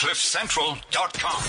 CliffCentral.com. 0.00 1.42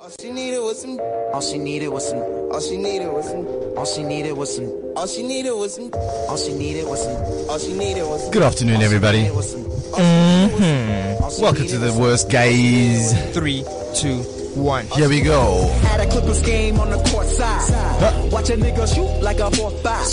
All 0.00 0.10
she 0.18 0.30
needed 0.30 0.58
was 0.60 0.80
some. 0.80 0.98
All 1.34 1.42
she 1.42 1.58
needed 1.58 1.88
was 1.88 2.08
some. 2.08 2.18
All 2.18 2.60
she 2.62 2.78
needed 2.78 3.12
was 3.12 3.28
some. 3.28 3.46
All 3.76 3.84
she 3.84 4.02
needed 4.02 4.32
was 4.32 4.56
some. 4.56 4.66
All 4.96 5.06
she 5.06 5.22
needed 5.22 5.52
was 5.52 5.74
some. 5.74 5.92
All 5.92 6.38
she 6.38 6.54
needed 6.54 6.86
was 6.86 7.02
some. 7.04 7.50
All 7.50 7.58
she 7.58 7.74
needed 7.74 8.06
was 8.06 8.22
some. 8.22 8.32
Good 8.32 8.42
afternoon, 8.42 8.80
everybody. 8.80 9.18
It 9.18 9.34
was. 9.34 9.54
Mm-hmm. 9.54 11.42
Welcome 11.42 11.66
to 11.66 11.76
the 11.76 11.92
worst 11.92 12.30
gays. 12.30 13.12
Three, 13.34 13.64
two, 13.94 14.22
one. 14.56 14.86
Here 14.86 15.10
we 15.10 15.20
go. 15.20 15.68
Had 15.82 16.00
a 16.00 16.10
Clippers 16.10 16.40
game 16.40 16.80
on 16.80 16.88
the 16.88 16.96
court 17.10 17.26
side. 17.26 18.32
Watch 18.32 18.48
a 18.48 18.54
nigga 18.54 18.94
shoot 18.94 19.22
like 19.22 19.40
a 19.40 19.50
four 19.50 19.70
five. 19.82 20.10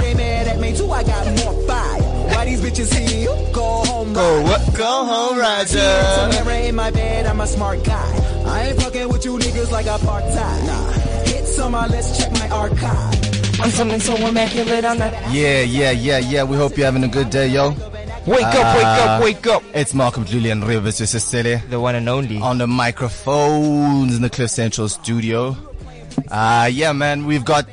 They 0.00 0.14
mad 0.14 0.48
at 0.48 0.58
me 0.58 0.74
too, 0.74 0.90
I 0.90 1.02
got 1.02 1.26
more 1.44 1.52
fire. 1.66 2.00
Why 2.32 2.46
these 2.46 2.62
bitches 2.62 2.94
here? 2.94 3.28
Go 3.52 3.84
home. 3.96 4.12
Go 4.12 4.42
what? 4.42 4.74
Go 4.76 5.04
home, 5.04 5.38
Some 5.38 6.30
Roger. 6.30 6.44
mirror 6.44 6.60
in 6.68 6.74
my 6.74 6.90
bed, 6.90 7.26
I'm 7.26 7.40
a 7.40 7.46
smart 7.46 7.82
guy. 7.84 8.42
I 8.46 8.68
ain't 8.68 8.80
fucking 8.82 9.08
with 9.08 9.24
you 9.24 9.38
niggas 9.38 9.70
like 9.70 9.86
a 9.86 9.98
part 10.04 10.24
time. 10.24 10.66
Nah. 10.66 10.92
Hits 11.24 11.58
on 11.58 11.72
my 11.72 11.86
list, 11.86 12.20
check 12.20 12.32
my 12.32 12.48
archive. 12.50 13.60
I'm 13.60 13.70
something 13.70 14.00
so 14.00 14.14
immaculate 14.16 14.84
on 14.84 14.98
that. 14.98 15.12
Yeah, 15.32 15.62
yeah, 15.62 15.90
yeah, 15.90 16.18
yeah. 16.18 16.44
We 16.44 16.56
hope 16.56 16.76
you're 16.76 16.84
having 16.84 17.04
a 17.04 17.08
good 17.08 17.30
day, 17.30 17.48
yo. 17.48 17.70
Wake 18.26 18.42
up, 18.44 18.76
wake 18.76 18.84
up, 18.84 19.22
wake 19.22 19.46
up. 19.46 19.62
It's 19.72 19.94
Malcolm 19.94 20.24
Julian 20.24 20.60
Rivers, 20.62 20.98
your 21.00 21.06
sister, 21.06 21.58
The 21.70 21.78
one 21.80 21.94
and 21.94 22.08
only. 22.08 22.38
on 22.40 22.58
the 22.58 22.66
microphones 22.66 24.16
in 24.16 24.22
the 24.22 24.28
Cliff 24.30 24.50
Central 24.50 24.88
studio. 24.88 25.56
Uh, 26.30 26.68
yeah, 26.70 26.92
man, 26.92 27.24
we've 27.24 27.44
got 27.44 27.66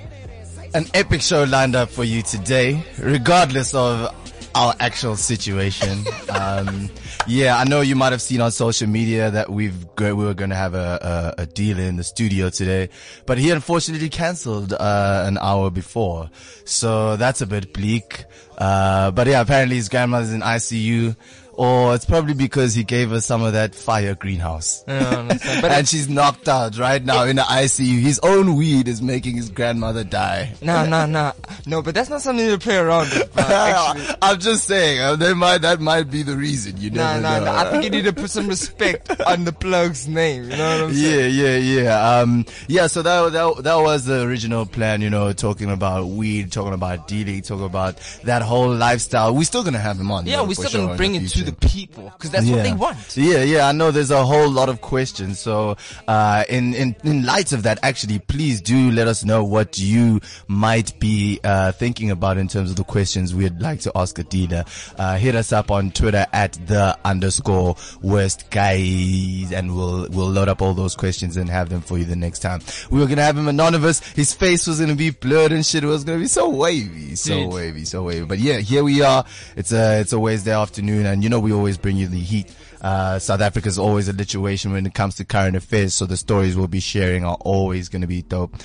an 0.73 0.85
epic 0.93 1.21
show 1.21 1.43
lined 1.45 1.75
up 1.75 1.89
for 1.89 2.03
you 2.03 2.21
today, 2.21 2.83
regardless 2.99 3.73
of 3.73 4.13
our 4.55 4.75
actual 4.79 5.15
situation. 5.15 6.05
um, 6.29 6.89
yeah, 7.27 7.57
I 7.57 7.63
know 7.63 7.81
you 7.81 7.95
might 7.95 8.11
have 8.11 8.21
seen 8.21 8.41
on 8.41 8.51
social 8.51 8.87
media 8.87 9.31
that 9.31 9.49
we've 9.49 9.85
we 9.99 10.13
were 10.13 10.33
going 10.33 10.49
to 10.49 10.55
have 10.55 10.73
a, 10.73 11.33
a, 11.37 11.43
a 11.43 11.45
deal 11.45 11.79
in 11.79 11.95
the 11.97 12.03
studio 12.03 12.49
today, 12.49 12.89
but 13.25 13.37
he 13.37 13.49
unfortunately 13.51 14.09
cancelled 14.09 14.73
uh, 14.73 15.23
an 15.27 15.37
hour 15.37 15.69
before, 15.69 16.29
so 16.65 17.15
that's 17.17 17.41
a 17.41 17.47
bit 17.47 17.73
bleak. 17.73 18.25
Uh, 18.57 19.11
but 19.11 19.27
yeah, 19.27 19.41
apparently 19.41 19.75
his 19.77 19.89
grandmother's 19.89 20.33
in 20.33 20.41
ICU. 20.41 21.15
Or 21.55 21.93
it's 21.93 22.03
probably 22.05 22.33
because 22.33 22.73
he 22.73 22.83
gave 22.83 23.11
her 23.11 23.21
some 23.21 23.43
of 23.43 23.53
that 23.53 23.75
fire 23.75 24.15
greenhouse. 24.15 24.83
And 24.87 25.87
she's 25.87 26.09
knocked 26.09 26.47
out 26.49 26.79
right 26.79 27.03
now 27.03 27.25
in 27.25 27.35
the 27.35 27.43
ICU. 27.43 27.99
His 27.99 28.19
own 28.23 28.55
weed 28.55 28.87
is 28.87 29.03
making 29.03 29.35
his 29.35 29.51
grandmother 29.51 30.03
die. 30.03 30.53
No, 30.63 30.83
no, 30.87 31.05
no. 31.05 31.31
No, 31.67 31.83
but 31.83 31.93
that's 31.93 32.09
not 32.09 32.21
something 32.23 32.47
to 32.49 32.57
play 32.57 32.77
around 32.77 33.09
with. 33.11 33.29
I'm 33.37 34.39
just 34.39 34.65
saying, 34.65 34.99
uh, 34.99 35.15
they 35.15 35.35
might, 35.35 35.59
that 35.59 35.79
might 35.79 36.09
be 36.09 36.23
the 36.23 36.35
reason. 36.35 36.77
You 36.77 36.89
Nah, 36.89 37.02
nah, 37.03 37.39
know. 37.39 37.45
nah. 37.45 37.61
I 37.61 37.71
think 37.71 37.83
you 37.83 37.89
need 37.89 38.05
to 38.05 38.13
put 38.13 38.29
some 38.29 38.47
respect 38.47 39.21
on 39.27 39.45
the 39.45 39.51
plug's 39.51 40.07
name. 40.07 40.43
You 40.43 40.57
know 40.57 40.75
what 40.75 40.83
I'm 40.89 40.93
saying? 40.93 41.35
Yeah, 41.35 41.57
yeah, 41.57 41.81
yeah. 41.81 42.19
Um, 42.19 42.45
yeah. 42.67 42.87
So 42.87 43.01
that, 43.01 43.31
that 43.33 43.63
that 43.63 43.75
was 43.75 44.05
the 44.05 44.23
original 44.23 44.65
plan. 44.65 45.01
You 45.01 45.09
know, 45.09 45.33
talking 45.33 45.69
about 45.69 46.07
weed, 46.07 46.51
talking 46.51 46.73
about 46.73 47.07
dealing, 47.07 47.41
talking 47.41 47.65
about 47.65 47.97
that 48.23 48.41
whole 48.41 48.73
lifestyle. 48.73 49.35
We're 49.35 49.43
still 49.43 49.63
gonna 49.63 49.79
have 49.79 49.99
him 49.99 50.11
on. 50.11 50.25
Yeah, 50.25 50.37
though, 50.37 50.45
we're 50.45 50.53
still 50.55 50.71
gonna 50.71 50.91
in 50.91 50.97
bring 50.97 51.15
it 51.15 51.27
to 51.29 51.43
the 51.43 51.53
people 51.53 52.11
because 52.17 52.31
that's 52.31 52.47
what 52.47 52.63
they 52.63 52.73
want. 52.73 53.17
Yeah, 53.17 53.43
yeah. 53.43 53.67
I 53.67 53.71
know 53.71 53.91
there's 53.91 54.11
a 54.11 54.25
whole 54.25 54.49
lot 54.49 54.69
of 54.69 54.81
questions. 54.81 55.39
So, 55.39 55.77
uh, 56.07 56.43
in, 56.49 56.73
in, 56.73 56.95
in 57.03 57.25
light 57.25 57.51
of 57.51 57.63
that, 57.63 57.79
actually, 57.83 58.19
please 58.19 58.61
do 58.61 58.91
let 58.91 59.07
us 59.07 59.23
know 59.23 59.43
what 59.43 59.77
you 59.77 60.19
might 60.47 60.97
be, 60.99 61.39
uh, 61.43 61.71
thinking 61.71 62.11
about 62.11 62.37
in 62.37 62.47
terms 62.47 62.69
of 62.69 62.75
the 62.75 62.83
questions 62.83 63.33
we'd 63.33 63.59
like 63.61 63.81
to 63.81 63.91
ask 63.95 64.17
a 64.19 64.23
dealer. 64.23 64.65
Uh, 64.97 65.17
hit 65.17 65.35
us 65.35 65.51
up 65.51 65.71
on 65.71 65.91
Twitter 65.91 66.25
at 66.33 66.53
the 66.67 66.92
underscore 67.05 67.75
worst 68.01 68.49
guys 68.49 69.51
and 69.51 69.75
we'll, 69.75 70.07
we'll 70.09 70.29
load 70.29 70.47
up 70.47 70.61
all 70.61 70.73
those 70.73 70.95
questions 70.95 71.37
and 71.37 71.49
have 71.49 71.69
them 71.69 71.81
for 71.81 71.97
you 71.97 72.05
the 72.05 72.15
next 72.15 72.39
time. 72.39 72.61
We 72.89 72.99
were 72.99 73.05
going 73.05 73.17
to 73.17 73.23
have 73.23 73.37
him 73.37 73.47
anonymous. 73.47 73.99
His 74.13 74.33
face 74.33 74.67
was 74.67 74.77
going 74.79 74.89
to 74.89 74.95
be 74.95 75.09
blurred 75.11 75.51
and 75.51 75.65
shit. 75.65 75.83
It 75.83 75.87
was 75.87 76.03
going 76.03 76.19
to 76.19 76.23
be 76.23 76.27
so 76.27 76.49
wavy, 76.49 77.15
so 77.15 77.35
Dude. 77.35 77.53
wavy, 77.53 77.85
so 77.85 78.03
wavy. 78.03 78.25
But 78.25 78.39
yeah, 78.39 78.57
here 78.59 78.83
we 78.83 79.01
are. 79.01 79.25
It's 79.55 79.71
a, 79.71 79.99
it's 79.99 80.13
a 80.13 80.19
Wednesday 80.19 80.53
afternoon 80.53 81.05
and 81.05 81.23
you 81.23 81.29
know, 81.29 81.39
we 81.39 81.53
always 81.53 81.77
bring 81.77 81.97
you 81.97 82.07
the 82.07 82.19
heat. 82.19 82.53
Uh, 82.83 83.17
South 83.17 83.39
Africa 83.41 83.69
is 83.69 83.79
always 83.79 84.09
a 84.09 84.13
situation 84.13 84.73
when 84.73 84.85
it 84.85 84.93
comes 84.93 85.15
to 85.15 85.23
current 85.25 85.55
affairs. 85.55 85.93
So 85.93 86.05
the 86.05 86.17
stories 86.17 86.55
we'll 86.57 86.67
be 86.67 86.81
sharing 86.81 87.23
are 87.23 87.37
always 87.39 87.87
going 87.89 88.01
to 88.01 88.07
be 88.07 88.21
dope. 88.21 88.55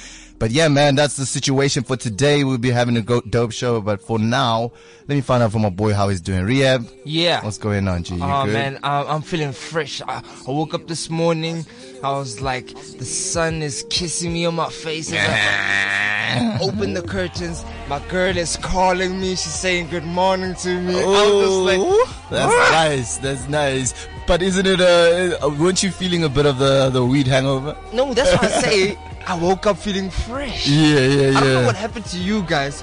But 0.41 0.51
yeah, 0.51 0.69
man, 0.69 0.95
that's 0.97 1.17
the 1.17 1.27
situation 1.27 1.83
for 1.84 1.97
today. 1.97 2.45
We'll 2.45 2.59
be 2.59 2.71
having 2.71 2.97
a 2.97 3.01
go- 3.03 3.21
dope 3.23 3.53
show. 3.53 3.81
But 3.81 4.01
for 4.03 4.19
now, 4.19 4.73
let 5.07 5.15
me 5.15 5.21
find 5.21 5.43
out 5.43 5.53
from 5.53 5.62
my 5.62 5.71
boy 5.71 5.95
how 5.95 6.09
he's 6.09 6.21
doing. 6.21 6.45
Rehab, 6.45 6.87
Yeah. 7.05 7.45
what's 7.45 7.59
going 7.59 7.87
on, 7.89 8.03
G? 8.05 8.15
You 8.17 8.23
Oh 8.23 8.45
good? 8.45 8.53
man, 8.53 8.78
I'm, 8.83 9.07
I'm 9.09 9.23
feeling 9.23 9.53
fresh. 9.53 10.01
I, 10.03 10.23
I 10.47 10.51
woke 10.51 10.75
up 10.75 10.87
this 10.89 11.09
morning. 11.11 11.65
I 12.03 12.12
was 12.12 12.41
like, 12.41 12.66
the 12.98 13.04
sun 13.04 13.62
is 13.62 13.84
kissing 13.91 14.32
me 14.32 14.47
on 14.47 14.54
my 14.54 14.69
face. 14.70 15.12
As 15.12 15.19
I 15.19 16.59
open 16.62 16.94
the 16.94 17.03
curtains. 17.03 17.64
My 17.88 17.98
girl 18.09 18.36
is 18.36 18.56
calling 18.56 19.20
me. 19.20 19.31
She's 19.31 19.54
saying 19.54 19.88
good 19.88 20.04
morning 20.04 20.54
to 20.56 20.81
me. 20.81 20.92
Just 20.92 21.56
like, 21.59 22.09
that's 22.31 22.72
nice. 22.72 23.16
That's 23.19 23.48
nice. 23.48 24.09
But 24.26 24.42
isn't 24.42 24.66
it, 24.66 24.81
uh, 24.81 25.38
uh, 25.44 25.48
weren't 25.59 25.82
you 25.82 25.91
feeling 25.91 26.22
a 26.22 26.28
bit 26.28 26.47
of 26.47 26.59
the, 26.59 26.91
the 26.91 27.04
weed 27.04 27.26
hangover? 27.26 27.76
no, 27.92 28.12
that's 28.12 28.30
what 28.32 28.44
I 28.44 28.60
say 28.60 28.98
I 29.28 29.34
woke 29.39 29.66
up 29.66 29.77
feeling 29.77 30.09
fresh. 30.09 30.66
Yeah, 30.66 31.00
yeah, 31.00 31.31
yeah. 31.31 31.39
I 31.39 31.41
don't 31.43 31.53
know 31.61 31.66
what 31.66 31.77
happened 31.77 32.06
to 32.06 32.19
you 32.19 32.43
guys. 32.44 32.83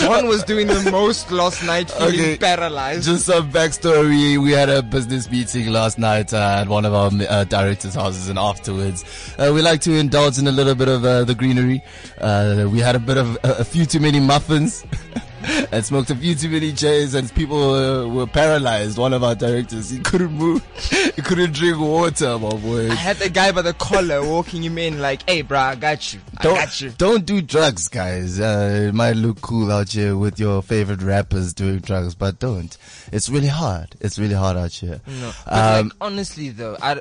John 0.00 0.26
was 0.26 0.42
doing 0.44 0.66
the 0.66 0.88
most 0.90 1.30
last 1.30 1.62
night, 1.62 1.90
feeling 1.90 2.14
Okay, 2.20 2.36
paralyzed. 2.38 3.04
Just 3.04 3.26
some 3.26 3.52
backstory. 3.52 4.42
We 4.42 4.52
had 4.52 4.70
a 4.70 4.82
business 4.82 5.30
meeting 5.30 5.66
last 5.66 5.98
night 5.98 6.32
uh, 6.32 6.60
at 6.62 6.68
one 6.68 6.86
of 6.86 6.94
our 6.94 7.10
uh, 7.28 7.44
directors' 7.44 7.94
houses, 7.94 8.30
and 8.30 8.38
afterwards, 8.38 9.04
uh, 9.38 9.52
we 9.54 9.60
like 9.60 9.82
to 9.82 9.92
indulge 9.92 10.38
in 10.38 10.46
a 10.46 10.52
little 10.52 10.74
bit 10.74 10.88
of 10.88 11.04
uh, 11.04 11.24
the 11.24 11.34
greenery. 11.34 11.82
Uh, 12.18 12.66
we 12.72 12.78
had 12.78 12.96
a 12.96 13.00
bit 13.00 13.18
of 13.18 13.36
a 13.42 13.62
few 13.64 13.84
too 13.84 14.00
many 14.00 14.20
muffins. 14.20 14.86
And 15.72 15.84
smoked 15.84 16.10
a 16.10 16.14
few 16.16 16.34
too 16.34 16.48
many 16.50 16.72
J's, 16.72 17.14
and 17.14 17.32
people 17.34 17.74
uh, 17.74 18.06
were 18.08 18.26
paralyzed. 18.26 18.98
One 18.98 19.12
of 19.12 19.22
our 19.24 19.34
directors, 19.34 19.90
he 19.90 19.98
couldn't 20.00 20.32
move, 20.32 20.62
he 21.16 21.22
couldn't 21.22 21.52
drink 21.52 21.78
water, 21.78 22.38
my 22.38 22.50
boy. 22.50 22.90
I 22.90 22.94
had 22.94 23.16
the 23.16 23.30
guy 23.30 23.52
by 23.52 23.62
the 23.62 23.72
collar 23.74 24.22
walking 24.24 24.62
him 24.62 24.76
in 24.78 25.00
like, 25.00 25.28
hey 25.28 25.42
bro, 25.42 25.58
I 25.58 25.74
got 25.76 26.12
you. 26.12 26.20
I 26.38 26.42
Don't, 26.42 26.54
got 26.56 26.80
you. 26.80 26.90
don't 26.98 27.24
do 27.24 27.40
drugs, 27.42 27.88
guys. 27.88 28.38
Uh, 28.40 28.86
it 28.88 28.94
might 28.94 29.16
look 29.16 29.40
cool 29.40 29.70
out 29.72 29.90
here 29.92 30.16
with 30.16 30.38
your 30.38 30.62
favorite 30.62 31.02
rappers 31.02 31.54
doing 31.54 31.78
drugs, 31.78 32.14
but 32.14 32.38
don't. 32.38 32.76
It's 33.12 33.28
really 33.28 33.48
hard. 33.48 33.94
It's 34.00 34.18
really 34.18 34.34
hard 34.34 34.56
out 34.56 34.72
here. 34.72 35.00
No. 35.06 35.32
But 35.44 35.52
Um, 35.80 35.86
like 35.88 35.92
honestly 36.00 36.50
though, 36.50 36.76
I, 36.82 37.00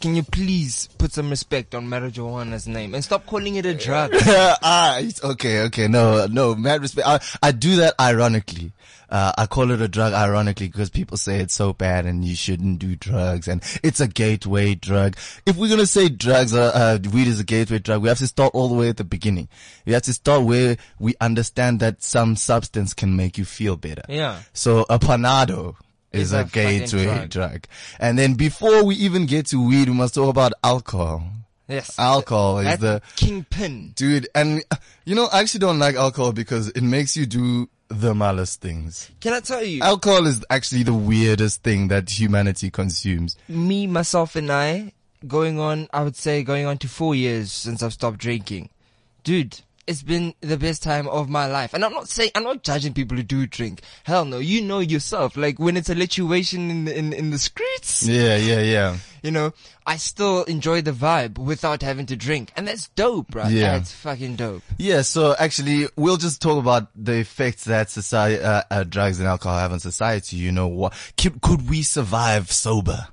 can 0.00 0.14
you 0.14 0.22
please 0.22 0.88
put 0.98 1.12
some 1.12 1.30
respect 1.30 1.74
on 1.74 1.86
marijuana's 1.86 2.66
name 2.68 2.94
and 2.94 3.04
stop 3.04 3.26
calling 3.26 3.56
it 3.56 3.66
a 3.66 3.74
drug? 3.74 4.12
ah, 4.16 5.00
okay, 5.24 5.62
okay, 5.62 5.88
no, 5.88 6.26
no, 6.26 6.54
mad 6.54 6.82
respect. 6.82 7.06
I, 7.06 7.20
I 7.42 7.52
do 7.52 7.76
that 7.76 7.94
ironically. 8.00 8.72
Uh, 9.10 9.32
I 9.38 9.46
call 9.46 9.70
it 9.70 9.80
a 9.80 9.88
drug 9.88 10.12
ironically 10.12 10.68
because 10.68 10.90
people 10.90 11.16
say 11.16 11.40
it's 11.40 11.54
so 11.54 11.72
bad 11.72 12.04
and 12.04 12.24
you 12.24 12.36
shouldn't 12.36 12.78
do 12.78 12.94
drugs 12.94 13.48
and 13.48 13.62
it's 13.82 14.00
a 14.00 14.06
gateway 14.06 14.74
drug. 14.74 15.16
If 15.46 15.56
we're 15.56 15.70
gonna 15.70 15.86
say 15.86 16.10
drugs, 16.10 16.54
uh, 16.54 16.72
uh, 16.74 17.08
weed 17.10 17.26
is 17.26 17.40
a 17.40 17.44
gateway 17.44 17.78
drug, 17.78 18.02
we 18.02 18.08
have 18.08 18.18
to 18.18 18.26
start 18.26 18.54
all 18.54 18.68
the 18.68 18.74
way 18.74 18.90
at 18.90 18.98
the 18.98 19.04
beginning. 19.04 19.48
We 19.86 19.94
have 19.94 20.02
to 20.02 20.12
start 20.12 20.44
where 20.44 20.76
we 20.98 21.14
understand 21.22 21.80
that 21.80 22.02
some 22.02 22.36
substance 22.36 22.92
can 22.92 23.16
make 23.16 23.38
you 23.38 23.46
feel 23.46 23.76
better. 23.76 24.02
Yeah. 24.10 24.40
So 24.52 24.84
a 24.90 24.98
panado 24.98 25.76
is 26.12 26.32
a, 26.32 26.40
a 26.40 26.44
gateway 26.44 27.04
drug. 27.04 27.30
drug. 27.30 27.66
And 27.98 28.18
then 28.18 28.34
before 28.34 28.84
we 28.84 28.94
even 28.96 29.26
get 29.26 29.46
to 29.46 29.66
weed, 29.66 29.88
we 29.88 29.94
must 29.94 30.14
talk 30.14 30.28
about 30.28 30.52
alcohol. 30.62 31.24
Yes. 31.68 31.98
Alcohol 31.98 32.58
is 32.60 32.78
the 32.78 33.02
kingpin. 33.16 33.92
Dude, 33.94 34.28
and 34.34 34.64
you 35.04 35.14
know, 35.14 35.28
I 35.30 35.40
actually 35.40 35.60
don't 35.60 35.78
like 35.78 35.96
alcohol 35.96 36.32
because 36.32 36.68
it 36.70 36.82
makes 36.82 37.16
you 37.16 37.26
do 37.26 37.68
the 37.88 38.14
malice 38.14 38.56
things. 38.56 39.10
Can 39.20 39.34
I 39.34 39.40
tell 39.40 39.62
you? 39.62 39.82
Alcohol 39.82 40.26
is 40.26 40.44
actually 40.48 40.82
the 40.82 40.94
weirdest 40.94 41.62
thing 41.62 41.88
that 41.88 42.08
humanity 42.08 42.70
consumes. 42.70 43.36
me, 43.48 43.86
myself, 43.86 44.34
and 44.34 44.50
I 44.50 44.92
going 45.26 45.58
on. 45.58 45.88
I 45.92 46.02
would 46.04 46.16
say 46.16 46.42
going 46.42 46.64
on 46.64 46.78
to 46.78 46.88
four 46.88 47.14
years 47.14 47.52
since 47.52 47.82
I've 47.82 47.92
stopped 47.92 48.18
drinking, 48.18 48.70
dude. 49.22 49.60
It's 49.88 50.02
been 50.02 50.34
the 50.42 50.58
best 50.58 50.82
time 50.82 51.08
of 51.08 51.30
my 51.30 51.46
life, 51.46 51.72
and 51.72 51.82
I'm 51.82 51.94
not 51.94 52.08
saying 52.10 52.32
I'm 52.34 52.44
not 52.44 52.62
judging 52.62 52.92
people 52.92 53.16
who 53.16 53.22
do 53.22 53.46
drink. 53.46 53.80
Hell 54.04 54.26
no, 54.26 54.38
you 54.38 54.60
know 54.60 54.80
yourself. 54.80 55.34
Like 55.34 55.58
when 55.58 55.78
it's 55.78 55.88
a 55.88 55.94
lituation 55.94 56.68
in 56.68 56.84
the, 56.84 56.96
in 56.98 57.12
in 57.14 57.30
the 57.30 57.38
streets, 57.38 58.06
Yeah, 58.06 58.36
yeah, 58.36 58.60
yeah. 58.60 58.96
you 59.22 59.30
know, 59.30 59.54
I 59.86 59.96
still 59.96 60.44
enjoy 60.44 60.82
the 60.82 60.92
vibe 60.92 61.38
without 61.38 61.80
having 61.80 62.04
to 62.06 62.16
drink, 62.16 62.52
and 62.54 62.68
that's 62.68 62.88
dope, 62.90 63.28
bro. 63.28 63.48
Yeah. 63.48 63.78
That's 63.78 63.92
fucking 63.92 64.36
dope. 64.36 64.62
Yeah, 64.76 65.00
so 65.00 65.34
actually, 65.38 65.88
we'll 65.96 66.18
just 66.18 66.42
talk 66.42 66.58
about 66.58 66.88
the 66.94 67.14
effects 67.20 67.64
that 67.64 67.88
society, 67.88 68.42
uh, 68.44 68.64
uh, 68.70 68.84
drugs 68.84 69.18
and 69.20 69.26
alcohol 69.26 69.58
have 69.58 69.72
on 69.72 69.80
society. 69.80 70.36
You 70.36 70.52
know, 70.52 70.68
what 70.68 70.92
could, 71.16 71.40
could 71.40 71.68
we 71.70 71.80
survive 71.82 72.52
sober? 72.52 73.08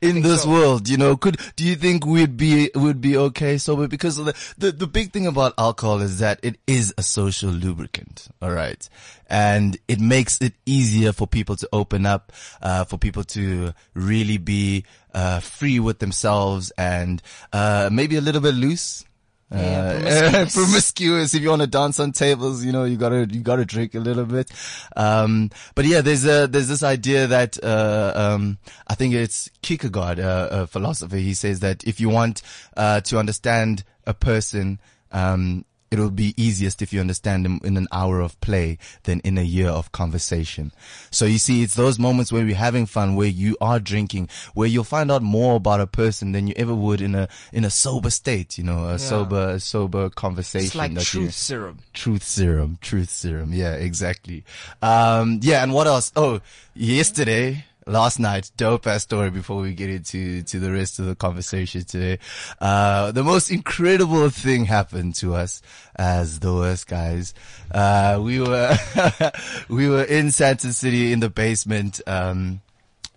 In 0.00 0.22
this 0.22 0.42
so. 0.42 0.50
world, 0.50 0.88
you 0.88 0.96
know, 0.96 1.16
could, 1.16 1.38
do 1.56 1.64
you 1.64 1.76
think 1.76 2.06
we'd 2.06 2.36
be, 2.36 2.70
would 2.74 3.00
be 3.00 3.16
okay 3.16 3.58
sober? 3.58 3.88
Because 3.88 4.18
of 4.18 4.26
the, 4.26 4.54
the, 4.58 4.72
the 4.72 4.86
big 4.86 5.12
thing 5.12 5.26
about 5.26 5.54
alcohol 5.58 6.00
is 6.00 6.18
that 6.18 6.40
it 6.42 6.58
is 6.66 6.94
a 6.98 7.02
social 7.02 7.50
lubricant. 7.50 8.28
All 8.40 8.52
right. 8.52 8.88
And 9.28 9.78
it 9.88 10.00
makes 10.00 10.40
it 10.40 10.54
easier 10.66 11.12
for 11.12 11.26
people 11.26 11.56
to 11.56 11.68
open 11.72 12.06
up, 12.06 12.32
uh, 12.60 12.84
for 12.84 12.98
people 12.98 13.24
to 13.24 13.72
really 13.94 14.38
be, 14.38 14.84
uh, 15.14 15.40
free 15.40 15.80
with 15.80 15.98
themselves 15.98 16.72
and, 16.76 17.22
uh, 17.52 17.88
maybe 17.92 18.16
a 18.16 18.20
little 18.20 18.40
bit 18.40 18.54
loose. 18.54 19.04
Yeah, 19.52 19.58
Uh, 19.60 20.00
promiscuous. 20.00 20.54
promiscuous. 20.54 21.34
If 21.34 21.42
you 21.42 21.50
want 21.50 21.62
to 21.62 21.68
dance 21.68 22.00
on 22.00 22.12
tables, 22.12 22.64
you 22.64 22.72
know, 22.72 22.84
you 22.84 22.96
gotta, 22.96 23.26
you 23.30 23.40
gotta 23.40 23.64
drink 23.64 23.94
a 23.94 24.00
little 24.00 24.24
bit. 24.24 24.50
Um, 24.96 25.50
but 25.74 25.84
yeah, 25.84 26.00
there's 26.00 26.24
a, 26.24 26.46
there's 26.46 26.68
this 26.68 26.82
idea 26.82 27.26
that, 27.26 27.62
uh, 27.62 28.12
um, 28.14 28.58
I 28.88 28.94
think 28.94 29.14
it's 29.14 29.50
Kierkegaard, 29.62 30.18
uh, 30.20 30.48
a 30.50 30.66
philosopher. 30.66 31.16
He 31.16 31.34
says 31.34 31.60
that 31.60 31.84
if 31.84 32.00
you 32.00 32.08
want, 32.08 32.42
uh, 32.76 33.00
to 33.02 33.18
understand 33.18 33.84
a 34.06 34.14
person, 34.14 34.80
um, 35.12 35.64
it'll 35.92 36.10
be 36.10 36.34
easiest 36.36 36.80
if 36.82 36.92
you 36.92 37.00
understand 37.00 37.44
them 37.44 37.60
in 37.62 37.76
an 37.76 37.86
hour 37.92 38.20
of 38.20 38.40
play 38.40 38.78
than 39.04 39.20
in 39.20 39.36
a 39.38 39.42
year 39.42 39.68
of 39.68 39.92
conversation. 39.92 40.72
So 41.10 41.24
you 41.26 41.38
see, 41.38 41.62
it's 41.62 41.74
those 41.74 41.98
moments 41.98 42.32
where 42.32 42.44
we're 42.44 42.54
having 42.54 42.86
fun, 42.86 43.14
where 43.14 43.28
you 43.28 43.56
are 43.60 43.78
drinking, 43.78 44.28
where 44.54 44.68
you'll 44.68 44.84
find 44.84 45.10
out 45.10 45.22
more 45.22 45.56
about 45.56 45.80
a 45.80 45.86
person 45.86 46.32
than 46.32 46.46
you 46.46 46.54
ever 46.56 46.74
would 46.74 47.00
in 47.00 47.14
a, 47.14 47.28
in 47.52 47.64
a 47.64 47.70
sober 47.70 48.10
state, 48.10 48.56
you 48.58 48.64
know, 48.64 48.88
a 48.88 48.98
sober, 48.98 49.50
a 49.50 49.60
sober 49.60 50.08
conversation. 50.10 50.66
It's 50.66 50.74
like 50.74 50.94
that 50.94 51.12
you- 51.14 51.22
truth 51.22 51.34
serum. 51.34 51.78
Truth 51.92 52.22
serum, 52.24 52.78
truth 52.80 53.10
serum. 53.10 53.52
Yeah, 53.52 53.74
exactly. 53.74 54.44
Um, 54.80 55.40
yeah, 55.42 55.62
and 55.62 55.72
what 55.74 55.86
else? 55.86 56.10
Oh, 56.16 56.40
yesterday, 56.74 57.64
last 57.86 58.18
night, 58.18 58.50
dope 58.56 58.86
ass 58.86 59.02
story 59.02 59.30
before 59.30 59.60
we 59.60 59.74
get 59.74 59.90
into, 59.90 60.42
to 60.42 60.60
the 60.60 60.72
rest 60.72 60.98
of 60.98 61.06
the 61.06 61.14
conversation 61.14 61.84
today. 61.84 62.18
Uh, 62.60 63.12
the 63.12 63.24
most 63.24 63.50
incredible 63.50 64.30
thing 64.30 64.64
happened 64.64 65.14
to 65.16 65.34
us 65.34 65.62
as 65.96 66.40
the 66.40 66.52
worst 66.52 66.86
guys. 66.86 67.34
Uh, 67.70 68.20
we 68.22 68.40
were, 68.40 68.76
we 69.68 69.88
were 69.88 70.04
in 70.04 70.26
Sandton 70.26 70.72
City 70.72 71.12
in 71.12 71.20
the 71.20 71.30
basement, 71.30 72.00
um, 72.06 72.60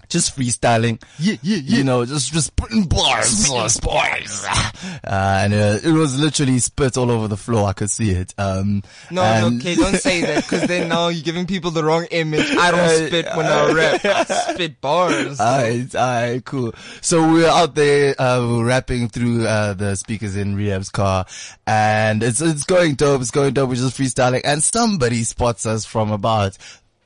just 0.10 0.38
freestyling. 0.38 1.02
Yeah, 1.20 1.36
yeah, 1.42 1.58
yeah. 1.58 1.78
You 1.78 1.84
know, 1.84 2.06
just, 2.06 2.32
just 2.34 2.56
putting 2.56 2.84
bars, 2.86 3.50
bars, 3.50 3.80
bars. 3.80 4.46
Uh, 4.46 5.02
and, 5.04 5.54
uh, 5.54 5.80
it 5.84 5.92
was 5.92 6.20
literally 6.20 6.60
spit 6.60 6.98
all 6.98 7.12
over 7.12 7.28
the 7.28 7.38
floor. 7.38 7.68
I 7.70 7.74
could 7.74 7.90
see 7.90 8.12
it. 8.12 8.34
Um, 8.38 8.84
No, 9.12 9.22
and- 9.24 9.56
no, 9.56 9.60
okay, 9.60 9.76
don't 9.76 9.96
say 9.98 10.22
that 10.22 10.44
because 10.44 10.64
then 10.64 10.90
now 10.90 11.08
you're 11.10 11.24
giving 11.24 11.46
people 11.48 11.72
the 11.72 11.84
wrong 11.84 12.06
image. 12.12 12.50
I 12.52 12.72
don't 12.72 13.08
spit 13.08 13.26
when 13.36 13.46
I 13.46 13.72
rap. 13.72 14.06
I 14.06 14.24
spit 14.54 14.82
bars. 14.82 15.40
Alright, 15.40 15.96
alright, 15.96 16.46
cool. 16.46 16.74
So 17.02 17.26
we 17.28 17.36
we're 17.36 17.50
out 17.50 17.76
there, 17.76 18.16
uh, 18.20 18.62
rapping 18.64 19.10
through, 19.10 19.46
uh, 19.46 19.74
the 19.74 19.96
speakers 19.96 20.36
in 20.36 20.56
Rehab's 20.56 20.90
car 20.90 21.26
and 21.68 22.24
it's, 22.24 22.42
it's 22.42 22.64
going 22.64 22.96
dope, 22.96 23.22
it's 23.22 23.32
going 23.32 23.54
dope, 23.54 23.70
we're 23.70 23.76
just 23.76 23.98
freestyling 23.98 24.42
and 24.44 24.64
somebody 24.64 25.24
spots 25.24 25.66
us 25.66 25.86
from 25.86 26.12
about 26.12 26.58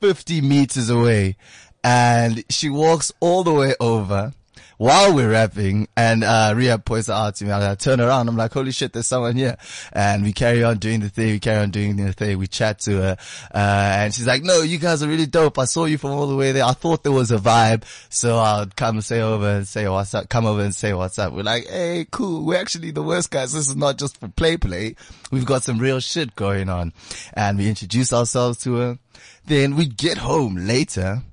50 0.01 0.41
meters 0.41 0.89
away 0.89 1.35
and 1.83 2.43
she 2.49 2.69
walks 2.69 3.11
all 3.19 3.43
the 3.43 3.53
way 3.53 3.75
over 3.79 4.33
while 4.79 5.13
we're 5.13 5.29
rapping 5.29 5.89
and, 5.97 6.23
uh, 6.23 6.53
Rehab 6.55 6.85
points 6.85 7.09
out 7.09 7.35
to 7.35 7.45
me. 7.45 7.51
I 7.51 7.75
turn 7.75 7.99
around. 7.99 8.29
I'm 8.29 8.37
like, 8.37 8.53
holy 8.53 8.71
shit, 8.71 8.93
there's 8.93 9.07
someone 9.07 9.35
here. 9.35 9.57
And 9.91 10.23
we 10.23 10.31
carry 10.31 10.63
on 10.63 10.77
doing 10.77 11.01
the 11.01 11.09
thing. 11.09 11.31
We 11.31 11.39
carry 11.41 11.61
on 11.63 11.69
doing 11.71 11.97
the 11.97 12.13
thing. 12.13 12.37
We 12.37 12.47
chat 12.47 12.79
to 12.79 12.91
her. 12.93 13.17
Uh, 13.53 13.57
and 13.57 14.13
she's 14.13 14.25
like, 14.25 14.41
no, 14.41 14.61
you 14.61 14.77
guys 14.77 15.03
are 15.03 15.09
really 15.09 15.25
dope. 15.25 15.59
I 15.59 15.65
saw 15.65 15.83
you 15.83 15.97
from 15.97 16.11
all 16.11 16.27
the 16.27 16.35
way 16.37 16.53
there. 16.53 16.63
I 16.63 16.71
thought 16.71 17.03
there 17.03 17.11
was 17.11 17.29
a 17.29 17.37
vibe. 17.37 17.83
So 18.07 18.37
I'll 18.37 18.67
come 18.67 19.01
say 19.01 19.19
over 19.19 19.49
and 19.49 19.67
say 19.67 19.85
what's 19.89 20.13
up. 20.13 20.29
Come 20.29 20.45
over 20.45 20.61
and 20.61 20.73
say 20.73 20.93
what's 20.93 21.19
up. 21.19 21.33
We're 21.33 21.43
like, 21.43 21.67
hey, 21.67 22.07
cool. 22.09 22.45
We're 22.45 22.61
actually 22.61 22.91
the 22.91 23.03
worst 23.03 23.31
guys. 23.31 23.51
This 23.51 23.67
is 23.67 23.75
not 23.75 23.97
just 23.97 24.17
for 24.17 24.29
play 24.29 24.55
play. 24.55 24.95
We've 25.29 25.45
got 25.45 25.63
some 25.63 25.79
real 25.79 25.99
shit 25.99 26.37
going 26.37 26.69
on. 26.69 26.93
And 27.33 27.57
we 27.57 27.67
introduce 27.67 28.13
ourselves 28.13 28.59
to 28.63 28.75
her. 28.75 28.99
Then 29.45 29.75
we 29.75 29.87
get 29.87 30.19
home 30.19 30.55
later 30.55 31.23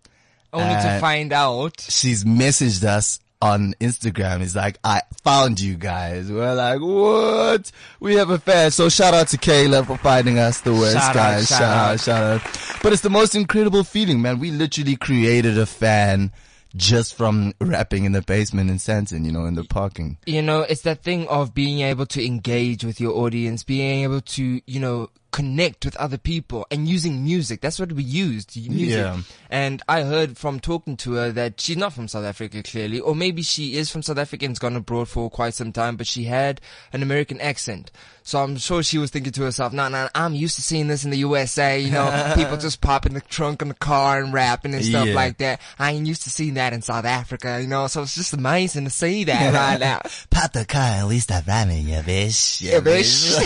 Only 0.56 0.74
to 0.82 0.88
uh, 0.90 1.00
find 1.00 1.32
out. 1.32 1.80
she's 1.80 2.24
messaged 2.24 2.84
us 2.84 3.20
on 3.42 3.74
Instagram. 3.80 4.40
It's 4.40 4.56
like, 4.56 4.78
I 4.82 5.02
found 5.22 5.60
you 5.60 5.74
guys. 5.74 6.32
We're 6.32 6.54
like, 6.54 6.80
what? 6.80 7.70
We 8.00 8.14
have 8.16 8.30
a 8.30 8.38
fan. 8.38 8.70
So 8.70 8.88
shout 8.88 9.14
out 9.14 9.28
to 9.28 9.36
Kayla 9.36 9.86
for 9.86 9.98
finding 9.98 10.38
us 10.38 10.60
the 10.62 10.72
worst 10.72 10.94
Shout 10.94 11.10
out, 11.10 11.14
guys. 11.14 11.48
shout 11.48 11.58
shout 11.58 11.70
out, 11.76 11.90
out. 11.92 12.00
shout 12.00 12.22
out. 12.46 12.80
But 12.82 12.92
it's 12.92 13.02
the 13.02 13.10
most 13.10 13.34
incredible 13.34 13.84
feeling, 13.84 14.22
man. 14.22 14.38
We 14.38 14.50
literally 14.50 14.96
created 14.96 15.58
a 15.58 15.66
fan 15.66 16.32
just 16.74 17.14
from 17.14 17.54
rapping 17.60 18.04
in 18.04 18.12
the 18.12 18.22
basement 18.22 18.70
in 18.70 18.76
Sandton, 18.76 19.24
you 19.24 19.32
know, 19.32 19.46
in 19.46 19.54
the 19.54 19.64
parking. 19.64 20.18
You 20.26 20.42
know, 20.42 20.60
it's 20.62 20.82
that 20.82 21.02
thing 21.02 21.26
of 21.28 21.54
being 21.54 21.80
able 21.80 22.06
to 22.06 22.24
engage 22.24 22.84
with 22.84 23.00
your 23.00 23.12
audience, 23.16 23.62
being 23.64 24.02
able 24.04 24.20
to, 24.22 24.60
you 24.66 24.80
know, 24.80 25.10
connect 25.36 25.84
with 25.84 25.94
other 25.96 26.16
people 26.16 26.66
and 26.70 26.88
using 26.88 27.22
music. 27.22 27.60
That's 27.60 27.78
what 27.78 27.92
we 27.92 28.02
used. 28.02 28.56
Music. 28.56 28.96
Yeah. 28.96 29.18
And 29.50 29.82
I 29.86 30.00
heard 30.00 30.38
from 30.38 30.60
talking 30.60 30.96
to 30.98 31.12
her 31.12 31.30
that 31.32 31.60
she's 31.60 31.76
not 31.76 31.92
from 31.92 32.08
South 32.08 32.24
Africa, 32.24 32.62
clearly, 32.62 33.00
or 33.00 33.14
maybe 33.14 33.42
she 33.42 33.74
is 33.76 33.90
from 33.90 34.00
South 34.02 34.16
Africa 34.16 34.46
and's 34.46 34.58
gone 34.58 34.76
abroad 34.76 35.08
for 35.10 35.28
quite 35.28 35.52
some 35.52 35.72
time, 35.72 35.96
but 35.96 36.06
she 36.06 36.24
had 36.24 36.62
an 36.94 37.02
American 37.02 37.38
accent. 37.42 37.90
So 38.22 38.42
I'm 38.42 38.56
sure 38.56 38.82
she 38.82 38.96
was 38.98 39.10
thinking 39.10 39.30
to 39.34 39.42
herself, 39.42 39.72
nah, 39.74 39.88
nah, 39.90 40.08
I'm 40.14 40.34
used 40.34 40.56
to 40.56 40.62
seeing 40.62 40.88
this 40.88 41.04
in 41.04 41.10
the 41.10 41.18
USA, 41.18 41.78
you 41.78 41.90
know, 41.92 42.32
people 42.34 42.56
just 42.56 42.80
popping 42.80 43.12
the 43.14 43.20
trunk 43.20 43.60
in 43.62 43.68
the 43.68 43.74
car 43.74 44.18
and 44.20 44.32
rapping 44.32 44.74
and 44.74 44.84
stuff 44.84 45.06
Yeah. 45.06 45.14
like 45.14 45.36
that. 45.38 45.60
I 45.78 45.92
ain't 45.92 46.06
used 46.06 46.22
to 46.22 46.30
seeing 46.30 46.54
that 46.54 46.72
in 46.72 46.80
South 46.82 47.04
Africa, 47.04 47.60
you 47.60 47.68
know, 47.68 47.86
so 47.88 48.02
it's 48.02 48.14
just 48.16 48.32
amazing 48.32 48.84
to 48.84 48.90
see 48.90 49.24
that 49.24 49.52
right 49.54 49.78
now. 49.78 50.00
Pop 50.30 50.52
the 50.54 50.64
car 50.64 50.80
and 51.04 51.08
we 51.08 51.18
start 51.20 51.46
rhyming, 51.46 51.86
yeah, 51.86 52.02
bitch. 52.02 52.62
Yeah, 52.62 52.80
bitch. 52.80 53.36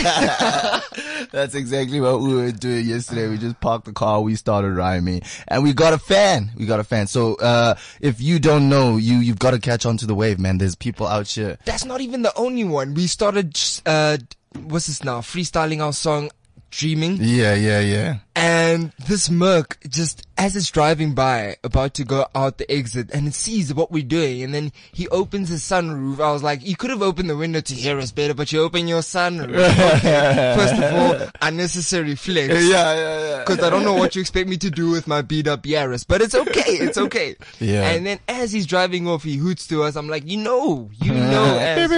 That's 1.31 1.53
exactly 1.53 1.80
what 1.89 2.21
we 2.21 2.33
were 2.35 2.51
doing 2.51 2.85
yesterday. 2.85 3.27
We 3.27 3.37
just 3.37 3.59
parked 3.59 3.85
the 3.85 3.93
car, 3.93 4.21
we 4.21 4.35
started 4.35 4.73
rhyming, 4.73 5.21
and 5.47 5.63
we 5.63 5.73
got 5.73 5.93
a 5.93 5.97
fan. 5.97 6.51
We 6.55 6.65
got 6.65 6.79
a 6.79 6.83
fan. 6.83 7.07
So, 7.07 7.35
uh, 7.35 7.75
if 7.99 8.21
you 8.21 8.39
don't 8.39 8.69
know, 8.69 8.97
you, 8.97 9.17
you've 9.17 9.39
got 9.39 9.51
to 9.51 9.59
catch 9.59 9.85
on 9.85 9.97
to 9.97 10.05
the 10.05 10.15
wave, 10.15 10.39
man. 10.39 10.57
There's 10.57 10.75
people 10.75 11.07
out 11.07 11.27
here. 11.27 11.57
That's 11.65 11.85
not 11.85 12.01
even 12.01 12.21
the 12.21 12.33
only 12.37 12.63
one. 12.63 12.93
We 12.93 13.07
started, 13.07 13.59
uh, 13.85 14.17
what's 14.63 14.87
this 14.87 15.03
now? 15.03 15.21
Freestyling 15.21 15.83
our 15.83 15.93
song, 15.93 16.29
Dreaming. 16.71 17.17
Yeah, 17.19 17.53
yeah, 17.53 17.81
yeah. 17.81 18.15
And 18.33 18.93
this 19.07 19.29
Merc 19.29 19.77
just, 19.89 20.25
as 20.37 20.55
it's 20.55 20.71
driving 20.71 21.13
by, 21.13 21.57
about 21.65 21.93
to 21.95 22.05
go 22.05 22.25
out 22.33 22.57
the 22.59 22.71
exit, 22.71 23.11
and 23.13 23.27
it 23.27 23.33
sees 23.33 23.73
what 23.73 23.91
we're 23.91 24.03
doing, 24.03 24.41
and 24.41 24.53
then 24.53 24.71
he 24.93 25.07
opens 25.09 25.49
his 25.49 25.61
sunroof. 25.63 26.21
I 26.21 26.31
was 26.31 26.41
like, 26.41 26.65
you 26.65 26.77
could 26.77 26.89
have 26.89 27.01
opened 27.01 27.29
the 27.29 27.35
window 27.35 27.59
to 27.59 27.73
hear 27.73 27.99
us 27.99 28.11
better, 28.13 28.33
but 28.33 28.51
you 28.53 28.61
open 28.61 28.87
your 28.87 29.01
sunroof. 29.01 29.51
Okay. 30.01 30.53
First 30.57 30.81
of 30.81 30.93
all, 30.93 31.29
unnecessary 31.41 32.15
flex. 32.15 32.47
Yeah, 32.53 32.59
yeah, 32.95 33.29
yeah. 33.37 33.43
Cause 33.43 33.61
I 33.61 33.69
don't 33.69 33.83
know 33.83 33.93
what 33.93 34.15
you 34.15 34.21
expect 34.21 34.47
me 34.47 34.57
to 34.57 34.71
do 34.71 34.89
with 34.89 35.07
my 35.07 35.21
beat 35.21 35.47
up 35.47 35.63
Yaris, 35.63 36.05
but 36.07 36.21
it's 36.21 36.33
okay, 36.33 36.71
it's 36.77 36.97
okay. 36.97 37.35
Yeah. 37.59 37.89
And 37.89 38.05
then 38.05 38.19
as 38.27 38.51
he's 38.51 38.65
driving 38.65 39.07
off, 39.07 39.23
he 39.23 39.35
hoots 39.35 39.67
to 39.67 39.83
us. 39.83 39.95
I'm 39.95 40.07
like, 40.07 40.25
you 40.27 40.37
know, 40.37 40.89
you 41.01 41.13
know, 41.13 41.57
as 41.59 41.91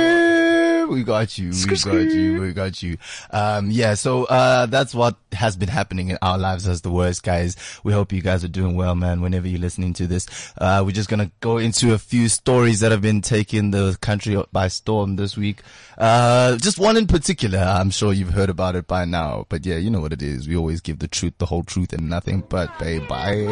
we 0.94 1.04
got 1.04 1.38
you. 1.38 1.52
We 1.52 1.76
got 1.76 2.14
you. 2.14 2.42
We 2.42 2.54
got 2.54 2.84
you. 2.84 2.98
Um, 3.32 3.72
yeah. 3.72 3.96
So, 3.96 4.26
uh, 4.26 4.68
that's 4.68 4.94
what 4.94 5.18
has 5.34 5.56
been 5.58 5.70
happening 5.70 6.10
in 6.10 6.18
our 6.22 6.38
lives 6.38 6.68
as 6.68 6.82
the 6.82 6.92
worst 6.92 7.24
guys. 7.24 7.56
We 7.84 7.92
hope 7.94 8.12
you 8.12 8.22
guys 8.22 8.44
are 8.44 8.50
doing 8.50 8.76
well, 8.76 8.96
man. 8.96 9.22
Whenever 9.22 9.48
you're 9.48 9.60
listening 9.60 9.94
to 9.94 10.08
this, 10.08 10.54
uh, 10.58 10.84
we're 10.86 10.92
just 10.92 11.10
going 11.10 11.26
to 11.26 11.32
go 11.40 11.58
into 11.58 11.94
a 11.94 11.98
few 11.98 12.30
stories 12.30 12.80
that 12.82 12.92
have 12.92 13.02
been 13.02 13.22
taking 13.22 13.72
the 13.72 13.98
country 14.02 14.42
by 14.52 14.68
storm 14.68 15.16
this 15.16 15.36
week. 15.36 15.62
Uh, 15.98 16.58
just 16.58 16.80
one 16.80 16.98
in 16.98 17.08
particular. 17.08 17.60
I'm 17.60 17.90
sure 17.92 18.14
you've 18.14 18.34
heard 18.34 18.50
about 18.50 18.76
it 18.76 18.88
by 18.88 19.06
now, 19.06 19.46
but 19.50 19.66
yeah, 19.66 19.78
you 19.78 19.90
know 19.90 20.02
what 20.02 20.14
it 20.14 20.22
is. 20.22 20.48
We 20.48 20.56
always 20.56 20.82
give 20.82 21.00
the 21.00 21.08
truth, 21.08 21.34
the 21.38 21.46
whole 21.46 21.64
truth 21.64 21.94
and 21.94 22.10
nothing 22.10 22.44
but 22.50 22.78
babe. 22.80 23.08
Bye. 23.08 23.44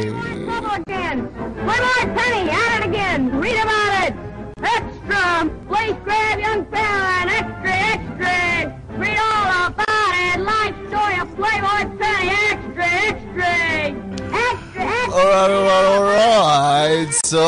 Trouble 0.45 0.71
again. 0.71 1.25
One 1.65 1.65
more 1.65 2.15
penny. 2.15 2.49
At 2.49 2.83
it 2.83 2.89
again. 2.89 3.39
Read 3.39 3.55
about 3.61 4.09
it. 4.09 4.15
Extra. 4.63 5.49
Please 5.67 5.95
grab 6.03 6.39
young 6.39 6.65
fella 6.71 7.10
All 15.13 15.17
right, 15.17 15.49
all 15.51 15.63
right, 15.65 15.85
all 15.85 16.03
right. 16.03 17.13
So, 17.25 17.41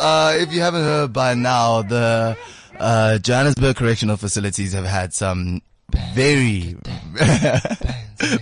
uh, 0.00 0.34
if 0.38 0.52
you 0.52 0.60
haven't 0.60 0.82
heard 0.82 1.12
by 1.12 1.34
now, 1.34 1.82
the 1.82 2.36
uh, 2.78 3.18
Johannesburg 3.18 3.76
Correctional 3.76 4.16
Facilities 4.16 4.72
have 4.74 4.84
had 4.84 5.14
some 5.14 5.62
very, 6.14 6.76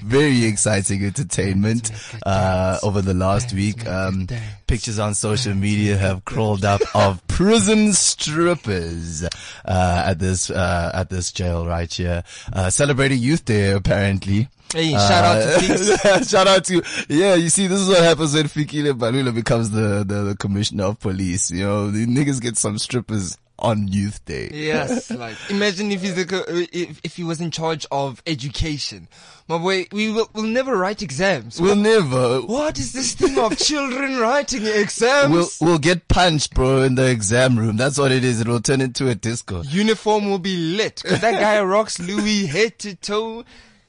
very 0.02 0.44
exciting 0.46 1.04
entertainment 1.04 1.90
uh, 2.26 2.78
over 2.82 3.00
the 3.00 3.14
last 3.14 3.52
week. 3.52 3.86
Um, 3.86 4.26
pictures 4.66 4.98
on 4.98 5.14
social 5.14 5.54
media 5.54 5.96
have 5.96 6.24
crawled 6.24 6.64
up 6.64 6.80
of 6.94 7.24
prison 7.28 7.92
strippers 7.92 9.24
uh, 9.64 10.02
at 10.06 10.18
this 10.18 10.50
uh, 10.50 10.90
at 10.94 11.10
this 11.10 11.30
jail 11.32 11.66
right 11.66 11.92
here, 11.92 12.24
uh, 12.52 12.70
celebrating 12.70 13.18
Youth 13.18 13.44
Day 13.44 13.70
apparently. 13.70 14.48
Hey, 14.74 14.94
uh, 14.94 15.08
shout 15.08 15.24
out 15.24 15.60
to 15.60 16.24
shout 16.28 16.46
out 16.48 16.64
to 16.64 16.82
yeah. 17.08 17.34
You 17.36 17.48
see, 17.48 17.66
this 17.68 17.80
is 17.80 17.88
what 17.88 18.02
happens 18.02 18.34
when 18.34 18.44
Fikile 18.44 18.92
Mbalula 18.92 19.34
becomes 19.34 19.70
the, 19.70 20.04
the 20.06 20.22
the 20.24 20.36
commissioner 20.36 20.84
of 20.84 21.00
police. 21.00 21.50
You 21.50 21.64
know, 21.64 21.90
the 21.90 22.06
niggas 22.06 22.40
get 22.40 22.56
some 22.56 22.78
strippers 22.78 23.38
on 23.56 23.86
Youth 23.86 24.24
Day. 24.24 24.50
Yes, 24.52 25.10
like 25.12 25.36
imagine 25.48 25.92
if 25.92 26.02
he's 26.02 26.16
the, 26.16 26.68
if 26.72 27.00
if 27.04 27.16
he 27.16 27.22
was 27.22 27.40
in 27.40 27.52
charge 27.52 27.86
of 27.92 28.20
education. 28.26 29.06
My 29.46 29.58
boy, 29.58 29.86
we 29.92 30.10
will 30.10 30.28
we'll 30.34 30.44
never 30.44 30.76
write 30.76 31.02
exams. 31.02 31.60
We'll 31.60 31.76
never. 31.76 32.40
what 32.40 32.78
is 32.78 32.92
this 32.92 33.12
thing 33.12 33.38
of 33.38 33.56
children 33.58 34.16
writing 34.18 34.66
exams? 34.66 35.30
We'll 35.32 35.48
we'll 35.60 35.78
get 35.78 36.08
punched, 36.08 36.54
bro, 36.54 36.82
in 36.82 36.96
the 36.96 37.08
exam 37.10 37.58
room. 37.58 37.76
That's 37.76 37.96
what 37.98 38.10
it 38.10 38.24
is. 38.24 38.40
It 38.40 38.48
will 38.48 38.60
turn 38.62 38.80
into 38.80 39.08
a 39.08 39.14
disco. 39.14 39.62
Uniform 39.62 40.28
will 40.30 40.38
be 40.40 40.56
lit. 40.56 41.02
'Cause 41.04 41.20
that 41.20 41.38
guy 41.38 41.62
rocks 41.62 42.00
Louis 42.00 42.46
head 42.46 42.78
to 42.80 42.96
toe. 42.96 43.44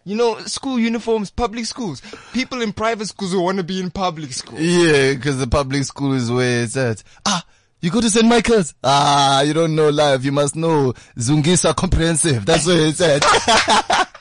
You 0.08 0.16
know, 0.16 0.38
school 0.42 0.78
uniforms, 0.80 1.32
public 1.32 1.66
schools. 1.66 2.02
People 2.32 2.62
in 2.62 2.74
private 2.74 3.08
schools 3.08 3.32
who 3.32 3.42
want 3.42 3.58
to 3.58 3.64
be 3.64 3.80
in 3.80 3.90
public 3.90 4.32
school. 4.34 4.60
Yeah, 4.60 5.14
because 5.16 5.40
the 5.40 5.48
public 5.48 5.84
school 5.84 6.14
is 6.14 6.32
where 6.32 6.64
it's 6.64 6.78
at. 6.78 7.02
Ah, 7.26 7.44
you 7.82 7.90
go 7.90 8.02
to 8.02 8.10
St. 8.10 8.26
Michael's. 8.28 8.76
Ah, 8.84 9.42
you 9.42 9.54
don't 9.54 9.76
know 9.76 9.90
life. 9.90 10.24
You 10.24 10.32
must 10.32 10.56
know 10.56 10.94
Zungisa 11.18 11.76
Comprehensive. 11.76 12.46
That's 12.46 12.68
where 12.68 12.86
it's 12.86 13.02
at. 13.02 13.24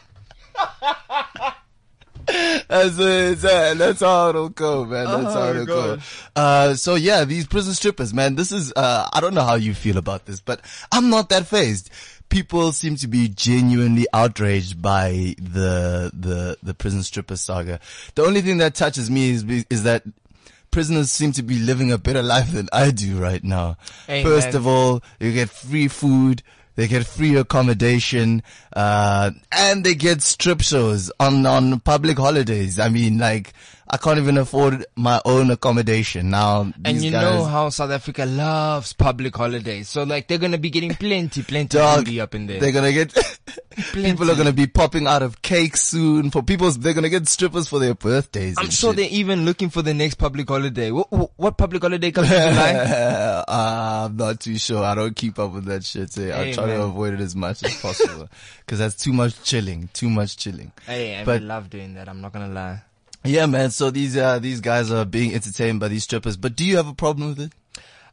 That's 2.26 2.96
where 2.96 3.32
it's 3.32 3.44
at. 3.44 3.76
That's 3.76 4.00
how 4.00 4.30
it'll 4.30 4.48
go, 4.48 4.86
man. 4.86 5.04
That's 5.04 5.34
how 5.34 5.42
Oh, 5.42 5.50
it'll 5.50 5.66
go. 5.66 5.98
Uh, 6.34 6.74
so 6.74 6.94
yeah, 6.94 7.24
these 7.24 7.46
prison 7.46 7.74
strippers, 7.74 8.14
man, 8.14 8.34
this 8.34 8.50
is, 8.50 8.72
uh, 8.74 9.06
I 9.12 9.20
don't 9.20 9.34
know 9.34 9.42
how 9.44 9.54
you 9.56 9.74
feel 9.74 9.98
about 9.98 10.24
this, 10.24 10.40
but 10.40 10.62
I'm 10.90 11.10
not 11.10 11.28
that 11.28 11.46
phased. 11.46 11.90
People 12.34 12.72
seem 12.72 12.96
to 12.96 13.06
be 13.06 13.28
genuinely 13.28 14.06
outraged 14.12 14.82
by 14.82 15.36
the, 15.38 16.10
the, 16.12 16.58
the 16.64 16.74
prison 16.74 17.04
stripper 17.04 17.36
saga. 17.36 17.78
The 18.16 18.24
only 18.24 18.40
thing 18.40 18.58
that 18.58 18.74
touches 18.74 19.08
me 19.08 19.30
is, 19.30 19.44
is 19.70 19.84
that 19.84 20.02
prisoners 20.72 21.12
seem 21.12 21.30
to 21.30 21.44
be 21.44 21.60
living 21.60 21.92
a 21.92 21.98
better 21.98 22.24
life 22.24 22.50
than 22.50 22.68
I 22.72 22.90
do 22.90 23.18
right 23.18 23.44
now. 23.44 23.76
Amen. 24.08 24.24
First 24.24 24.56
of 24.56 24.66
all, 24.66 25.00
you 25.20 25.32
get 25.32 25.48
free 25.48 25.86
food. 25.86 26.42
They 26.74 26.88
get 26.88 27.06
free 27.06 27.36
accommodation, 27.36 28.42
uh, 28.72 29.30
and 29.52 29.84
they 29.84 29.94
get 29.94 30.20
strip 30.20 30.60
shows 30.60 31.12
on, 31.20 31.46
on 31.46 31.78
public 31.78 32.18
holidays. 32.18 32.80
I 32.80 32.88
mean, 32.88 33.16
like, 33.16 33.52
I 33.86 33.98
can't 33.98 34.18
even 34.18 34.38
afford 34.38 34.86
my 34.96 35.20
own 35.26 35.50
accommodation 35.50 36.30
now. 36.30 36.72
And 36.84 37.02
you 37.02 37.10
guys, 37.10 37.22
know 37.22 37.44
how 37.44 37.68
South 37.68 37.90
Africa 37.90 38.24
loves 38.24 38.92
public 38.94 39.36
holidays. 39.36 39.88
So 39.90 40.04
like 40.04 40.26
they're 40.26 40.38
gonna 40.38 40.58
be 40.58 40.70
getting 40.70 40.94
plenty, 40.94 41.42
plenty 41.42 41.76
Dog, 41.76 42.08
up 42.18 42.34
in 42.34 42.46
there. 42.46 42.60
They're 42.60 42.72
gonna 42.72 42.92
get, 42.92 43.12
people 43.92 44.30
are 44.30 44.36
gonna 44.36 44.52
be 44.52 44.66
popping 44.66 45.06
out 45.06 45.22
of 45.22 45.42
cakes 45.42 45.82
soon 45.82 46.30
for 46.30 46.42
people. 46.42 46.70
they're 46.70 46.94
gonna 46.94 47.10
get 47.10 47.28
strippers 47.28 47.68
for 47.68 47.78
their 47.78 47.94
birthdays. 47.94 48.56
I'm 48.58 48.70
sure 48.70 48.90
shit. 48.92 48.96
they're 48.96 49.08
even 49.20 49.44
looking 49.44 49.68
for 49.68 49.82
the 49.82 49.92
next 49.94 50.14
public 50.14 50.48
holiday. 50.48 50.90
What, 50.90 51.12
what 51.38 51.58
public 51.58 51.82
holiday 51.82 52.10
comes 52.10 52.30
in 52.32 52.52
July? 52.54 52.72
uh, 52.74 53.44
I'm 54.06 54.16
not 54.16 54.40
too 54.40 54.56
sure. 54.58 54.82
I 54.82 54.94
don't 54.94 55.14
keep 55.14 55.38
up 55.38 55.52
with 55.52 55.66
that 55.66 55.84
shit. 55.84 56.16
eh. 56.18 56.32
I 56.34 56.44
Hey, 56.46 56.52
try 56.54 56.66
to 56.66 56.82
avoid 56.82 57.14
it 57.14 57.20
as 57.20 57.36
much 57.36 57.62
as 57.62 57.78
possible 57.80 58.28
because 58.60 58.78
that's 58.78 58.96
too 58.96 59.12
much 59.12 59.42
chilling. 59.42 59.88
Too 59.92 60.08
much 60.10 60.36
chilling. 60.38 60.72
Hey, 60.86 61.16
I 61.20 61.24
But- 61.24 61.42
love 61.42 61.68
doing 61.70 61.94
that. 61.94 62.08
I'm 62.08 62.20
not 62.22 62.32
gonna 62.32 62.48
lie. 62.48 62.82
Yeah, 63.24 63.46
man. 63.46 63.70
So 63.70 63.90
these 63.90 64.16
uh 64.16 64.38
these 64.38 64.60
guys 64.60 64.90
are 64.90 65.04
being 65.04 65.34
entertained 65.34 65.80
by 65.80 65.88
these 65.88 66.04
strippers. 66.04 66.36
But 66.36 66.56
do 66.56 66.64
you 66.64 66.76
have 66.76 66.88
a 66.88 66.94
problem 66.94 67.28
with 67.28 67.40
it? 67.40 67.52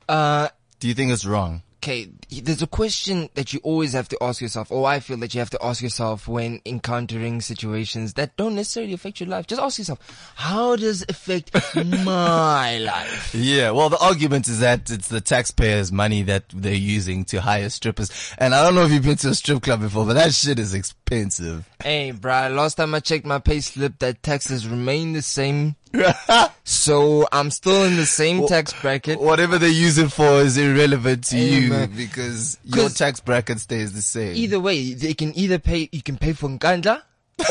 Uh, 0.07 0.49
Do 0.79 0.87
you 0.87 0.93
think 0.93 1.11
it's 1.11 1.25
wrong? 1.25 1.63
Okay, 1.81 2.07
there's 2.29 2.61
a 2.61 2.67
question 2.67 3.27
that 3.33 3.53
you 3.53 3.59
always 3.63 3.93
have 3.93 4.07
to 4.09 4.17
ask 4.21 4.39
yourself, 4.39 4.71
or 4.71 4.87
I 4.87 4.99
feel 4.99 5.17
that 5.17 5.33
you 5.33 5.39
have 5.39 5.49
to 5.49 5.65
ask 5.65 5.81
yourself 5.81 6.27
when 6.27 6.61
encountering 6.63 7.41
situations 7.41 8.13
that 8.13 8.37
don't 8.37 8.53
necessarily 8.53 8.93
affect 8.93 9.19
your 9.19 9.29
life. 9.29 9.47
Just 9.47 9.59
ask 9.59 9.79
yourself, 9.79 10.33
how 10.35 10.75
does 10.75 11.01
it 11.01 11.09
affect 11.09 11.55
my 12.05 12.77
life? 12.77 13.33
Yeah. 13.33 13.71
Well, 13.71 13.89
the 13.89 13.97
argument 13.97 14.47
is 14.47 14.59
that 14.59 14.91
it's 14.91 15.07
the 15.07 15.21
taxpayers' 15.21 15.91
money 15.91 16.21
that 16.23 16.43
they're 16.53 16.75
using 16.75 17.25
to 17.25 17.41
hire 17.41 17.69
strippers. 17.69 18.11
And 18.37 18.53
I 18.53 18.63
don't 18.63 18.75
know 18.75 18.85
if 18.85 18.91
you've 18.91 19.03
been 19.03 19.17
to 19.17 19.29
a 19.29 19.33
strip 19.33 19.63
club 19.63 19.81
before, 19.81 20.05
but 20.05 20.13
that 20.13 20.35
shit 20.35 20.59
is 20.59 20.75
expensive. 20.75 21.67
Hey, 21.83 22.13
bruh, 22.13 22.55
last 22.55 22.75
time 22.75 22.93
I 22.93 22.99
checked 22.99 23.25
my 23.25 23.39
pay 23.39 23.59
slip, 23.59 23.97
that 23.99 24.21
taxes 24.21 24.67
remain 24.67 25.13
the 25.13 25.23
same. 25.23 25.75
so 26.63 27.27
I'm 27.31 27.51
still 27.51 27.83
in 27.83 27.97
the 27.97 28.05
same 28.05 28.47
tax 28.47 28.73
bracket. 28.81 29.19
Whatever 29.19 29.57
they 29.57 29.69
use 29.69 29.97
it 29.97 30.11
for 30.11 30.41
is 30.41 30.57
irrelevant 30.57 31.25
to 31.25 31.37
you 31.37 31.87
because 31.87 32.57
your 32.63 32.89
tax 32.89 33.19
bracket 33.19 33.59
stays 33.59 33.93
the 33.93 34.01
same. 34.01 34.35
Either 34.35 34.59
way, 34.59 34.93
they 34.93 35.13
can 35.13 35.37
either 35.37 35.59
pay, 35.59 35.89
you 35.91 36.01
can 36.01 36.17
pay 36.17 36.33
for 36.33 36.47
Nkandla, 36.49 37.01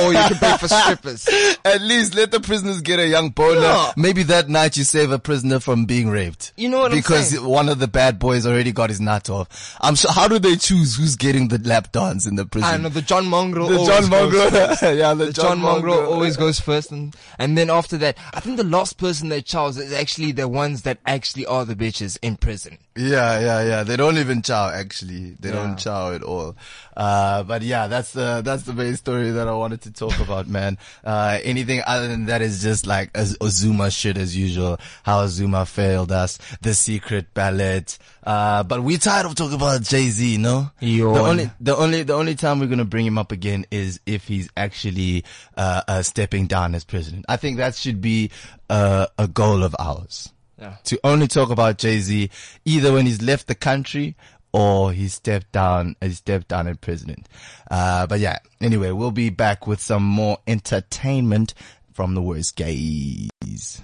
or 0.03 0.13
you 0.13 0.19
can 0.19 0.37
pay 0.37 0.57
for 0.59 0.69
strippers. 0.69 1.29
At 1.65 1.81
least 1.81 2.15
let 2.15 2.31
the 2.31 2.41
prisoners 2.41 2.81
get 2.81 2.99
a 2.99 3.07
young 3.07 3.31
boner. 3.31 3.61
Yeah. 3.61 3.93
Maybe 3.97 4.23
that 4.25 4.49
night 4.49 4.77
you 4.77 4.85
save 4.85 5.11
a 5.11 5.19
prisoner 5.19 5.61
from 5.61 5.85
being 5.87 6.09
raped. 6.09 6.53
You 6.57 6.69
know 6.69 6.79
what 6.81 6.93
I'm 6.93 7.03
saying? 7.03 7.03
because 7.03 7.41
one 7.41 7.69
of 7.69 7.79
the 7.79 7.89
bad 7.89 8.19
boys 8.19 8.47
already 8.47 8.73
got 8.73 8.91
his 8.91 9.01
nut 9.01 9.29
off. 9.31 9.77
I'm 9.81 9.95
sure. 9.95 10.11
How 10.13 10.29
do 10.29 10.39
they 10.39 10.57
choose 10.57 10.97
who's 10.97 11.17
getting 11.17 11.49
the 11.49 11.59
lap 11.59 11.93
dance 11.93 12.27
in 12.27 12.37
the 12.37 12.47
prison? 12.47 12.69
I 12.69 12.77
know 12.77 12.89
the 12.89 13.03
John 13.03 13.27
Mongrel. 13.27 13.69
the 13.69 13.75
always 13.79 13.89
John 13.89 14.01
goes 14.03 14.11
Mongrel. 14.11 14.51
first. 14.51 14.83
yeah, 14.83 15.15
the, 15.15 15.27
The 15.27 15.33
John, 15.33 15.59
Mongrel 15.61 16.13
always 16.13 16.37
goes 16.37 16.61
first, 16.61 16.91
and 16.93 17.15
and 17.39 17.57
then 17.57 17.71
after 17.71 17.97
that, 17.99 18.17
I 18.35 18.41
think 18.41 18.57
the 18.57 18.65
last 18.65 18.99
person 18.99 19.29
that 19.31 19.45
chows 19.47 19.79
is 19.79 19.93
actually 19.93 20.33
the 20.33 20.49
ones 20.49 20.83
that 20.83 20.99
actually 21.07 21.47
are 21.47 21.65
the 21.65 21.75
bitches 21.77 22.19
in 22.23 22.37
prison. 22.37 22.79
Yeah, 22.97 23.39
yeah, 23.41 23.63
yeah. 23.65 23.83
They 23.83 23.97
don't 23.97 24.19
even 24.19 24.43
chow. 24.43 24.71
Actually, 24.71 25.37
they 25.41 25.49
Yeah. 25.51 25.55
don't 25.55 25.79
chow 25.79 26.13
at 26.13 26.23
all. 26.23 26.57
Uh, 26.97 27.43
but 27.45 27.63
yeah, 27.63 27.87
that's 27.87 28.13
the 28.13 28.43
that's 28.45 28.65
the 28.65 28.73
main 28.75 28.97
story 28.97 29.31
that 29.31 29.49
I 29.49 29.53
wanted 29.55 29.80
to 29.83 29.93
talk 29.93 30.19
about, 30.21 30.47
man. 30.49 30.79
Uh, 31.05 31.39
anything 31.43 31.83
other 31.87 32.09
than 32.09 32.27
that 32.27 32.43
is 32.43 32.63
just 32.63 32.87
like 32.87 33.13
Ozuma 33.13 33.91
shit 33.91 34.17
as 34.17 34.37
usual. 34.37 34.79
How 35.03 35.21
Azuma 35.21 35.67
failed 35.67 36.13
us, 36.13 36.39
the 36.61 36.75
secret 36.75 37.33
ballot. 37.35 37.99
Uh, 38.23 38.63
but 38.63 38.83
we're 38.83 38.99
tired 38.99 39.27
of 39.27 39.35
talking 39.35 39.57
about 39.57 39.81
JZ, 39.83 40.39
no? 40.39 40.71
Yawn. 40.81 41.15
The 41.15 41.21
only 41.21 41.51
the 41.61 41.77
only 41.77 42.03
the 42.03 42.15
only 42.15 42.35
time 42.35 42.61
we're 42.61 42.67
gonna 42.67 42.85
bring 42.85 43.07
him 43.07 43.19
up 43.19 43.33
again 43.33 43.67
is 43.71 44.01
if 44.07 44.27
he's 44.29 44.49
actually 44.57 45.25
uh, 45.57 45.83
uh 45.89 46.03
stepping 46.03 46.47
down 46.47 46.75
as 46.75 46.85
president. 46.85 47.25
I 47.29 47.37
think 47.37 47.57
that 47.57 47.75
should 47.75 48.01
be 48.01 48.31
uh, 48.69 49.07
a 49.19 49.27
goal 49.27 49.63
of 49.65 49.75
ours 49.79 50.33
Yeah. 50.59 50.77
to 50.85 51.01
only 51.03 51.29
talk 51.29 51.51
about 51.51 51.79
JZ 51.79 52.31
either 52.65 52.93
when 52.93 53.07
he's 53.07 53.23
left 53.23 53.47
the 53.47 53.55
country 53.55 54.17
or 54.53 54.93
he 54.93 55.09
stepped 55.09 55.53
down, 55.53 55.97
he 56.01 56.11
stepped 56.11 56.49
down 56.49 56.67
as 56.67 56.77
president. 56.79 57.29
Uh, 57.71 58.07
but 58.07 58.21
yeah, 58.21 58.39
anyway, 58.61 58.91
we'll 58.91 59.11
be 59.11 59.31
back 59.31 59.67
with 59.67 59.81
some 59.81 60.03
more 60.03 60.39
entertainment 60.47 61.55
from 61.93 62.15
the 62.15 62.23
worst 62.23 62.57
gays. 62.57 63.83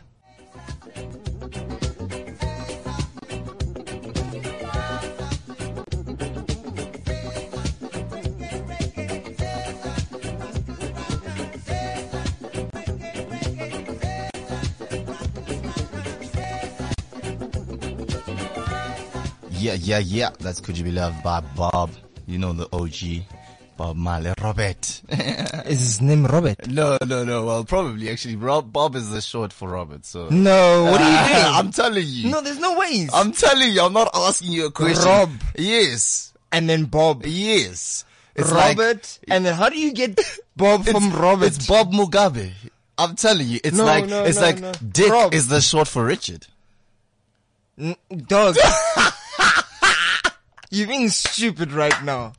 Yeah, 19.66 19.74
yeah, 19.74 19.98
yeah. 19.98 20.30
That's 20.38 20.60
Could 20.60 20.78
You 20.78 20.84
Be 20.84 20.92
Loved 20.92 21.24
by 21.24 21.40
Bob. 21.40 21.90
You 22.26 22.38
know 22.38 22.52
the 22.52 22.68
OG. 22.72 23.24
Bob 23.76 23.96
Marley. 23.96 24.32
Robert. 24.40 25.02
Is 25.66 25.80
his 25.80 26.00
name 26.00 26.24
Robert? 26.24 26.68
no, 26.68 26.96
no, 27.04 27.24
no. 27.24 27.44
Well, 27.46 27.64
probably 27.64 28.08
actually. 28.08 28.36
Rob, 28.36 28.72
Bob 28.72 28.94
is 28.94 29.10
the 29.10 29.20
short 29.20 29.52
for 29.52 29.68
Robert. 29.68 30.06
So. 30.06 30.28
No, 30.28 30.84
what 30.84 31.00
are 31.00 31.10
you 31.10 31.28
doing? 31.34 31.44
I'm 31.46 31.72
telling 31.72 32.04
you. 32.06 32.30
no, 32.30 32.40
there's 32.42 32.60
no 32.60 32.78
ways. 32.78 33.10
I'm 33.12 33.32
telling 33.32 33.72
you. 33.72 33.80
I'm 33.82 33.92
not 33.92 34.08
asking 34.14 34.52
you 34.52 34.66
a 34.66 34.70
question. 34.70 35.04
Rob. 35.04 35.30
Yes. 35.56 36.32
and 36.52 36.70
then 36.70 36.84
Bob. 36.84 37.26
Yes. 37.26 38.04
It's 38.36 38.52
like- 38.52 38.78
Robert, 38.78 39.18
and 39.28 39.44
then 39.44 39.54
how 39.54 39.68
do 39.68 39.78
you 39.78 39.92
get 39.92 40.20
Bob 40.56 40.86
from 40.86 41.10
Robert? 41.12 41.46
It's 41.46 41.66
Bob 41.66 41.92
Mugabe. 41.92 42.52
I'm 42.96 43.16
telling 43.16 43.48
you. 43.48 43.58
It's 43.64 43.76
No, 43.76 43.84
like 43.84 44.06
no, 44.06 44.24
it's 44.24 44.36
no, 44.38 44.42
like. 44.42 44.92
Dick 44.92 45.10
Rob. 45.10 45.34
is 45.34 45.48
the 45.48 45.60
short 45.60 45.88
for 45.88 46.04
Richard. 46.04 46.46
N- 47.78 47.96
Dog. 48.26 48.56
You're 50.76 50.88
being 50.88 51.08
stupid 51.08 51.72
right 51.72 52.04
now. 52.04 52.34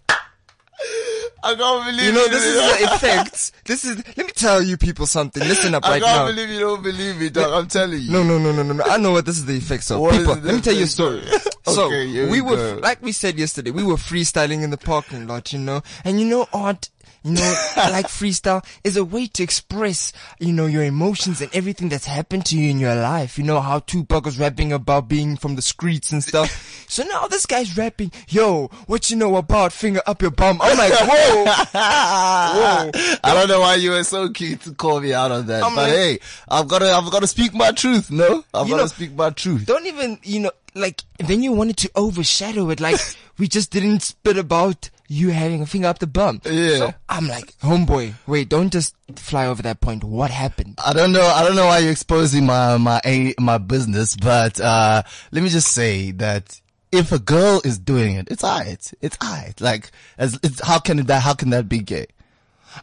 I 1.44 1.56
can't 1.56 1.86
believe 1.86 2.06
You 2.06 2.12
know, 2.12 2.27
this 2.27 2.46
is 2.46 2.53
the 2.53 2.94
effects. 2.94 3.51
This 3.65 3.84
is, 3.84 3.98
let 4.15 4.27
me 4.27 4.32
tell 4.32 4.62
you 4.62 4.77
people 4.77 5.08
something. 5.08 5.41
Listen 5.41 5.74
up 5.74 5.84
I 5.84 5.94
right 5.94 6.01
now. 6.03 6.08
I 6.08 6.17
can't 6.17 6.36
believe 6.36 6.50
you 6.50 6.60
don't 6.60 6.84
believe 6.84 7.17
me, 7.20 7.29
dog. 7.29 7.51
I'm 7.51 7.67
telling 7.67 8.00
you. 8.00 8.12
No, 8.12 8.22
no, 8.22 8.38
no, 8.38 8.51
no, 8.51 8.62
no, 8.62 8.74
no. 8.74 8.84
I 8.84 8.98
know 8.98 9.12
what 9.12 9.25
this 9.25 9.38
is 9.38 9.46
the 9.46 9.58
effects 9.58 9.89
of. 9.89 10.01
What 10.01 10.15
People, 10.15 10.36
let 10.36 10.53
me 10.53 10.62
tell 10.62 10.75
you 10.75 10.84
a 10.84 10.88
story. 10.88 11.24
so, 11.65 11.88
Okay, 11.88 12.08
here 12.10 12.29
we 12.29 12.41
we 12.41 12.51
were, 12.51 12.75
like 12.75 13.01
we 13.01 13.12
said 13.12 13.39
yesterday, 13.39 13.72
we 13.72 13.84
were 13.84 13.96
freestyling 13.96 14.62
in 14.62 14.70
the 14.70 14.77
parking 14.77 15.25
lot, 15.25 15.51
you 15.51 15.58
know, 15.58 15.82
and 16.03 16.20
you 16.20 16.27
know, 16.27 16.48
art, 16.53 16.91
you 17.24 17.32
know, 17.32 17.56
like 17.75 18.06
freestyle 18.08 18.63
is 18.84 18.98
a 18.98 19.03
way 19.03 19.27
to 19.27 19.44
express, 19.44 20.13
you 20.39 20.53
know, 20.53 20.65
your 20.65 20.84
emotions 20.84 21.41
and 21.41 21.53
everything 21.56 21.89
that's 21.89 22.06
happened 22.06 22.46
to 22.46 22.58
you 22.58 22.70
in 22.70 22.79
your 22.79 22.96
life. 22.96 23.38
You 23.38 23.44
know 23.44 23.60
how 23.60 23.79
Tupac 23.79 24.25
was 24.25 24.39
rapping 24.39 24.72
about 24.72 25.08
being 25.08 25.36
from 25.36 25.56
the 25.56 25.62
streets 25.62 26.12
and 26.12 26.24
stuff. 26.24 26.66
So 26.89 27.03
now 27.03 27.27
this 27.27 27.46
guy's 27.46 27.75
rapping, 27.77 28.12
yo, 28.29 28.67
what 28.88 29.10
you 29.10 29.17
know 29.17 29.36
about 29.36 29.74
finger 29.74 30.01
up 30.08 30.22
your 30.22 30.32
bum? 30.32 30.60
I'm 30.62 30.77
like, 30.77 30.94
whoa. 31.00 31.46
I 31.74 32.91
don't 33.24 33.48
know 33.48 33.60
why 33.60 33.75
you 33.75 33.91
were 33.91 34.03
so 34.03 34.29
keen 34.29 34.58
to 34.60 34.74
call 34.74 35.00
me 35.01 35.13
out 35.13 35.32
on 35.32 35.48
that, 35.48 35.63
I'm 35.63 35.75
but 35.75 35.84
like- 35.84 35.91
hey, 35.91 36.20
I've 36.48 36.67
got 36.67 36.79
to, 36.79 36.91
I've 36.91 37.12
got 37.12 37.20
to 37.22 37.27
speak 37.27 37.53
my 37.53 37.72
truth. 37.72 38.10
No, 38.12 38.44
I've 38.53 38.70
got 38.70 38.82
to 38.82 38.88
speak 38.89 39.13
my 39.13 39.29
truth. 39.32 39.65
Don't 39.65 39.86
even, 39.86 40.20
you 40.24 40.39
know, 40.41 40.51
like, 40.75 41.01
then 41.20 41.44
you 41.44 41.51
wanted 41.51 41.77
to 41.77 41.91
overshadow 41.96 42.70
it. 42.70 42.79
Like, 42.79 43.00
we 43.38 43.48
just 43.48 43.72
didn't 43.72 44.01
spit 44.01 44.38
about 44.38 44.89
you 45.10 45.29
having 45.29 45.62
a 45.62 45.65
finger 45.65 45.88
up 45.88 46.00
the 46.00 46.08
bum. 46.08 46.41
Yeah. 46.46 46.77
So 46.77 46.94
I'm 47.10 47.27
like, 47.27 47.58
homeboy, 47.60 48.13
wait, 48.27 48.50
don't 48.50 48.72
just 48.72 48.94
fly 49.15 49.48
over 49.48 49.62
that 49.63 49.79
point. 49.82 50.03
What 50.03 50.32
happened? 50.32 50.79
I 50.86 50.91
don't 50.94 51.13
know. 51.13 51.22
I 51.25 51.44
don't 51.44 51.56
know 51.56 51.65
why 51.65 51.79
you're 51.79 51.91
exposing 51.91 52.46
my 52.46 52.77
my 52.77 53.00
a- 53.06 53.34
my 53.39 53.58
business, 53.58 54.15
but 54.17 54.60
uh 54.60 55.03
let 55.32 55.44
me 55.44 55.48
just 55.50 55.70
say 55.72 56.12
that 56.12 56.60
if 56.91 57.12
a 57.12 57.20
girl 57.20 57.62
is 57.63 57.77
doing 57.77 58.15
it, 58.15 58.27
it's 58.32 58.44
alright. 58.44 58.91
It's 59.01 59.17
alright. 59.24 59.60
Like, 59.60 59.91
as 60.17 60.39
it's 60.44 60.65
how 60.65 60.79
can 60.79 60.98
that 61.06 61.22
how 61.22 61.34
can 61.34 61.50
that 61.51 61.67
be 61.67 61.79
gay? 61.79 62.08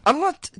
I'm 0.04 0.20
not, 0.20 0.50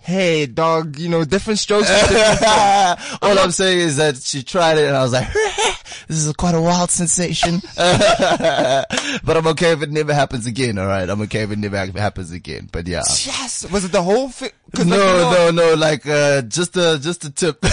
hey, 0.00 0.46
dog, 0.46 0.98
you 0.98 1.08
know, 1.08 1.24
different 1.24 1.58
strokes. 1.58 1.88
different. 1.88 2.42
All 3.22 3.38
I'm 3.38 3.50
saying 3.50 3.80
is 3.80 3.96
that 3.96 4.16
she 4.16 4.42
tried 4.42 4.78
it, 4.78 4.86
and 4.86 4.96
I 4.96 5.02
was 5.02 5.12
like, 5.12 5.30
this 6.08 6.24
is 6.24 6.32
quite 6.34 6.54
a 6.54 6.60
wild 6.60 6.90
sensation. 6.90 7.60
but 7.76 9.36
I'm 9.36 9.46
okay 9.48 9.72
if 9.72 9.82
it 9.82 9.90
never 9.90 10.14
happens 10.14 10.46
again. 10.46 10.78
All 10.78 10.86
right, 10.86 11.08
I'm 11.08 11.20
okay 11.22 11.42
if 11.42 11.50
it 11.50 11.58
never 11.58 11.76
happens 11.76 12.32
again. 12.32 12.68
But 12.70 12.86
yeah. 12.86 13.02
yes. 13.06 13.66
Was 13.70 13.84
it 13.84 13.92
the 13.92 14.02
whole 14.02 14.28
thing? 14.28 14.50
No, 14.78 15.30
no, 15.30 15.50
no, 15.50 15.74
like, 15.74 16.06
uh, 16.06 16.42
just 16.42 16.76
a, 16.76 16.98
just 17.00 17.24
a 17.24 17.30
tip. 17.30 17.64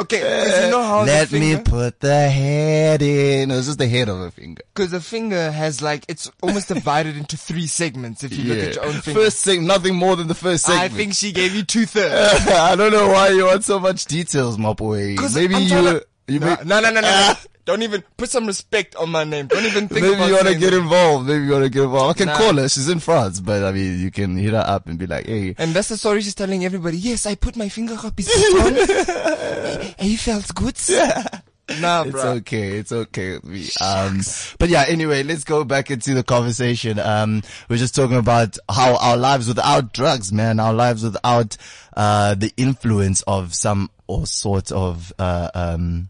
Okay, 0.00 0.64
you 0.64 0.70
know 0.70 0.82
how 0.82 1.04
Let 1.04 1.30
me 1.30 1.58
put 1.58 2.00
the 2.00 2.28
head 2.30 3.02
in. 3.02 3.50
It 3.50 3.54
was 3.54 3.66
just 3.66 3.78
the 3.78 3.86
head 3.88 4.08
of 4.08 4.18
a 4.20 4.30
finger. 4.30 4.62
Because 4.74 4.90
the 4.90 5.00
finger 5.00 5.50
has 5.50 5.82
like, 5.82 6.04
it's 6.08 6.30
almost 6.42 6.68
divided 6.68 7.16
into 7.18 7.36
three 7.36 7.66
segments 7.66 8.24
if 8.24 8.32
you 8.36 8.44
look 8.54 8.64
at 8.66 8.74
your 8.76 8.84
own 8.86 9.00
finger. 9.00 9.20
First 9.20 9.40
segment, 9.40 9.68
nothing 9.68 9.94
more 9.96 10.16
than 10.16 10.26
the 10.26 10.34
first 10.34 10.64
segment. 10.64 10.84
I 10.84 10.88
think 10.88 11.14
she 11.14 11.32
gave 11.32 11.54
you 11.54 11.64
two 11.64 11.84
thirds. 11.84 12.46
I 12.48 12.76
don't 12.76 12.92
know 12.92 13.08
why 13.08 13.28
you 13.28 13.44
want 13.44 13.64
so 13.64 13.78
much 13.78 14.06
details, 14.06 14.56
my 14.58 14.72
boy. 14.72 15.16
Maybe 15.34 15.54
I'm 15.54 15.62
you, 15.62 15.68
to- 15.68 16.06
you 16.30 16.38
no, 16.40 16.56
no, 16.64 16.80
no, 16.80 16.90
no, 16.90 17.00
no. 17.00 17.34
Don't 17.66 17.82
even 17.82 18.02
put 18.16 18.30
some 18.30 18.46
respect 18.46 18.96
on 18.96 19.10
my 19.10 19.22
name. 19.24 19.46
Don't 19.46 19.64
even 19.64 19.86
think 19.86 20.04
about 20.04 20.18
maybe 20.18 20.28
you 20.30 20.34
want 20.34 20.48
to 20.48 20.54
get 20.58 20.72
involved. 20.74 21.26
Maybe 21.28 21.44
you 21.44 21.50
want 21.52 21.64
to 21.64 21.70
get 21.70 21.84
involved. 21.84 22.16
I 22.16 22.18
can 22.18 22.26
Nah. 22.28 22.38
call 22.38 22.54
her. 22.56 22.68
She's 22.68 22.88
in 22.88 22.98
France, 23.00 23.38
but 23.40 23.62
I 23.62 23.70
mean, 23.72 24.00
you 24.00 24.10
can 24.10 24.36
hit 24.36 24.52
her 24.54 24.64
up 24.66 24.88
and 24.88 24.98
be 24.98 25.06
like, 25.06 25.26
hey. 25.26 25.54
And 25.58 25.72
that's 25.74 25.88
the 25.88 25.96
story 25.96 26.22
she's 26.22 26.34
telling 26.34 26.64
everybody. 26.64 26.96
Yes, 26.96 27.26
I 27.26 27.34
put 27.34 27.56
my 27.56 27.68
finger 27.68 27.96
up 28.02 28.14
his 28.18 28.28
on. 28.60 29.94
he 29.98 30.16
felt 30.16 30.54
good. 30.54 30.76
Nah, 31.80 32.02
bro. 32.02 32.08
It's 32.10 32.22
bro. 32.22 32.30
okay. 32.32 32.78
It's 32.78 32.90
okay 32.90 33.32
with 33.34 33.44
me. 33.44 33.68
Um, 33.80 34.22
but 34.58 34.70
yeah, 34.70 34.86
anyway, 34.88 35.22
let's 35.22 35.44
go 35.44 35.62
back 35.62 35.92
into 35.92 36.14
the 36.14 36.24
conversation. 36.24 36.98
Um, 36.98 37.42
we're 37.68 37.76
just 37.76 37.94
talking 37.94 38.16
about 38.16 38.58
how 38.68 38.96
our 38.96 39.16
lives 39.16 39.46
without 39.46 39.92
drugs, 39.92 40.32
man, 40.32 40.58
our 40.58 40.72
lives 40.72 41.04
without, 41.04 41.56
uh, 41.96 42.34
the 42.34 42.52
influence 42.56 43.22
of 43.22 43.54
some 43.54 43.88
or 44.08 44.26
sort 44.26 44.72
of, 44.72 45.12
uh, 45.20 45.48
um, 45.54 46.08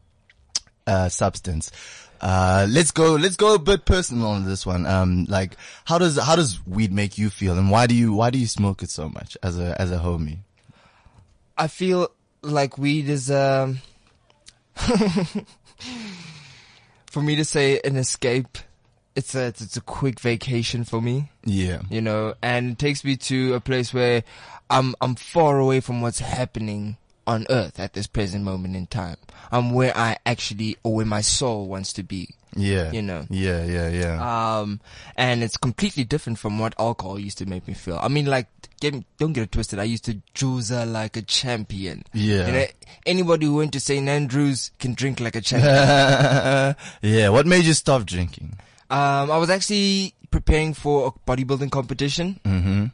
uh, 0.86 1.08
substance. 1.08 1.70
Uh, 2.20 2.66
let's 2.68 2.90
go, 2.90 3.14
let's 3.14 3.36
go 3.36 3.54
a 3.54 3.58
bit 3.58 3.84
personal 3.86 4.26
on 4.28 4.44
this 4.44 4.66
one. 4.66 4.84
Um, 4.86 5.24
like, 5.28 5.56
how 5.86 5.96
does, 5.98 6.18
how 6.18 6.36
does 6.36 6.64
weed 6.66 6.92
make 6.92 7.16
you 7.16 7.30
feel 7.30 7.56
and 7.58 7.70
why 7.70 7.86
do 7.86 7.94
you, 7.94 8.12
why 8.12 8.28
do 8.30 8.38
you 8.38 8.46
smoke 8.46 8.82
it 8.82 8.90
so 8.90 9.08
much 9.08 9.36
as 9.42 9.58
a, 9.58 9.80
as 9.80 9.90
a 9.90 9.98
homie? 9.98 10.38
I 11.56 11.66
feel 11.68 12.08
like 12.42 12.78
weed 12.78 13.08
is 13.10 13.30
um 13.30 13.80
for 17.06 17.20
me 17.22 17.36
to 17.36 17.44
say 17.44 17.80
an 17.84 17.96
escape. 17.96 18.58
It's 19.16 19.34
a 19.34 19.46
it's 19.48 19.76
a 19.76 19.80
quick 19.80 20.20
vacation 20.20 20.84
for 20.84 21.02
me, 21.02 21.30
Yeah. 21.44 21.82
you 21.90 22.00
know, 22.00 22.34
and 22.42 22.72
it 22.72 22.78
takes 22.78 23.04
me 23.04 23.16
to 23.16 23.54
a 23.54 23.60
place 23.60 23.92
where 23.92 24.22
I'm 24.70 24.94
I'm 25.00 25.16
far 25.16 25.58
away 25.58 25.80
from 25.80 26.00
what's 26.00 26.20
happening 26.20 26.96
on 27.26 27.46
earth 27.50 27.78
at 27.80 27.92
this 27.92 28.06
present 28.06 28.44
moment 28.44 28.76
in 28.76 28.86
time. 28.86 29.16
I'm 29.50 29.72
where 29.72 29.96
I 29.96 30.18
actually 30.26 30.76
or 30.82 30.94
where 30.94 31.06
my 31.06 31.20
soul 31.20 31.66
wants 31.66 31.92
to 31.94 32.02
be. 32.02 32.34
Yeah. 32.56 32.90
You 32.90 33.02
know. 33.02 33.26
Yeah, 33.30 33.64
yeah, 33.64 33.88
yeah. 33.88 34.58
Um, 34.60 34.80
and 35.16 35.42
it's 35.42 35.56
completely 35.56 36.04
different 36.04 36.38
from 36.38 36.58
what 36.58 36.74
alcohol 36.78 37.18
used 37.18 37.38
to 37.38 37.46
make 37.46 37.68
me 37.68 37.74
feel. 37.74 37.98
I 38.02 38.08
mean, 38.08 38.26
like, 38.26 38.48
get, 38.80 38.94
don't 39.18 39.32
get 39.32 39.44
it 39.44 39.52
twisted. 39.52 39.78
I 39.78 39.84
used 39.84 40.04
to 40.06 40.20
juice 40.34 40.72
like 40.72 41.16
a 41.16 41.22
champion. 41.22 42.02
Yeah. 42.12 42.46
You 42.46 42.52
know, 42.52 42.66
anybody 43.06 43.46
who 43.46 43.56
went 43.56 43.72
to 43.74 43.80
St. 43.80 44.08
Andrews 44.08 44.72
can 44.80 44.94
drink 44.94 45.20
like 45.20 45.36
a 45.36 45.40
champion. 45.40 45.74
yeah. 47.02 47.28
What 47.28 47.46
made 47.46 47.64
you 47.64 47.74
stop 47.74 48.04
drinking? 48.04 48.58
um, 48.90 49.30
I 49.30 49.38
was 49.38 49.50
actually 49.50 50.14
preparing 50.30 50.74
for 50.74 51.06
a 51.08 51.30
bodybuilding 51.30 51.70
competition. 51.70 52.40
Mm-hmm. 52.44 52.86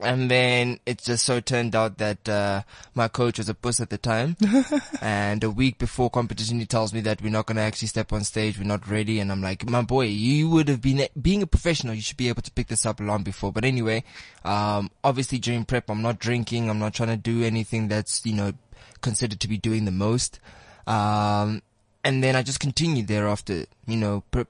And 0.00 0.30
then 0.30 0.80
it 0.86 0.98
just 0.98 1.24
so 1.24 1.40
turned 1.40 1.74
out 1.74 1.98
that, 1.98 2.28
uh, 2.28 2.62
my 2.94 3.08
coach 3.08 3.38
was 3.38 3.48
a 3.48 3.54
puss 3.54 3.80
at 3.80 3.90
the 3.90 3.98
time. 3.98 4.36
and 5.00 5.42
a 5.44 5.50
week 5.50 5.78
before 5.78 6.10
competition, 6.10 6.58
he 6.58 6.66
tells 6.66 6.92
me 6.92 7.00
that 7.02 7.22
we're 7.22 7.30
not 7.30 7.46
going 7.46 7.56
to 7.56 7.62
actually 7.62 7.88
step 7.88 8.12
on 8.12 8.24
stage. 8.24 8.58
We're 8.58 8.64
not 8.64 8.88
ready. 8.88 9.20
And 9.20 9.30
I'm 9.30 9.42
like, 9.42 9.68
my 9.68 9.82
boy, 9.82 10.06
you 10.06 10.50
would 10.50 10.68
have 10.68 10.80
been, 10.80 11.06
being 11.20 11.42
a 11.42 11.46
professional, 11.46 11.94
you 11.94 12.02
should 12.02 12.16
be 12.16 12.28
able 12.28 12.42
to 12.42 12.50
pick 12.50 12.66
this 12.68 12.84
up 12.84 13.00
long 13.00 13.22
before. 13.22 13.52
But 13.52 13.64
anyway, 13.64 14.04
um, 14.44 14.90
obviously 15.02 15.38
during 15.38 15.64
prep, 15.64 15.88
I'm 15.88 16.02
not 16.02 16.18
drinking. 16.18 16.68
I'm 16.68 16.78
not 16.78 16.94
trying 16.94 17.10
to 17.10 17.16
do 17.16 17.44
anything 17.44 17.88
that's, 17.88 18.24
you 18.26 18.34
know, 18.34 18.52
considered 19.00 19.40
to 19.40 19.48
be 19.48 19.58
doing 19.58 19.84
the 19.84 19.92
most. 19.92 20.40
Um, 20.86 21.62
and 22.02 22.22
then 22.22 22.36
I 22.36 22.42
just 22.42 22.60
continued 22.60 23.06
thereafter, 23.06 23.64
you 23.86 23.96
know, 23.96 24.22
prep, 24.30 24.48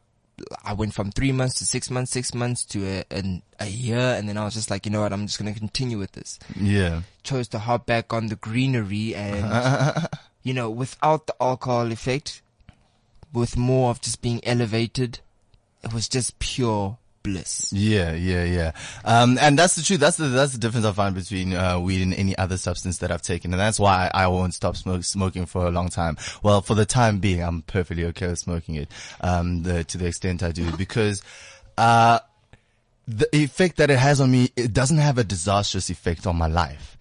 I 0.64 0.72
went 0.72 0.94
from 0.94 1.10
three 1.10 1.32
months 1.32 1.56
to 1.56 1.66
six 1.66 1.90
months, 1.90 2.10
six 2.10 2.34
months 2.34 2.64
to 2.66 2.86
a, 2.86 3.04
an, 3.10 3.42
a 3.60 3.66
year. 3.66 3.98
And 3.98 4.28
then 4.28 4.36
I 4.36 4.44
was 4.44 4.54
just 4.54 4.70
like, 4.70 4.86
you 4.86 4.92
know 4.92 5.02
what? 5.02 5.12
I'm 5.12 5.26
just 5.26 5.38
going 5.38 5.52
to 5.52 5.58
continue 5.58 5.98
with 5.98 6.12
this. 6.12 6.38
Yeah. 6.58 7.02
Chose 7.22 7.48
to 7.48 7.58
hop 7.58 7.86
back 7.86 8.12
on 8.12 8.26
the 8.26 8.36
greenery 8.36 9.14
and, 9.14 10.08
you 10.42 10.54
know, 10.54 10.70
without 10.70 11.26
the 11.26 11.34
alcohol 11.40 11.92
effect, 11.92 12.42
with 13.32 13.56
more 13.56 13.90
of 13.90 14.00
just 14.00 14.22
being 14.22 14.40
elevated, 14.44 15.20
it 15.82 15.92
was 15.92 16.08
just 16.08 16.38
pure 16.38 16.98
bliss. 17.24 17.72
Yeah, 17.72 18.12
yeah, 18.12 18.44
yeah. 18.44 18.72
Um, 19.04 19.38
and 19.40 19.58
that's 19.58 19.74
the 19.74 19.82
truth. 19.82 19.98
That's 19.98 20.18
the, 20.18 20.28
that's 20.28 20.52
the 20.52 20.58
difference 20.58 20.86
I 20.86 20.92
find 20.92 21.14
between, 21.14 21.54
uh, 21.54 21.80
weed 21.80 22.02
and 22.02 22.14
any 22.14 22.36
other 22.38 22.56
substance 22.56 22.98
that 22.98 23.10
I've 23.10 23.22
taken. 23.22 23.52
And 23.52 23.58
that's 23.58 23.80
why 23.80 24.10
I, 24.14 24.24
I 24.24 24.26
won't 24.28 24.54
stop 24.54 24.76
smoke, 24.76 25.02
smoking 25.02 25.46
for 25.46 25.66
a 25.66 25.70
long 25.70 25.88
time. 25.88 26.16
Well, 26.42 26.60
for 26.60 26.74
the 26.74 26.86
time 26.86 27.18
being, 27.18 27.42
I'm 27.42 27.62
perfectly 27.62 28.04
okay 28.04 28.28
with 28.28 28.38
smoking 28.38 28.76
it, 28.76 28.88
um, 29.22 29.64
the, 29.64 29.82
to 29.84 29.98
the 29.98 30.06
extent 30.06 30.44
I 30.44 30.52
do 30.52 30.70
because, 30.76 31.22
uh, 31.76 32.20
the 33.08 33.28
effect 33.36 33.78
that 33.78 33.90
it 33.90 33.98
has 33.98 34.20
on 34.20 34.30
me, 34.30 34.50
it 34.56 34.72
doesn't 34.72 34.98
have 34.98 35.18
a 35.18 35.24
disastrous 35.24 35.90
effect 35.90 36.26
on 36.26 36.36
my 36.36 36.46
life. 36.46 36.96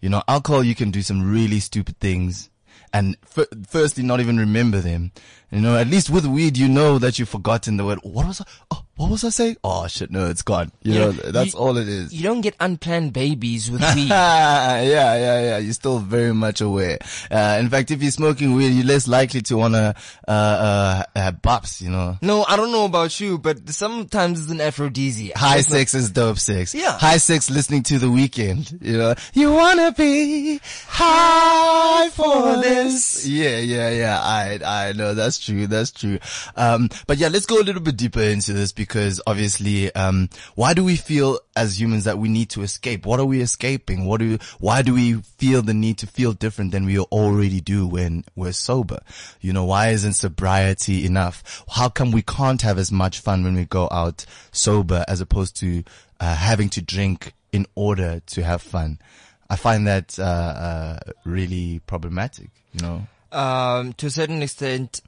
You 0.00 0.08
know, 0.08 0.22
alcohol, 0.28 0.62
you 0.62 0.74
can 0.74 0.90
do 0.90 1.02
some 1.02 1.32
really 1.32 1.58
stupid 1.58 1.98
things 1.98 2.50
and 2.92 3.16
f- 3.36 3.48
firstly, 3.68 4.02
not 4.02 4.20
even 4.20 4.38
remember 4.38 4.80
them. 4.80 5.12
You 5.50 5.60
know, 5.60 5.76
at 5.76 5.88
least 5.88 6.10
with 6.10 6.26
weed, 6.26 6.56
you 6.56 6.68
know 6.68 6.98
that 6.98 7.18
you've 7.18 7.28
forgotten 7.28 7.76
the 7.76 7.84
word. 7.84 7.98
What 8.02 8.26
was 8.26 8.40
I? 8.40 8.44
Oh, 8.70 8.84
what 8.98 9.10
was 9.10 9.24
I 9.24 9.30
saying? 9.30 9.56
Oh 9.64 9.86
shit, 9.86 10.10
no, 10.10 10.26
it's 10.26 10.42
gone. 10.42 10.70
You 10.82 10.92
Yeah, 10.92 10.98
know, 11.00 11.12
that's 11.12 11.54
you- 11.54 11.58
all 11.58 11.76
it 11.78 11.88
is. 11.88 12.12
You 12.12 12.22
don't 12.24 12.40
get 12.42 12.54
unplanned 12.60 13.12
babies 13.12 13.70
with 13.70 13.80
weed. 13.94 14.08
yeah, 14.08 14.82
yeah, 14.82 15.14
yeah. 15.40 15.58
You're 15.58 15.72
still 15.72 15.98
very 16.00 16.34
much 16.34 16.60
aware. 16.60 16.98
Uh, 17.30 17.58
in 17.60 17.68
fact, 17.70 17.90
if 17.90 18.02
you're 18.02 18.10
smoking 18.10 18.54
weed, 18.54 18.70
you're 18.70 18.84
less 18.84 19.06
likely 19.08 19.40
to 19.42 19.56
wanna, 19.56 19.94
uh, 20.26 20.30
uh, 20.30 21.02
have 21.16 21.36
bops, 21.40 21.80
you 21.80 21.90
know. 21.90 22.18
no, 22.22 22.44
I 22.44 22.56
don't 22.56 22.72
know 22.72 22.84
about 22.84 23.18
you, 23.20 23.38
but 23.38 23.68
sometimes 23.70 24.40
it's 24.42 24.50
an 24.50 24.60
aphrodisiac. 24.60 25.36
High 25.36 25.60
sex 25.62 25.94
is 25.94 26.10
dope 26.10 26.38
sex. 26.38 26.74
Yeah. 26.74 26.98
High 26.98 27.18
sex 27.18 27.48
listening 27.50 27.84
to 27.84 27.98
The 27.98 28.06
Weeknd. 28.08 28.82
You 28.84 28.98
know, 28.98 29.14
you 29.32 29.52
wanna 29.52 29.92
be 29.92 30.60
high 30.86 32.08
for 32.10 32.56
this. 32.60 33.26
Yeah, 33.26 33.58
yeah, 33.58 33.90
yeah. 33.90 34.20
I, 34.20 34.58
I 34.64 34.92
know 34.92 35.14
that's 35.14 35.38
true. 35.38 35.66
That's 35.68 35.92
true. 35.92 36.18
Um, 36.56 36.88
but 37.06 37.18
yeah, 37.18 37.28
let's 37.28 37.46
go 37.46 37.60
a 37.60 37.62
little 37.64 37.82
bit 37.82 37.96
deeper 37.96 38.20
into 38.22 38.52
this 38.52 38.72
because 38.72 38.87
obviously, 39.26 39.94
um, 39.94 40.28
why 40.54 40.74
do 40.74 40.84
we 40.84 40.96
feel 40.96 41.38
as 41.56 41.80
humans 41.80 42.04
that 42.04 42.18
we 42.18 42.28
need 42.28 42.50
to 42.50 42.62
escape? 42.62 43.06
What 43.06 43.20
are 43.20 43.24
we 43.24 43.40
escaping? 43.40 44.04
What 44.04 44.20
do, 44.20 44.38
why 44.58 44.82
do 44.82 44.94
we 44.94 45.14
feel 45.14 45.62
the 45.62 45.74
need 45.74 45.98
to 45.98 46.06
feel 46.06 46.32
different 46.32 46.72
than 46.72 46.84
we 46.84 46.98
already 46.98 47.60
do 47.60 47.86
when 47.86 48.24
we're 48.36 48.52
sober? 48.52 49.00
You 49.40 49.52
know, 49.52 49.64
why 49.64 49.88
isn't 49.88 50.14
sobriety 50.14 51.04
enough? 51.04 51.64
How 51.70 51.88
come 51.88 52.10
we 52.10 52.22
can't 52.22 52.62
have 52.62 52.78
as 52.78 52.92
much 52.92 53.20
fun 53.20 53.44
when 53.44 53.54
we 53.54 53.64
go 53.64 53.88
out 53.90 54.24
sober 54.52 55.04
as 55.08 55.20
opposed 55.20 55.56
to, 55.56 55.84
uh, 56.20 56.34
having 56.34 56.68
to 56.70 56.82
drink 56.82 57.34
in 57.52 57.66
order 57.74 58.20
to 58.26 58.42
have 58.42 58.62
fun? 58.62 58.98
I 59.50 59.56
find 59.56 59.86
that, 59.86 60.18
uh, 60.18 60.22
uh, 60.22 60.98
really 61.24 61.80
problematic, 61.86 62.50
you 62.72 62.80
know? 62.82 63.06
Um, 63.32 63.92
to 63.94 64.06
a 64.06 64.10
certain 64.10 64.42
extent, 64.42 65.02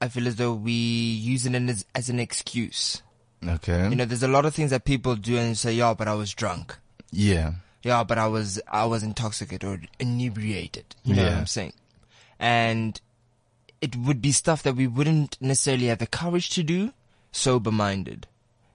I 0.00 0.08
feel 0.08 0.26
as 0.26 0.36
though 0.36 0.54
we 0.54 0.72
use 0.72 1.44
it 1.44 1.54
as, 1.54 1.84
as 1.94 2.08
an 2.08 2.18
excuse. 2.18 3.02
Okay. 3.46 3.88
You 3.88 3.96
know, 3.96 4.04
there's 4.04 4.22
a 4.22 4.28
lot 4.28 4.44
of 4.44 4.54
things 4.54 4.70
that 4.70 4.84
people 4.84 5.16
do 5.16 5.36
and 5.38 5.56
say, 5.56 5.72
yeah, 5.72 5.94
but 5.94 6.08
I 6.08 6.14
was 6.14 6.32
drunk. 6.34 6.76
yeah. 7.10 7.52
Yeah, 7.82 8.04
but 8.04 8.18
I 8.18 8.26
was, 8.26 8.60
I 8.70 8.84
was 8.84 9.02
intoxicated 9.02 9.64
or 9.64 9.80
inebriated. 9.98 10.96
You 11.02 11.14
know 11.14 11.22
what 11.22 11.32
Yeah. 11.32 11.38
I'm 11.38 11.46
saying? 11.46 11.72
And 12.38 13.00
it 13.80 13.96
would 13.96 14.20
be 14.20 14.32
stuff 14.32 14.62
that 14.64 14.76
we 14.76 14.86
wouldn't 14.86 15.38
necessarily 15.40 15.86
have 15.86 15.96
the 15.96 16.06
courage 16.06 16.50
to 16.50 16.62
do 16.62 16.92
sober 17.32 17.70
minded, 17.72 18.26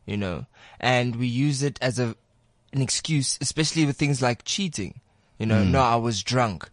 you 0.08 0.18
know, 0.18 0.48
and 0.80 1.18
we 1.18 1.28
use 1.28 1.62
it 1.62 1.78
as 1.84 2.00
a, 2.00 2.16
an 2.74 2.82
excuse, 2.82 3.38
especially 3.42 3.86
with 3.86 3.96
things 3.96 4.24
like 4.24 4.44
cheating. 4.44 5.02
You 5.38 5.46
know, 5.46 5.62
mm. 5.64 5.70
no, 5.70 5.82
I 5.82 5.98
was 5.98 6.24
drunk. 6.24 6.68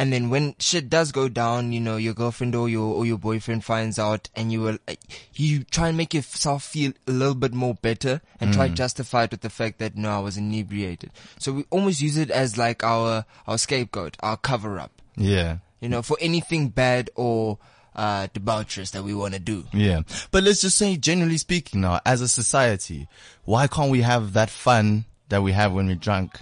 And 0.00 0.10
then 0.14 0.30
when 0.30 0.54
shit 0.58 0.88
does 0.88 1.12
go 1.12 1.28
down, 1.28 1.74
you 1.74 1.80
know, 1.80 1.98
your 1.98 2.14
girlfriend 2.14 2.54
or 2.54 2.70
your, 2.70 2.94
or 2.94 3.04
your 3.04 3.18
boyfriend 3.18 3.64
finds 3.66 3.98
out 3.98 4.30
and 4.34 4.50
you 4.50 4.62
will, 4.62 4.78
uh, 4.88 4.94
you 5.34 5.62
try 5.64 5.88
and 5.88 5.96
make 5.98 6.14
yourself 6.14 6.62
feel 6.64 6.92
a 7.06 7.10
little 7.10 7.34
bit 7.34 7.52
more 7.52 7.74
better 7.74 8.22
and 8.40 8.54
try 8.54 8.68
to 8.68 8.74
justify 8.74 9.24
it 9.24 9.30
with 9.30 9.42
the 9.42 9.50
fact 9.50 9.78
that 9.78 9.96
no, 9.96 10.08
I 10.08 10.18
was 10.20 10.38
inebriated. 10.38 11.10
So 11.38 11.52
we 11.52 11.64
almost 11.68 12.00
use 12.00 12.16
it 12.16 12.30
as 12.30 12.56
like 12.56 12.82
our, 12.82 13.26
our 13.46 13.58
scapegoat, 13.58 14.16
our 14.20 14.38
cover 14.38 14.78
up, 14.78 15.02
Yeah. 15.18 15.58
you 15.82 15.90
know, 15.90 16.00
for 16.00 16.16
anything 16.18 16.68
bad 16.70 17.10
or, 17.14 17.58
uh, 17.94 18.28
debaucherous 18.28 18.92
that 18.92 19.04
we 19.04 19.12
want 19.12 19.34
to 19.34 19.40
do. 19.40 19.66
Yeah. 19.70 20.00
But 20.30 20.44
let's 20.44 20.62
just 20.62 20.78
say, 20.78 20.96
generally 20.96 21.36
speaking 21.36 21.82
now, 21.82 22.00
as 22.06 22.22
a 22.22 22.28
society, 22.28 23.06
why 23.44 23.66
can't 23.66 23.90
we 23.90 24.00
have 24.00 24.32
that 24.32 24.48
fun 24.48 25.04
that 25.28 25.42
we 25.42 25.52
have 25.52 25.74
when 25.74 25.88
we're 25.88 25.94
drunk 25.96 26.40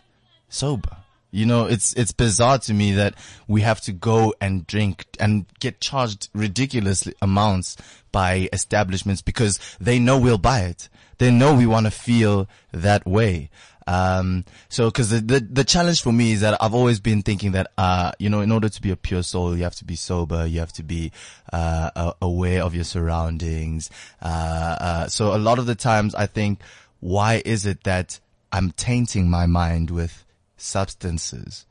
sober? 0.49 0.99
You 1.31 1.47
know, 1.47 1.67
it's, 1.67 1.93
it's 1.95 2.13
bizarre 2.13 2.59
to 2.61 2.75
me 2.75 2.93
that 2.93 3.15
we 3.47 3.61
have 3.61 3.81
to 3.83 3.93
go 3.93 4.35
and 4.41 4.67
drink 4.67 5.07
and 5.21 5.47
get 5.61 5.81
charged 5.81 6.29
ridiculous 6.35 7.07
amounts 7.21 7.77
by 8.13 8.49
establishments 8.53 9.21
because 9.21 9.59
they 9.79 9.99
know 9.99 10.19
we'll 10.19 10.39
buy 10.39 10.61
it. 10.61 10.89
They 11.19 11.31
know 11.31 11.55
we 11.55 11.67
want 11.67 11.87
to 11.87 11.91
feel 11.91 12.49
that 12.73 13.07
way. 13.07 13.51
Um, 13.87 14.45
so, 14.69 14.91
cause 14.91 15.09
the, 15.09 15.21
the, 15.21 15.41
the 15.41 15.65
challenge 15.65 16.03
for 16.03 16.13
me 16.13 16.33
is 16.33 16.43
that 16.43 16.63
I've 16.63 16.75
always 16.75 17.01
been 17.01 17.23
thinking 17.23 17.53
that, 17.53 17.73
uh, 17.79 18.13
you 18.19 18.29
know, 18.29 18.43
in 18.43 18.53
order 18.53 18.69
to 18.69 18.83
be 18.83 18.91
a 18.91 18.97
pure 18.97 19.23
soul, 19.23 19.57
you 19.57 19.63
have 19.65 19.77
to 19.77 19.85
be 19.87 19.97
sober, 19.97 20.47
you 20.47 20.61
have 20.61 20.75
to 20.75 20.83
be, 20.83 21.11
uh, 21.53 22.13
aware 22.21 22.63
of 22.63 22.75
your 22.75 22.85
surroundings. 22.85 23.91
Uh, 24.21 24.77
uh, 24.81 25.09
so 25.09 25.35
a 25.35 25.39
lot 25.39 25.59
of 25.59 25.65
the 25.65 25.75
times 25.75 26.15
I 26.15 26.27
think, 26.27 26.61
why 27.01 27.43
is 27.47 27.65
it 27.65 27.85
that 27.85 28.21
I'm 28.53 28.73
tainting 28.73 29.31
my 29.31 29.47
mind 29.47 29.91
with 29.91 30.25
substances? 30.59 31.67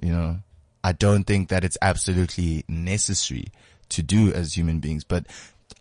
You 0.00 0.12
know, 0.12 0.36
I 0.82 0.92
don't 0.92 1.24
think 1.24 1.48
that 1.50 1.64
it's 1.64 1.78
absolutely 1.80 2.64
necessary 2.68 3.46
to 3.90 4.02
do 4.02 4.32
as 4.32 4.56
human 4.56 4.80
beings, 4.80 5.04
but 5.04 5.26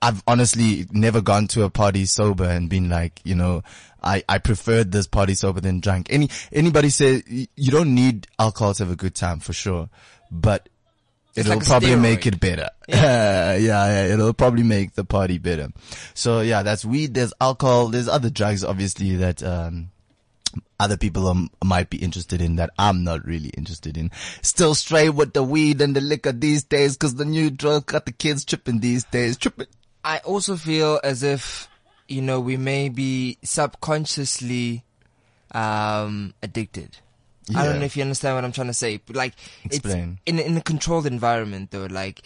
I've 0.01 0.23
honestly 0.27 0.85
never 0.91 1.21
gone 1.21 1.47
to 1.49 1.63
a 1.63 1.69
party 1.69 2.05
sober 2.05 2.45
and 2.45 2.69
been 2.69 2.89
like, 2.89 3.19
you 3.23 3.35
know, 3.35 3.63
I, 4.03 4.23
I 4.27 4.39
preferred 4.39 4.91
this 4.91 5.07
party 5.07 5.35
sober 5.35 5.61
than 5.61 5.79
drunk. 5.79 6.07
Any, 6.09 6.29
anybody 6.51 6.89
say 6.89 7.23
you 7.27 7.71
don't 7.71 7.93
need 7.93 8.27
alcohol 8.39 8.73
to 8.73 8.83
have 8.83 8.91
a 8.91 8.95
good 8.95 9.13
time 9.15 9.39
for 9.39 9.53
sure, 9.53 9.89
but 10.31 10.69
it'll 11.35 11.55
like 11.55 11.65
probably 11.65 11.89
steroid. 11.89 12.01
make 12.01 12.25
it 12.25 12.39
better. 12.39 12.69
Yeah. 12.87 13.55
yeah, 13.55 14.05
it'll 14.05 14.33
probably 14.33 14.63
make 14.63 14.93
the 14.95 15.05
party 15.05 15.37
better. 15.37 15.69
So 16.13 16.41
yeah, 16.41 16.63
that's 16.63 16.83
weed. 16.83 17.13
There's 17.13 17.33
alcohol. 17.39 17.87
There's 17.89 18.07
other 18.07 18.29
drugs, 18.29 18.63
obviously, 18.63 19.15
that, 19.17 19.43
um, 19.43 19.91
other 20.79 20.97
people 20.97 21.27
um, 21.27 21.49
might 21.63 21.89
be 21.89 21.97
interested 21.97 22.41
in 22.41 22.55
that 22.57 22.71
I'm 22.77 23.03
not 23.03 23.25
really 23.25 23.49
interested 23.49 23.97
in. 23.97 24.11
Still 24.41 24.75
straight 24.75 25.09
with 25.09 25.33
the 25.33 25.43
weed 25.43 25.81
and 25.81 25.95
the 25.95 26.01
liquor 26.01 26.31
these 26.31 26.63
days 26.63 26.95
because 26.97 27.15
the 27.15 27.25
new 27.25 27.49
drug 27.49 27.85
got 27.85 28.05
the 28.05 28.11
kids 28.11 28.45
tripping 28.45 28.79
these 28.79 29.03
days. 29.05 29.37
Tripping. 29.37 29.67
I 30.03 30.19
also 30.19 30.55
feel 30.55 30.99
as 31.03 31.23
if, 31.23 31.69
you 32.07 32.21
know, 32.21 32.39
we 32.39 32.57
may 32.57 32.89
be 32.89 33.37
subconsciously, 33.43 34.83
um, 35.53 36.33
addicted. 36.41 36.97
I 37.55 37.65
don't 37.65 37.79
know 37.79 37.85
if 37.85 37.97
you 37.97 38.03
understand 38.03 38.35
what 38.35 38.45
I'm 38.45 38.51
trying 38.51 38.67
to 38.67 38.73
say. 38.73 38.97
But 39.05 39.15
like, 39.15 39.33
Explain. 39.63 40.19
it's 40.25 40.39
in, 40.39 40.39
in 40.39 40.57
a 40.57 40.61
controlled 40.61 41.05
environment 41.05 41.71
though, 41.71 41.85
like, 41.85 42.21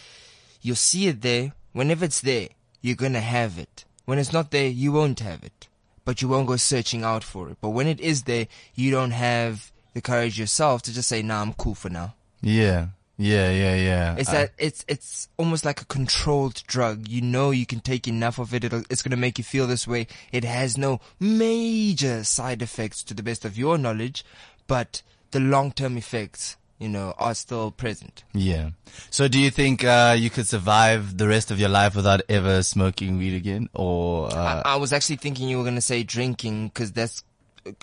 you'll 0.62 0.76
see 0.76 1.08
it 1.08 1.22
there. 1.22 1.54
Whenever 1.74 2.06
it's 2.06 2.22
there, 2.22 2.50
you're 2.82 2.96
gonna 2.96 3.22
have 3.22 3.58
it. 3.58 3.86
When 4.06 4.20
it's 4.20 4.32
not 4.32 4.52
there, 4.52 4.68
you 4.68 4.92
won't 4.92 5.20
have 5.20 5.44
it. 5.44 5.68
But 6.06 6.22
you 6.22 6.28
won't 6.28 6.48
go 6.48 6.56
searching 6.56 7.04
out 7.04 7.24
for 7.24 7.50
it. 7.50 7.58
But 7.60 7.70
when 7.70 7.88
it 7.88 8.00
is 8.00 8.24
there, 8.24 8.48
you 8.76 8.92
don't 8.92 9.12
have 9.12 9.72
the 9.94 10.02
courage 10.02 10.40
yourself 10.40 10.82
to 10.84 10.94
just 10.94 11.10
say, 11.10 11.22
nah, 11.22 11.42
I'm 11.42 11.54
cool 11.54 11.76
for 11.76 11.90
now. 11.90 12.14
Yeah. 12.42 12.88
Yeah, 13.18 13.50
yeah, 13.50 13.76
yeah. 13.76 14.16
It's 14.18 14.30
I- 14.30 14.34
that 14.34 14.52
it's 14.58 14.84
it's 14.90 15.30
almost 15.38 15.64
like 15.64 15.82
a 15.82 15.86
controlled 15.86 16.62
drug. 16.68 17.08
You 17.08 17.22
know 17.22 17.52
you 17.52 17.66
can 17.66 17.80
take 17.80 18.08
enough 18.10 18.40
of 18.40 18.54
it. 18.54 18.66
It'll, 18.66 18.84
it's 18.90 19.02
going 19.02 19.12
to 19.12 19.18
make 19.18 19.38
you 19.38 19.44
feel 19.44 19.68
this 19.68 19.88
way. 19.88 20.08
It 20.34 20.44
has 20.44 20.78
no 20.78 21.00
major 21.18 22.24
side 22.26 22.62
effects 22.62 23.04
to 23.04 23.14
the 23.14 23.24
best 23.24 23.46
of 23.46 23.58
your 23.58 23.78
knowledge, 23.78 24.26
but 24.68 25.02
the 25.32 25.40
long 25.40 25.72
term 25.72 25.98
effects, 25.98 26.58
you 26.80 26.90
know, 26.90 27.14
are 27.18 27.34
still 27.34 27.72
present. 27.72 28.24
yeah. 28.34 28.72
So 29.10 29.28
do 29.28 29.40
you 29.40 29.50
think, 29.50 29.84
uh, 29.84 30.16
you 30.18 30.30
could 30.30 30.48
survive 30.48 31.18
the 31.18 31.28
rest 31.28 31.52
of 31.52 31.60
your 31.60 31.70
life 31.70 31.96
without 31.96 32.22
ever 32.30 32.64
smoking 32.64 33.18
weed 33.18 33.36
again? 33.36 33.70
Or, 33.74 34.28
uh, 34.32 34.62
I, 34.66 34.74
I 34.74 34.76
was 34.78 34.92
actually 34.94 35.18
thinking 35.18 35.48
you 35.50 35.58
were 35.58 35.64
going 35.64 35.76
to 35.76 35.82
say 35.82 36.04
drinking 36.04 36.68
because 36.70 36.92
that's 36.92 37.24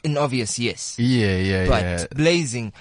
an 0.05 0.17
obvious 0.19 0.59
yes. 0.59 0.97
yeah, 0.99 1.37
yeah, 1.39 1.67
But 1.69 1.83
yeah. 1.83 2.07
blazing, 2.15 2.73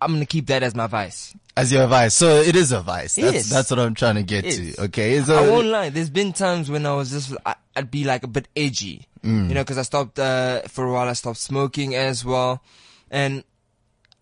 I'm 0.00 0.10
going 0.10 0.20
to 0.20 0.26
keep 0.26 0.46
that 0.48 0.62
as 0.62 0.74
my 0.74 0.86
vice. 0.86 1.34
As 1.56 1.72
your 1.72 1.86
vice. 1.86 2.14
So 2.14 2.36
it 2.40 2.56
is 2.56 2.72
a 2.72 2.80
vice. 2.80 3.14
That's, 3.14 3.32
Yes. 3.34 3.48
that's 3.50 3.70
what 3.70 3.78
I'm 3.80 3.94
trying 3.94 4.16
to 4.16 4.22
get 4.22 4.44
Yes. 4.44 4.56
to. 4.76 4.82
Okay. 4.84 5.22
So, 5.22 5.36
I 5.36 5.48
won't 5.48 5.68
lie. 5.68 5.88
There's 5.90 6.10
been 6.10 6.32
times 6.32 6.70
when 6.70 6.84
I 6.84 6.94
was 6.94 7.10
just, 7.10 7.34
I, 7.46 7.54
I'd 7.74 7.90
be 7.90 8.04
like 8.04 8.22
a 8.24 8.28
bit 8.28 8.48
edgy, 8.56 9.06
Mm. 9.22 9.48
you 9.48 9.54
know, 9.54 9.64
cause 9.64 9.78
I 9.78 9.82
stopped, 9.82 10.18
uh, 10.18 10.60
for 10.68 10.84
a 10.84 10.92
while 10.92 11.08
I 11.08 11.14
stopped 11.14 11.38
smoking 11.38 11.94
as 11.94 12.24
well. 12.26 12.62
And 13.10 13.42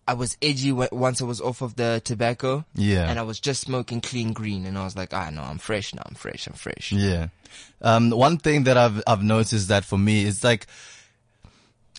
I 0.07 0.13
was 0.13 0.37
edgy 0.41 0.71
once 0.71 1.21
I 1.21 1.25
was 1.25 1.39
off 1.39 1.61
of 1.61 1.75
the 1.75 2.01
tobacco. 2.03 2.65
Yeah. 2.75 3.09
And 3.09 3.17
I 3.17 3.21
was 3.21 3.39
just 3.39 3.61
smoking 3.61 4.01
clean 4.01 4.33
green 4.33 4.65
and 4.65 4.77
I 4.77 4.83
was 4.83 4.97
like, 4.97 5.13
ah, 5.13 5.29
no, 5.29 5.41
I'm 5.41 5.57
fresh 5.57 5.93
now. 5.93 6.03
I'm 6.05 6.15
fresh. 6.15 6.45
I'm 6.47 6.53
fresh. 6.53 6.91
Yeah. 6.91 7.27
Um, 7.81 8.09
one 8.09 8.37
thing 8.37 8.63
that 8.63 8.77
I've, 8.77 9.01
I've 9.07 9.23
noticed 9.23 9.69
that 9.69 9.85
for 9.85 9.97
me 9.97 10.25
is 10.25 10.43
like, 10.43 10.67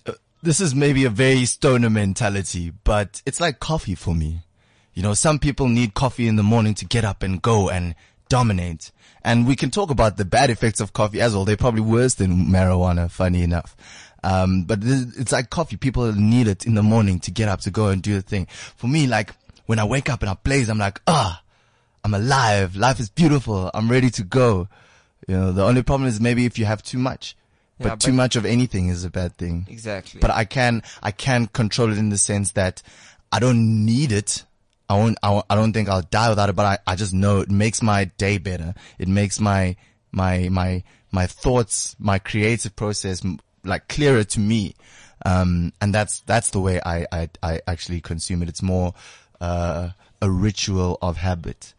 uh, 0.06 0.12
this 0.42 0.60
is 0.60 0.74
maybe 0.74 1.04
a 1.04 1.10
very 1.10 1.46
stoner 1.46 1.90
mentality, 1.90 2.72
but 2.84 3.22
it's 3.24 3.40
like 3.40 3.60
coffee 3.60 3.94
for 3.94 4.14
me. 4.14 4.40
You 4.92 5.02
know, 5.02 5.14
some 5.14 5.38
people 5.38 5.68
need 5.68 5.94
coffee 5.94 6.28
in 6.28 6.36
the 6.36 6.42
morning 6.42 6.74
to 6.74 6.84
get 6.84 7.04
up 7.04 7.22
and 7.22 7.40
go 7.40 7.70
and 7.70 7.94
dominate. 8.28 8.92
And 9.22 9.46
we 9.46 9.56
can 9.56 9.70
talk 9.70 9.90
about 9.90 10.18
the 10.18 10.24
bad 10.24 10.50
effects 10.50 10.80
of 10.80 10.92
coffee 10.92 11.20
as 11.20 11.34
well. 11.34 11.44
They're 11.44 11.56
probably 11.56 11.80
worse 11.80 12.14
than 12.14 12.46
marijuana, 12.46 13.10
funny 13.10 13.42
enough. 13.42 13.74
Um, 14.24 14.64
but 14.64 14.80
this- 14.80 15.16
it's 15.18 15.32
like 15.32 15.50
coffee. 15.50 15.76
People 15.76 16.10
need 16.12 16.48
it 16.48 16.64
in 16.66 16.74
the 16.74 16.82
morning 16.82 17.20
to 17.20 17.30
get 17.30 17.48
up 17.48 17.60
to 17.62 17.70
go 17.70 17.88
and 17.88 18.02
do 18.02 18.14
the 18.14 18.22
thing. 18.22 18.46
For 18.76 18.86
me, 18.88 19.06
like 19.06 19.34
when 19.66 19.78
I 19.78 19.84
wake 19.84 20.08
up 20.08 20.22
and 20.22 20.30
I 20.30 20.34
blaze, 20.42 20.68
I'm 20.68 20.78
like, 20.78 21.00
ah, 21.06 21.42
I'm 22.02 22.14
alive. 22.14 22.74
Life 22.76 23.00
is 23.00 23.08
beautiful. 23.10 23.70
I'm 23.74 23.90
ready 23.90 24.10
to 24.10 24.22
go. 24.24 24.68
You 25.28 25.36
know, 25.36 25.52
the 25.52 25.64
only 25.64 25.82
problem 25.82 26.08
is 26.08 26.20
maybe 26.20 26.44
if 26.46 26.58
you 26.58 26.64
have 26.66 26.82
too 26.82 26.98
much, 26.98 27.36
but, 27.78 27.88
Yeah, 27.88 27.94
too 27.96 28.12
much 28.12 28.36
of 28.36 28.44
anything 28.46 28.88
is 28.88 29.04
a 29.04 29.10
bad 29.10 29.36
thing. 29.36 29.66
Exactly. 29.70 30.20
But 30.20 30.30
I 30.30 30.44
can, 30.44 30.82
I 31.02 31.10
can 31.12 31.46
control 31.46 31.90
it 31.92 31.98
in 31.98 32.10
the 32.10 32.18
sense 32.18 32.52
that 32.52 32.82
I 33.32 33.38
don't 33.40 33.84
need 33.86 34.12
it. 34.12 34.44
I 34.88 34.96
won't, 34.98 35.16
I, 35.22 35.30
won't, 35.30 35.46
I 35.48 35.54
don't 35.54 35.72
think 35.72 35.88
I'll 35.88 36.02
die 36.02 36.28
without 36.28 36.50
it, 36.50 36.56
but 36.56 36.66
I, 36.66 36.92
I 36.92 36.94
just 36.94 37.14
know 37.14 37.40
it 37.40 37.50
makes 37.50 37.80
my 37.82 38.04
day 38.18 38.36
better. 38.38 38.74
It 38.98 39.08
makes 39.08 39.40
my, 39.40 39.76
my, 40.12 40.48
my, 40.50 40.82
my 41.10 41.26
thoughts, 41.26 41.96
my 41.98 42.18
creative 42.18 42.76
process 42.76 43.22
like 43.64 43.88
clearer 43.88 44.24
to 44.24 44.40
me. 44.40 44.74
Um, 45.26 45.72
and 45.80 45.94
that's, 45.94 46.20
that's 46.20 46.50
the 46.50 46.60
way 46.60 46.80
I, 46.84 47.06
I, 47.10 47.28
I 47.42 47.60
actually 47.66 48.00
consume 48.00 48.42
it. 48.42 48.48
It's 48.48 48.62
more, 48.62 48.94
uh, 49.40 49.90
a 50.20 50.30
ritual 50.30 50.98
of 51.02 51.16
habit. 51.18 51.72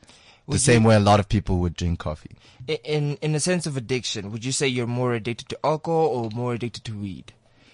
The 0.48 0.52
Would 0.54 0.62
same 0.62 0.84
you- 0.84 0.90
way 0.90 0.96
a 0.96 1.00
lot 1.00 1.20
of 1.20 1.30
people 1.30 1.58
would 1.60 1.76
drink 1.76 2.00
coffee. 2.00 2.36
In, 2.84 3.18
in 3.22 3.36
a 3.36 3.40
sense 3.40 3.68
of 3.68 3.78
addiction, 3.78 4.32
would 4.32 4.44
you 4.44 4.52
say 4.52 4.68
you're 4.68 4.88
more 4.88 5.14
addicted 5.14 5.50
to 5.50 5.60
alcohol 5.64 6.08
or 6.08 6.30
more 6.32 6.54
addicted 6.56 6.84
to 6.86 6.94
weed? 6.94 7.34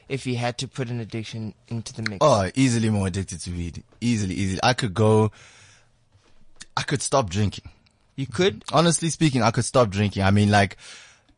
If 0.09 0.27
you 0.27 0.35
had 0.35 0.57
to 0.57 0.67
put 0.67 0.89
an 0.89 0.99
addiction 0.99 1.53
into 1.69 1.93
the 1.93 2.01
mix. 2.01 2.17
Oh, 2.19 2.49
easily 2.55 2.89
more 2.89 3.07
addicted 3.07 3.39
to 3.41 3.51
weed. 3.51 3.83
Easily, 4.01 4.35
easily. 4.35 4.59
I 4.61 4.73
could 4.73 4.93
go, 4.93 5.31
I 6.75 6.81
could 6.83 7.01
stop 7.01 7.29
drinking. 7.29 7.69
You 8.17 8.27
could? 8.27 8.63
Honestly 8.73 9.09
speaking, 9.09 9.41
I 9.41 9.51
could 9.51 9.63
stop 9.63 9.89
drinking. 9.89 10.23
I 10.23 10.31
mean, 10.31 10.51
like, 10.51 10.75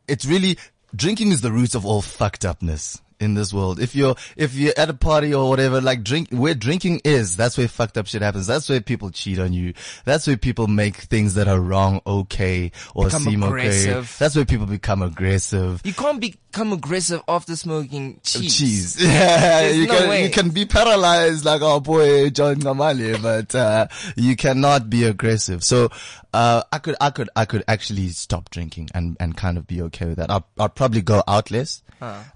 it's 0.08 0.26
really, 0.26 0.58
drinking 0.94 1.32
is 1.32 1.40
the 1.40 1.52
root 1.52 1.74
of 1.74 1.84
all 1.84 2.02
fucked 2.02 2.44
upness 2.44 3.00
in 3.20 3.34
this 3.34 3.52
world. 3.52 3.80
If 3.80 3.94
you're, 3.94 4.14
if 4.36 4.54
you're 4.54 4.74
at 4.76 4.90
a 4.90 4.94
party 4.94 5.34
or 5.34 5.48
whatever, 5.48 5.80
like 5.80 6.02
drink, 6.02 6.28
where 6.30 6.54
drinking 6.54 7.00
is, 7.04 7.36
that's 7.36 7.56
where 7.56 7.68
fucked 7.68 7.96
up 7.96 8.06
shit 8.06 8.22
happens. 8.22 8.46
That's 8.46 8.68
where 8.68 8.80
people 8.80 9.10
cheat 9.10 9.38
on 9.38 9.52
you. 9.52 9.74
That's 10.04 10.26
where 10.26 10.36
people 10.36 10.66
make 10.66 10.96
things 10.96 11.34
that 11.34 11.48
are 11.48 11.60
wrong 11.60 12.00
okay 12.06 12.72
or 12.94 13.06
Become 13.06 13.22
seem 13.22 13.44
okay. 13.44 14.04
That's 14.18 14.36
where 14.36 14.44
people 14.44 14.66
become 14.66 15.02
aggressive. 15.02 15.80
You 15.84 15.92
can't 15.92 16.20
be 16.20 16.34
become 16.54 16.72
aggressive 16.72 17.20
after 17.26 17.56
smoking 17.56 18.20
cheese. 18.22 18.56
cheese. 18.56 18.96
Yeah, 19.04 19.70
you 19.70 19.88
no 19.88 19.98
can 19.98 20.08
way. 20.08 20.22
you 20.24 20.30
can 20.30 20.50
be 20.50 20.64
paralyzed 20.64 21.44
like 21.44 21.62
our 21.62 21.80
boy 21.80 22.30
John 22.30 22.56
Ngamale, 22.56 23.20
but 23.20 23.52
uh, 23.56 23.88
you 24.14 24.36
cannot 24.36 24.88
be 24.88 25.02
aggressive. 25.02 25.64
So 25.64 25.88
uh, 26.32 26.62
I 26.70 26.78
could 26.78 26.94
I 27.00 27.10
could 27.10 27.28
I 27.34 27.44
could 27.44 27.64
actually 27.66 28.08
stop 28.10 28.50
drinking 28.50 28.90
and 28.94 29.16
and 29.18 29.36
kind 29.36 29.58
of 29.58 29.66
be 29.66 29.82
okay 29.82 30.06
with 30.06 30.18
that. 30.18 30.30
I'll 30.30 30.46
I'll 30.56 30.68
probably 30.68 31.02
go 31.02 31.24
out 31.26 31.50
less, 31.50 31.82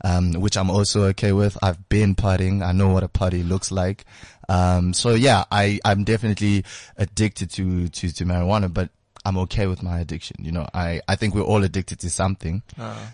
um, 0.03 0.33
which 0.33 0.57
I'm 0.57 0.71
also 0.71 1.05
okay 1.11 1.31
with. 1.33 1.57
I've 1.63 1.89
been 1.89 2.17
partying. 2.17 2.63
I 2.67 2.73
know 2.73 2.89
what 2.89 3.05
a 3.05 3.09
party 3.09 3.45
looks 3.45 3.71
like. 3.71 4.05
Um, 4.49 4.95
so 4.95 5.11
yeah, 5.15 5.45
I 5.53 5.79
I'm 5.85 6.03
definitely 6.03 6.65
addicted 6.97 7.51
to 7.53 7.89
to 7.89 8.13
to 8.13 8.25
marijuana, 8.25 8.73
but. 8.73 8.91
I'm 9.29 9.37
okay 9.45 9.67
with 9.67 9.83
my 9.83 10.01
addiction. 10.01 10.37
You 10.41 10.53
know, 10.53 10.67
I, 10.73 11.01
I 11.07 11.17
think 11.17 11.35
we're 11.35 11.43
all 11.43 11.63
addicted 11.63 11.99
to 12.01 12.11
something. 12.11 12.63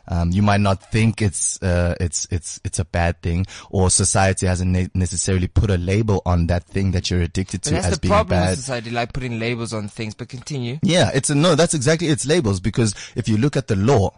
Um, 0.08 0.30
you 0.30 0.42
might 0.42 0.60
not 0.60 0.90
think 0.92 1.20
it's, 1.20 1.60
uh, 1.62 1.94
it's, 2.00 2.26
it's, 2.30 2.60
it's 2.64 2.78
a 2.78 2.84
bad 2.84 3.20
thing 3.20 3.46
or 3.70 3.90
society 3.90 4.46
hasn't 4.46 4.70
ne- 4.70 4.90
necessarily 4.94 5.48
put 5.48 5.70
a 5.70 5.76
label 5.76 6.22
on 6.24 6.46
that 6.46 6.64
thing 6.64 6.92
that 6.92 7.10
you're 7.10 7.22
addicted 7.22 7.62
But 7.62 7.68
to 7.68 7.74
that's 7.74 7.86
as 7.88 7.98
being 7.98 8.10
problem 8.10 8.38
bad. 8.38 8.50
with 8.50 8.58
society, 8.60 8.90
like 8.90 9.12
putting 9.12 9.38
labels 9.40 9.72
on 9.72 9.88
things. 9.88 10.14
But 10.14 10.28
continue. 10.28 10.78
Yeah, 10.82 11.10
it's 11.12 11.30
a 11.30 11.34
no, 11.34 11.54
that's 11.56 11.74
exactly 11.74 12.08
it's 12.08 12.24
labels 12.26 12.60
because 12.60 12.94
if 13.16 13.28
you 13.28 13.36
look 13.36 13.56
at 13.56 13.66
the 13.66 13.76
law, 13.76 14.10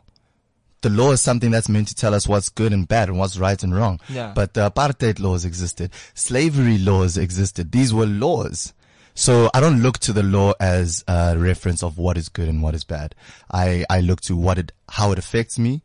the 0.82 0.90
law 0.90 1.10
is 1.12 1.20
something 1.22 1.50
that's 1.50 1.68
meant 1.70 1.88
to 1.88 1.94
tell 1.94 2.14
us 2.14 2.28
what's 2.28 2.50
good 2.50 2.72
and 2.72 2.86
bad 2.86 3.08
and 3.08 3.18
what's 3.18 3.38
right 3.38 3.60
and 3.62 3.74
wrong. 3.74 3.98
Yeah. 4.10 4.32
But 4.34 4.52
the 4.54 4.70
apartheid 4.70 5.18
laws 5.18 5.44
existed. 5.46 5.90
Slavery 6.14 6.78
laws 6.78 7.16
existed. 7.16 7.72
These 7.72 7.94
were 7.94 8.06
laws. 8.06 8.74
So 9.18 9.48
I 9.54 9.60
don't 9.60 9.80
look 9.82 9.98
to 10.00 10.12
the 10.12 10.22
law 10.22 10.52
as 10.60 11.02
a 11.08 11.36
reference 11.38 11.82
of 11.82 11.96
what 11.96 12.18
is 12.18 12.28
good 12.28 12.50
and 12.50 12.62
what 12.62 12.74
is 12.74 12.84
bad. 12.84 13.14
I, 13.50 13.86
I 13.88 14.02
look 14.02 14.20
to 14.22 14.36
what 14.36 14.58
it, 14.58 14.72
how 14.90 15.10
it 15.10 15.18
affects 15.18 15.58
me 15.58 15.80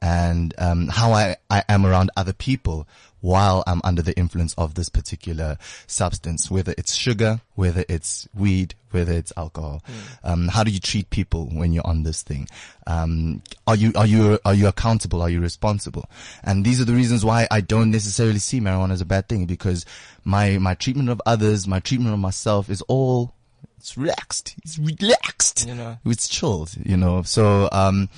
and, 0.00 0.54
um, 0.56 0.86
how 0.86 1.12
I, 1.12 1.34
I 1.50 1.64
am 1.68 1.84
around 1.84 2.12
other 2.16 2.32
people 2.32 2.86
while 3.26 3.64
I'm 3.66 3.80
under 3.82 4.02
the 4.02 4.16
influence 4.16 4.54
of 4.56 4.74
this 4.74 4.88
particular 4.88 5.58
substance, 5.88 6.48
whether 6.48 6.72
it's 6.78 6.94
sugar, 6.94 7.40
whether 7.56 7.84
it's 7.88 8.28
weed, 8.32 8.76
whether 8.92 9.10
it's 9.10 9.32
alcohol. 9.36 9.82
Um, 10.22 10.46
how 10.46 10.62
do 10.62 10.70
you 10.70 10.78
treat 10.78 11.10
people 11.10 11.46
when 11.46 11.72
you're 11.72 11.84
on 11.84 12.04
this 12.04 12.22
thing? 12.22 12.46
Um, 12.86 13.42
are 13.66 13.74
you, 13.74 13.90
are 13.96 14.06
you, 14.06 14.38
are 14.44 14.54
you 14.54 14.68
accountable? 14.68 15.22
Are 15.22 15.28
you 15.28 15.40
responsible? 15.40 16.08
And 16.44 16.64
these 16.64 16.80
are 16.80 16.84
the 16.84 16.94
reasons 16.94 17.24
why 17.24 17.48
I 17.50 17.62
don't 17.62 17.90
necessarily 17.90 18.38
see 18.38 18.60
marijuana 18.60 18.92
as 18.92 19.00
a 19.00 19.04
bad 19.04 19.28
thing 19.28 19.46
because 19.46 19.84
my, 20.22 20.58
my 20.58 20.74
treatment 20.74 21.08
of 21.08 21.20
others, 21.26 21.66
my 21.66 21.80
treatment 21.80 22.14
of 22.14 22.20
myself 22.20 22.70
is 22.70 22.80
all, 22.82 23.34
it's 23.76 23.98
relaxed. 23.98 24.54
It's 24.62 24.78
relaxed. 24.78 25.66
You 25.66 25.74
know. 25.74 25.98
It's 26.04 26.28
chilled, 26.28 26.76
you 26.84 26.96
know. 26.96 27.22
So, 27.22 27.68
um, 27.72 28.08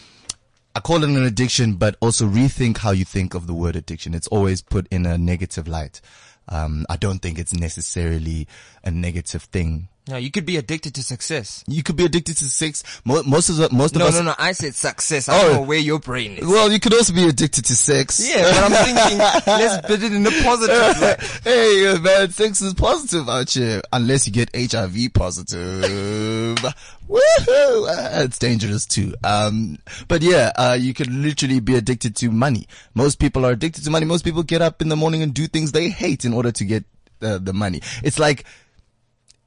I 0.75 0.81
call 0.81 1.03
it 1.03 1.09
an 1.09 1.25
addiction, 1.25 1.75
but 1.75 1.97
also 2.01 2.27
rethink 2.27 2.79
how 2.79 2.93
you 2.93 3.05
think 3.05 3.35
of 3.35 3.47
the 3.47 3.55
word 3.55 3.75
addiction. 3.75 4.15
It's 4.15 4.29
always 4.29 4.63
put 4.63 4.87
in 4.91 5.07
a 5.07 5.19
negative 5.19 5.67
light. 5.67 6.01
Um, 6.49 6.87
I 6.89 6.97
don't 6.97 7.21
think 7.21 7.39
it's 7.39 7.53
necessarily 7.53 8.47
a 8.85 8.91
negative 8.91 9.43
thing. 9.43 9.89
No, 10.09 10.17
you 10.17 10.31
could 10.31 10.47
be 10.47 10.57
addicted 10.57 10.95
to 10.95 11.03
success. 11.03 11.63
You 11.67 11.83
could 11.83 11.95
be 11.97 12.05
addicted 12.07 12.39
to 12.39 12.45
sex. 12.47 12.83
Most 13.05 13.51
of 13.51 13.57
the, 13.57 13.69
most 13.71 13.95
of 13.95 13.99
No, 14.01 14.07
us. 14.07 14.15
no, 14.15 14.21
no. 14.21 14.31
No. 14.31 14.35
I 14.39 14.53
said 14.53 14.75
success. 14.75 15.29
I 15.29 15.37
Oh. 15.39 15.43
don't 15.43 15.53
know 15.57 15.63
where 15.63 15.79
your 15.79 15.99
brain 15.99 16.39
is. 16.39 16.47
Well, 16.47 16.73
you 16.73 16.81
could 16.81 16.95
also 16.95 17.13
be 17.13 17.29
addicted 17.29 17.67
to 17.67 17.77
sex. 17.77 18.27
yeah, 18.27 18.43
but 18.43 18.73
I'm 18.73 18.85
thinking, 18.87 19.19
let's 19.19 19.87
put 19.87 20.03
it 20.03 20.13
in 20.15 20.27
a 20.27 20.31
positive 20.43 21.01
way. 21.01 21.17
hey, 21.45 21.99
man, 22.01 22.31
sex 22.31 22.63
is 22.63 22.73
positive 22.75 23.29
out 23.29 23.51
here. 23.51 23.83
Unless 23.93 24.27
you 24.27 24.33
get 24.33 24.49
HIV 24.55 25.13
positive. 25.13 26.57
Woohoo! 27.09 28.25
It's 28.25 28.39
dangerous 28.39 28.87
too. 28.87 29.15
Um, 29.25 29.79
but 30.09 30.23
yeah, 30.23 30.53
uh, 30.57 30.77
you 30.79 30.95
could 30.95 31.13
literally 31.13 31.61
be 31.61 31.75
addicted 31.75 32.17
to 32.17 32.31
money. 32.31 32.67
Most 32.95 33.19
people 33.19 33.45
are 33.47 33.53
addicted 33.53 33.85
to 33.85 33.91
money. 33.91 34.05
Most 34.07 34.25
people 34.25 34.43
get 34.43 34.63
up 34.63 34.83
in 34.83 34.89
the 34.89 34.97
morning 34.97 35.23
and 35.23 35.33
do 35.35 35.47
things 35.47 35.73
they 35.73 35.89
hate 35.91 36.25
in 36.25 36.33
order 36.33 36.53
to 36.53 36.65
get 36.65 36.85
uh, 37.23 37.39
the 37.39 37.53
money. 37.53 37.81
It's 38.03 38.19
like, 38.19 38.45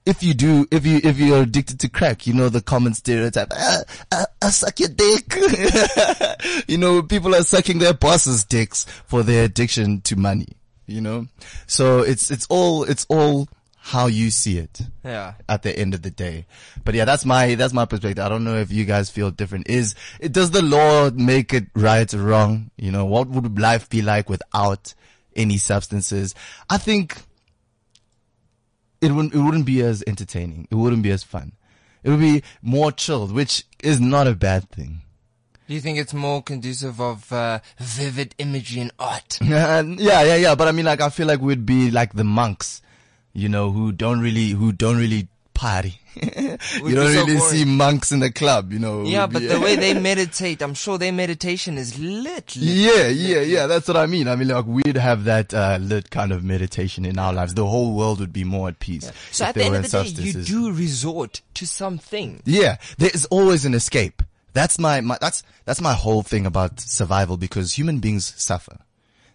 if 0.06 0.24
you 0.24 0.34
do, 0.34 0.66
if 0.72 0.86
you, 0.86 1.00
if 1.04 1.20
you're 1.20 1.44
addicted 1.44 1.80
to 1.82 1.90
crack, 1.90 2.26
you 2.26 2.34
know, 2.34 2.50
the 2.50 2.62
common 2.62 2.94
stereotype, 2.94 3.50
ah, 3.52 3.82
ah, 4.12 4.26
I 4.42 4.50
suck 4.50 4.80
your 4.80 4.90
dick. 4.90 5.34
you 6.68 6.78
know, 6.78 7.02
people 7.04 7.36
are 7.36 7.44
sucking 7.44 7.80
their 7.80 7.94
bosses' 7.94 8.44
dicks 8.46 8.86
for 9.06 9.24
their 9.24 9.46
addiction 9.46 10.02
to 10.02 10.16
money, 10.16 10.48
you 10.88 11.02
know? 11.02 11.28
So 11.68 12.00
it's, 12.00 12.32
it's 12.32 12.48
all, 12.50 12.84
it's 12.84 13.06
all 13.10 13.48
how 13.84 14.06
you 14.08 14.30
see 14.30 14.58
it 14.60 14.80
Yeah. 15.04 15.34
at 15.50 15.64
the 15.64 15.78
end 15.78 15.94
of 15.94 16.02
the 16.04 16.12
day. 16.12 16.46
But 16.84 16.94
yeah, 16.96 17.06
that's 17.06 17.26
my, 17.26 17.56
that's 17.56 17.74
my 17.74 17.86
perspective. 17.86 18.24
I 18.24 18.30
don't 18.30 18.44
know 18.44 18.58
if 18.58 18.72
you 18.72 18.86
guys 18.86 19.10
feel 19.10 19.32
different. 19.32 19.70
Is, 19.70 19.96
it, 20.20 20.32
does 20.32 20.52
the 20.52 20.62
law 20.62 21.10
make 21.12 21.54
it 21.54 21.66
right 21.76 22.12
or 22.14 22.20
wrong? 22.24 22.72
You 22.78 22.92
know, 22.92 23.06
what 23.06 23.28
would 23.28 23.60
life 23.60 23.90
be 23.90 24.02
like 24.02 24.30
without 24.30 24.94
any 25.36 25.58
substances? 25.58 26.36
I 26.70 26.78
think 26.78 27.18
it 29.02 29.12
wouldn't, 29.12 29.34
it 29.34 29.40
wouldn't 29.40 29.66
be 29.66 29.82
as 29.82 30.04
entertaining. 30.08 30.68
It 30.70 30.76
wouldn't 30.76 31.04
be 31.04 31.12
as 31.12 31.24
fun. 31.24 31.54
It 32.04 32.10
would 32.10 32.20
be 32.20 32.44
more 32.62 32.92
chilled, 32.92 33.32
which 33.32 33.66
is 33.84 34.00
not 34.00 34.28
a 34.28 34.34
bad 34.36 34.70
thing. 34.70 35.02
Do 35.68 35.76
you 35.76 35.82
think 35.82 35.98
it's 35.98 36.14
more 36.14 36.42
conducive 36.42 37.00
of 37.00 37.32
uh, 37.32 37.60
vivid 37.80 38.36
imagery 38.38 38.82
and 38.82 38.92
art? 39.00 39.40
Yeah, 39.42 39.82
yeah, 39.82 40.36
yeah. 40.36 40.56
But 40.56 40.68
I 40.68 40.72
mean, 40.72 40.86
like, 40.86 41.02
I 41.02 41.10
feel 41.10 41.28
like 41.28 41.40
we'd 41.42 41.66
be 41.66 41.92
like 41.92 42.14
the 42.14 42.24
monks, 42.24 42.82
you 43.34 43.48
know, 43.48 43.72
who 43.72 43.92
don't 43.92 44.20
really, 44.20 44.50
who 44.50 44.72
don't 44.72 44.98
really 44.98 45.28
party. 45.62 46.00
you 46.16 46.58
don't 46.58 46.58
so 46.80 46.92
really 46.92 47.38
boring. 47.38 47.40
see 47.40 47.66
monks 47.66 48.12
in 48.12 48.20
the 48.20 48.32
club, 48.32 48.74
you 48.74 48.80
know. 48.80 49.04
Yeah, 49.04 49.28
but 49.28 49.48
the 49.48 49.60
way 49.60 49.76
they 49.76 49.94
meditate, 50.10 50.64
I'm 50.64 50.74
sure 50.74 50.98
their 50.98 51.12
meditation 51.12 51.78
is 51.78 52.00
lit. 52.00 52.56
lit. 52.56 52.56
Yeah, 52.56 53.08
yeah, 53.08 53.42
yeah. 53.42 53.68
That's 53.68 53.88
what 53.88 53.96
I 53.96 54.08
mean. 54.08 54.28
I 54.28 54.36
mean, 54.36 54.48
like, 54.48 54.66
we'd 54.66 54.98
have 54.98 55.26
that, 55.26 55.54
uh, 55.54 55.78
lit 55.80 56.10
kind 56.10 56.32
of 56.32 56.44
meditation 56.44 57.06
in 57.06 57.20
our 57.20 57.32
lives. 57.32 57.54
The 57.54 57.68
whole 57.68 57.94
world 57.94 58.20
would 58.20 58.34
be 58.34 58.44
more 58.44 58.70
at 58.70 58.80
peace. 58.80 59.12
So 59.32 59.46
at 59.46 59.54
the 59.54 59.64
end 59.64 59.76
of 59.76 59.84
the 59.84 60.04
day, 60.04 60.22
you 60.24 60.34
do 60.44 60.74
resort 60.74 61.42
to 61.54 61.68
something. 61.68 62.42
Yeah, 62.44 62.78
there 62.98 63.12
is 63.14 63.26
always 63.26 63.64
an 63.66 63.76
escape. 63.76 64.24
That's 64.54 64.80
my, 64.80 65.00
my 65.00 65.18
that's 65.22 65.44
that's 65.64 65.80
my 65.80 65.94
whole 65.94 66.24
thing 66.24 66.46
about 66.46 66.80
survival 66.80 67.38
because 67.38 67.78
human 67.78 68.00
beings 68.00 68.34
suffer. 68.36 68.80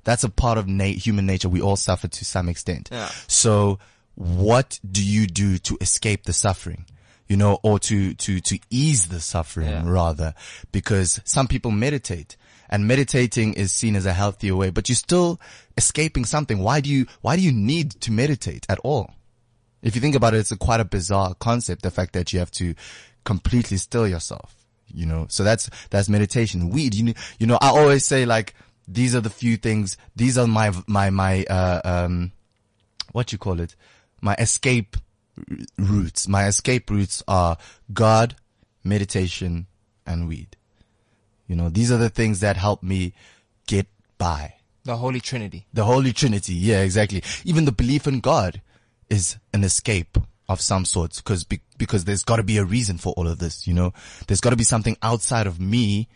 That's 0.05 0.25
a 0.25 0.29
part 0.29 0.59
of 0.59 0.69
na- 0.69 0.85
human 0.85 1.25
nature. 1.25 1.49
We 1.49 1.61
all 1.61 1.77
suffer 1.77 2.07
to 2.09 2.25
some 2.25 2.49
extent. 2.49 2.91
Yeah. 2.93 3.11
So, 3.27 3.79
what 4.17 4.81
do 4.91 5.05
you 5.05 5.27
do 5.29 5.59
to 5.59 5.79
escape 5.81 6.25
the 6.25 6.33
suffering? 6.33 6.85
You 7.29 7.37
know, 7.37 7.59
or 7.63 7.79
to 7.81 8.15
to 8.15 8.41
to 8.41 8.59
ease 8.71 9.09
the 9.09 9.21
suffering 9.21 9.69
Yeah. 9.69 9.83
rather, 9.85 10.35
because 10.73 11.21
some 11.25 11.47
people 11.47 11.71
meditate. 11.71 12.37
And 12.69 12.89
meditating 12.89 13.55
is 13.55 13.73
seen 13.73 13.95
as 13.95 14.07
a 14.07 14.13
healthier 14.13 14.57
way, 14.57 14.71
but 14.71 14.89
you're 14.89 14.97
still 14.97 15.41
escaping 15.77 16.25
something. 16.25 16.59
Why 16.59 16.81
do 16.81 16.91
you, 16.91 17.07
why 17.21 17.37
do 17.37 17.43
you 17.43 17.53
need 17.53 17.93
to 18.01 18.11
meditate 18.11 18.67
at 18.69 18.81
all? 18.81 19.13
If 19.83 19.95
you 19.95 20.01
think 20.01 20.17
about 20.17 20.35
it, 20.35 20.39
it's 20.39 20.51
a 20.51 20.57
quite 20.57 20.81
a 20.81 20.85
bizarre 20.85 21.35
concept. 21.35 21.83
The 21.83 21.93
fact 21.93 22.13
that 22.15 22.33
you 22.33 22.41
have 22.41 22.51
to 22.53 22.75
completely 23.23 23.77
still 23.77 24.09
yourself, 24.09 24.57
you 24.93 25.07
know, 25.07 25.27
so 25.29 25.45
that's, 25.45 25.71
that's 25.91 26.09
meditation. 26.09 26.71
Weed, 26.71 26.93
you 26.97 27.15
you 27.39 27.47
know, 27.47 27.57
I 27.63 27.69
always 27.69 28.05
say 28.05 28.27
like, 28.27 28.55
these 28.89 29.15
are 29.15 29.21
the 29.21 29.31
few 29.31 29.57
things, 29.57 29.97
these 30.17 30.37
are 30.37 30.49
my, 30.49 30.73
my, 30.89 31.11
my, 31.11 31.45
uh, 31.45 31.81
um, 31.85 32.33
what 33.13 33.31
you 33.31 33.39
call 33.39 33.61
it, 33.61 33.77
my 34.27 34.35
escape 34.35 34.97
routes. 35.79 36.27
My 36.29 36.47
escape 36.47 36.91
routes 36.91 37.23
are 37.29 37.57
God, 37.93 38.35
meditation, 38.83 39.67
and 40.05 40.29
weed. 40.29 40.57
You 41.47 41.55
know, 41.55 41.69
these 41.69 41.93
are 41.93 41.97
the 41.97 42.11
things 42.11 42.41
that 42.41 42.57
help 42.57 42.83
me 42.83 43.15
get 43.67 43.87
by. 44.19 44.55
The 44.85 44.97
Holy 44.97 45.21
Trinity. 45.21 45.67
The 45.73 45.85
Holy 45.85 46.13
Trinity. 46.13 46.55
Yeah, 46.55 46.81
exactly. 46.81 47.23
Even 47.45 47.65
the 47.65 47.73
belief 47.73 48.07
in 48.07 48.21
God 48.21 48.61
is 49.09 49.37
an 49.53 49.63
escape 49.63 50.19
of 50.49 50.61
some 50.61 50.85
sorts 50.85 51.21
because, 51.21 51.45
be, 51.45 51.61
because 51.79 52.05
there's 52.05 52.25
got 52.25 52.37
to 52.37 52.43
be 52.43 52.59
a 52.59 52.65
reason 52.65 52.99
for 52.99 53.13
all 53.17 53.29
of 53.29 53.39
this, 53.39 53.67
you 53.67 53.75
know? 53.75 53.93
There's 54.27 54.41
got 54.41 54.51
to 54.51 54.57
be 54.57 54.65
something 54.65 54.97
outside 55.03 55.47
of 55.47 55.61
me 55.61 56.09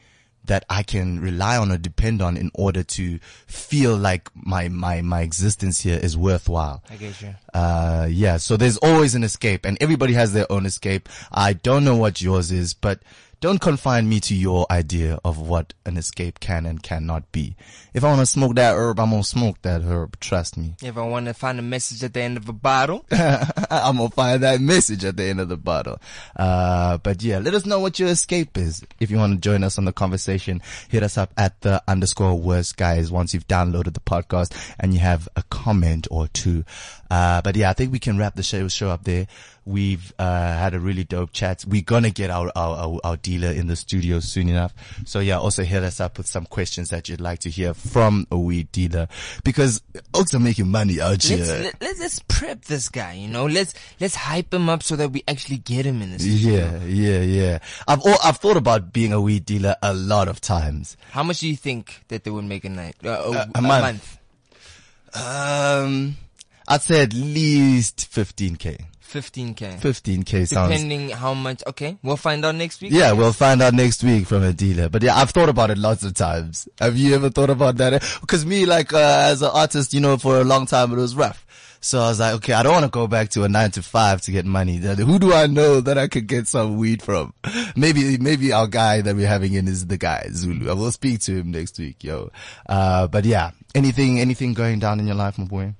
that 0.50 0.64
I 0.68 0.82
can 0.82 1.20
rely 1.20 1.56
on 1.56 1.70
or 1.70 1.78
depend 1.78 2.20
on 2.20 2.36
in 2.36 2.50
order 2.54 2.82
to 2.82 3.20
feel 3.46 3.96
like 3.96 4.28
my, 4.34 4.68
my, 4.68 5.00
my 5.00 5.20
existence 5.20 5.80
here 5.80 5.96
is 5.96 6.16
worthwhile. 6.16 6.82
I 6.90 6.96
get 6.96 7.22
you. 7.22 7.36
Uh, 7.54 8.08
yeah, 8.10 8.36
so 8.36 8.56
there's 8.56 8.76
always 8.78 9.14
an 9.14 9.22
escape 9.22 9.64
and 9.64 9.78
everybody 9.80 10.12
has 10.14 10.32
their 10.32 10.50
own 10.50 10.66
escape. 10.66 11.08
I 11.30 11.52
don't 11.52 11.84
know 11.84 11.94
what 11.94 12.20
yours 12.20 12.50
is, 12.50 12.74
but 12.74 12.98
don't 13.40 13.61
confine 13.61 14.07
me 14.07 14.20
to 14.20 14.35
your 14.35 14.66
idea 14.70 15.18
of 15.24 15.38
what 15.38 15.72
an 15.87 15.96
escape 15.96 16.40
can 16.40 16.66
and 16.66 16.83
cannot 16.83 17.33
be. 17.33 17.57
If 17.94 18.05
I 18.05 18.09
want 18.09 18.20
to 18.20 18.26
smoke 18.26 18.55
that 18.57 18.74
herb, 18.74 19.00
I'm 19.00 19.11
going 19.11 19.22
to 19.22 19.29
smoke 19.29 19.62
that 19.62 19.81
herb. 19.81 20.20
Trust 20.20 20.59
me. 20.59 20.74
If 20.83 20.98
I 20.98 21.07
want 21.07 21.24
to 21.24 21.33
find 21.33 21.59
a 21.59 21.62
message 21.62 22.05
at 22.05 22.12
the 22.12 22.20
end 22.20 22.37
of 22.37 22.48
a 22.50 22.53
bottle, 22.53 23.07
I'm 23.11 23.96
going 23.96 24.11
to 24.11 24.14
find 24.14 24.42
that 24.42 24.61
message 24.61 25.07
at 25.07 25.16
the 25.16 25.24
end 25.24 25.40
of 25.40 25.48
the 25.48 25.57
bottle. 25.57 25.98
Uh, 26.37 26.98
but 26.98 27.22
yeah, 27.22 27.38
let 27.38 27.55
us 27.55 27.64
know 27.64 27.81
what 27.81 27.98
your 27.98 28.11
escape 28.11 28.59
is. 28.59 28.85
If 29.00 29.11
you 29.11 29.16
want 29.16 29.35
to 29.35 29.40
join 29.40 29.64
us 29.64 29.79
on 29.79 29.87
the 29.87 29.92
conversation, 29.92 30.61
hit 30.90 31.03
us 31.03 31.16
up 31.16 31.33
at 31.38 31.59
the 31.62 31.83
underscore 31.88 32.38
worst 32.38 32.76
guys 32.76 33.11
once 33.11 33.33
you've 33.33 33.48
downloaded 33.48 33.94
the 33.94 34.00
podcast 34.00 34.55
and 34.79 34.92
you 34.92 35.00
have 35.00 35.29
a 35.35 35.42
comment 35.44 36.07
or 36.11 36.29
two. 36.29 36.64
Uh, 37.11 37.40
but 37.40 37.57
yeah, 37.57 37.70
I 37.70 37.72
think 37.72 37.90
we 37.90 37.98
can 37.98 38.18
wrap 38.18 38.37
the 38.37 38.42
show, 38.42 38.68
show 38.68 38.90
up 38.90 39.05
there. 39.05 39.26
We've 39.70 40.12
uh, 40.18 40.24
had 40.24 40.74
a 40.74 40.80
really 40.80 41.04
dope 41.04 41.33
chat. 41.33 41.64
We're 41.66 41.83
gonna 41.83 42.11
get 42.11 42.30
our, 42.30 42.50
our, 42.56 42.76
our, 42.76 43.00
our 43.04 43.16
dealer 43.16 43.50
in 43.50 43.68
the 43.68 43.76
studio 43.76 44.18
soon 44.20 44.48
enough. 44.48 44.74
So 45.06 45.20
yeah, 45.20 45.38
also 45.38 45.62
hit 45.62 45.83
us 45.85 46.00
up 46.00 46.18
with 46.18 46.26
some 46.26 46.44
questions 46.46 46.90
that 46.90 47.09
you'd 47.09 47.20
like 47.20 47.38
to 47.40 47.50
hear 47.50 47.72
from 47.72 48.26
a 48.30 48.38
weed 48.38 48.72
dealer 48.72 49.06
because 49.44 49.80
Okes 50.12 50.35
are 50.35 50.40
making 50.40 50.68
money 50.68 51.00
out 51.00 51.11
Let's, 51.11 51.28
here. 51.28 51.44
let, 51.46 51.80
let's 51.80 52.00
let's 52.00 52.18
prep 52.26 52.64
this 52.64 52.88
guy, 52.88 53.12
you 53.14 53.28
know. 53.28 53.46
Let's 53.46 53.74
let's 54.00 54.16
hype 54.16 54.52
him 54.52 54.68
up 54.68 54.83
so 54.83 54.96
that 54.96 55.12
we 55.12 55.22
actually 55.28 55.59
get 55.59 55.87
him 55.87 56.02
in 56.02 56.12
the 56.12 56.18
studio. 56.18 56.80
Yeah, 56.85 56.85
yeah, 56.85 57.20
yeah. 57.20 57.59
I've 57.87 58.04
al- 58.04 58.18
I've 58.24 58.38
thought 58.38 58.56
about 58.56 58.92
being 58.92 59.12
a 59.12 59.20
weed 59.20 59.44
dealer 59.46 59.76
a 59.83 59.94
lot 59.94 60.26
of 60.26 60.40
times. 60.40 60.96
How 61.11 61.22
much 61.22 61.40
do 61.40 61.48
you 61.48 61.56
think 61.56 62.02
that 62.09 62.24
they 62.24 62.30
would 62.30 62.44
make 62.44 62.64
a 62.64 62.68
night? 62.68 62.96
Uh, 63.04 63.46
a, 63.54 63.59
a 63.59 63.62
month. 63.62 64.18
Um, 65.14 66.16
I'd 66.68 66.83
say 66.83 67.02
at 67.02 67.12
least 67.12 68.11
15k. 68.12 68.85
15k. 69.11 69.81
15k 69.81 70.49
sounds. 70.49 70.70
Depending 70.70 71.11
how 71.11 71.35
much. 71.35 71.62
Okay, 71.66 71.99
we'll 72.03 72.16
find 72.16 72.44
out 72.44 72.55
next 72.55 72.81
week. 72.81 72.92
Yeah, 72.92 73.12
we'll 73.12 73.33
find 73.33 73.61
out 73.61 73.75
next 73.75 74.05
week 74.05 74.27
from 74.27 74.42
a 74.42 74.53
dealer. 74.53 74.88
But 74.88 75.03
yeah, 75.03 75.16
I've 75.16 75.31
thought 75.31 75.49
about 75.49 75.70
it 75.70 75.79
lots 75.79 76.05
of 76.05 76.14
times. 76.14 76.68
Have 76.79 76.96
you 76.96 77.14
ever 77.14 77.31
thought 77.31 77.51
about 77.51 77.77
that? 77.79 78.03
Because 78.20 78.46
me, 78.46 78.66
like, 78.66 78.92
uh, 78.92 79.27
as 79.31 79.42
an 79.42 79.51
artist, 79.53 79.92
you 79.92 80.01
know, 80.01 80.16
for 80.16 80.40
a 80.40 80.44
long 80.44 80.66
time 80.66 80.92
it 80.92 80.96
was 80.96 81.14
rough. 81.14 81.44
So 81.83 81.99
I 81.99 82.09
was 82.09 82.20
like, 82.20 82.35
okay, 82.35 82.53
I 82.53 82.62
don't 82.62 82.73
want 82.73 82.85
to 82.85 82.90
go 82.90 83.07
back 83.07 83.31
to 83.31 83.44
a 83.44 83.49
nine 83.49 83.70
to 83.70 83.83
five 83.83 84.20
to 84.23 84.31
get 84.31 84.44
money. 84.44 84.77
Who 84.77 85.18
do 85.18 85.33
I 85.33 85.46
know 85.46 85.81
that 85.81 85.96
I 85.96 86.09
could 86.09 86.27
get 86.27 86.46
some 86.46 86.77
weed 86.77 87.03
from? 87.03 87.33
Maybe, 87.75 88.18
maybe 88.18 88.53
our 88.53 88.66
guy 88.66 89.01
that 89.01 89.16
we're 89.16 89.27
having 89.27 89.55
in 89.55 89.66
is 89.66 89.87
the 89.87 89.96
guy, 89.96 90.27
Zulu. 90.31 90.70
I 90.70 90.75
will 90.75 90.92
speak 90.92 91.20
to 91.20 91.37
him 91.37 91.51
next 91.51 91.79
week, 91.79 92.05
yo. 92.05 92.31
Uh, 92.68 93.07
but 93.07 93.25
yeah, 93.25 93.53
anything, 93.75 94.20
anything 94.20 94.53
going 94.53 94.79
down 94.79 95.01
in 95.01 95.07
your 95.07 95.16
life, 95.16 95.38
my 95.38 95.44
boy? 95.44 95.75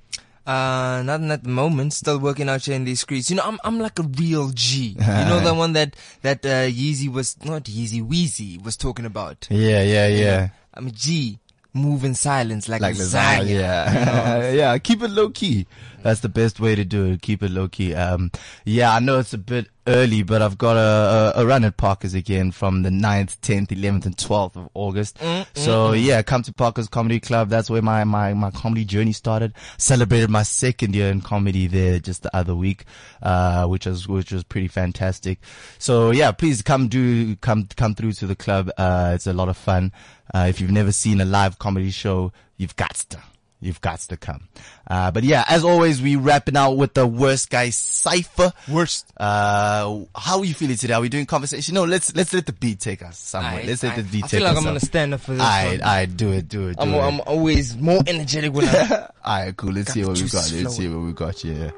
Uh, 0.51 1.03
nothing 1.03 1.31
at 1.31 1.43
the 1.45 1.49
moment. 1.49 1.93
Still 1.93 2.19
working 2.19 2.49
out 2.49 2.65
here 2.65 2.75
in 2.75 2.85
these 2.85 3.01
streets. 3.01 3.31
You 3.31 3.37
know, 3.37 3.45
I'm 3.45 3.59
I'm 3.63 3.79
like 3.79 3.99
a 3.99 4.03
real 4.03 4.51
G. 4.51 4.97
You 4.99 5.25
know 5.31 5.41
the 5.45 5.55
one 5.55 5.75
that 5.75 5.95
that 6.23 6.45
uh, 6.45 6.67
Yeezy 6.67 7.09
was 7.09 7.37
not 7.45 7.65
Yeezy 7.65 8.03
Weezy 8.07 8.63
was 8.63 8.77
talking 8.77 9.05
about. 9.07 9.47
Yeah, 9.51 9.83
yeah, 9.83 10.07
yeah. 10.09 10.49
I'm 10.75 10.89
a 10.89 10.91
G. 10.91 11.39
Move 11.73 12.05
in 12.05 12.15
silence 12.17 12.69
like, 12.69 12.81
Like 12.81 12.97
lasagna. 12.97 13.47
lasagna, 13.47 13.49
yeah. 13.49 14.51
yeah, 14.61 14.79
keep 14.79 15.03
it 15.05 15.11
low 15.11 15.31
key. 15.31 15.69
That's 16.03 16.21
the 16.21 16.29
best 16.29 16.61
way 16.61 16.75
to 16.75 16.85
do 16.85 17.07
it. 17.07 17.23
Keep 17.23 17.43
it 17.43 17.51
low 17.51 17.69
key. 17.69 17.95
Um, 17.95 18.31
yeah, 18.65 18.95
I 18.95 19.01
know 19.01 19.19
it's 19.19 19.35
a 19.35 19.39
bit 19.39 19.67
early, 19.87 20.23
but 20.23 20.41
I've 20.41 20.57
got 20.57 20.77
a, 20.77 21.37
a, 21.39 21.43
a 21.43 21.47
run 21.47 21.65
at 21.65 21.77
Parker's 21.77 22.15
again 22.15 22.53
from 22.53 22.83
the 22.83 22.91
9th, 22.91 23.39
10th, 23.41 23.69
11th, 23.69 24.07
and 24.07 24.17
12th 24.17 24.57
of 24.57 24.69
August. 24.75 25.19
so 25.55 25.93
yeah, 25.93 26.23
come 26.23 26.43
to 26.43 26.53
Parker's 26.53 26.89
Comedy 26.89 27.21
Club. 27.21 27.49
That's 27.49 27.69
where 27.69 27.83
my, 27.83 28.05
my, 28.05 28.33
my 28.35 28.51
comedy 28.51 28.85
journey 28.85 29.13
started. 29.13 29.53
Celebrated 29.79 30.31
my 30.31 30.43
second 30.43 30.95
year 30.95 31.11
in 31.11 31.21
comedy 31.21 31.67
there 31.67 31.99
just 31.99 32.23
the 32.23 32.35
other 32.35 32.55
week, 32.55 32.85
uh, 33.23 33.67
which 33.67 33.87
was, 33.87 34.09
which 34.09 34.33
was 34.33 34.45
pretty 34.45 34.69
fantastic. 34.69 35.39
So 35.79 36.11
yeah, 36.13 36.33
please 36.33 36.63
come 36.63 36.89
do, 36.89 37.37
come, 37.37 37.69
come 37.77 37.95
through 37.95 38.13
to 38.13 38.27
the 38.27 38.37
club. 38.37 38.71
Uh, 38.79 39.13
it's 39.15 39.27
a 39.27 39.33
lot 39.33 39.49
of 39.49 39.57
fun. 39.57 39.93
Uh, 40.33 40.47
if 40.49 40.61
you've 40.61 40.71
never 40.71 40.93
seen 40.93 41.21
a 41.21 41.25
live 41.25 41.59
comedy 41.59 41.91
show, 41.91 42.33
you've 42.57 42.77
got 42.77 42.95
to. 42.95 43.19
You've 43.63 43.81
got 43.83 43.99
to 44.01 44.17
come. 44.17 44.49
Uh, 44.87 45.11
but 45.11 45.23
yeah, 45.23 45.45
as 45.47 45.65
always, 45.65 46.01
we 46.01 46.17
wrapping 46.17 46.57
out 46.57 46.73
with 46.73 46.95
the 46.95 47.07
worst 47.07 47.51
guy 47.51 47.69
cipher. 47.71 48.53
Worst. 48.69 49.13
Uh, 49.19 50.01
how 50.17 50.39
are 50.39 50.45
you 50.45 50.55
feeling 50.55 50.77
today? 50.77 50.95
Are 50.95 51.01
we 51.03 51.11
doing 51.11 51.27
conversation? 51.27 51.75
No, 51.75 51.85
let's, 51.85 52.15
let's 52.17 52.33
let 52.33 52.47
the 52.47 52.55
beat 52.55 52.81
take 52.81 53.03
us 53.03 53.19
somewhere. 53.19 53.61
Aight, 53.61 53.67
let's 53.67 53.83
let 53.83 53.97
the 53.97 54.03
aight. 54.03 54.13
beat 54.13 54.25
I 54.25 54.29
take 54.29 54.39
feel 54.41 54.49
like. 54.49 54.57
I'm 54.57 54.65
gonna 54.65 54.81
stand 54.81 55.13
up 55.13 55.21
for 55.21 55.33
this 55.33 55.43
I. 55.43 55.79
I 55.83 56.07
do 56.07 56.33
it, 56.33 56.49
do 56.49 56.69
it, 56.69 56.77
do 56.77 56.83
I'm, 56.83 56.95
it. 56.95 57.01
I'm 57.01 57.21
always 57.27 57.77
more 57.77 58.01
energetic 58.07 58.55
when 58.55 58.67
I. 58.67 59.09
Alright, 59.25 59.57
cool. 59.59 59.73
Let's 59.73 59.93
see 59.93 60.05
what 60.05 60.17
we 60.17 60.29
got. 60.29 60.51
Let's 60.53 60.77
see 60.77 60.89
what 60.89 61.05
we 61.05 61.13
got 61.13 61.39
here. 61.39 61.73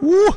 Woo! 0.00 0.28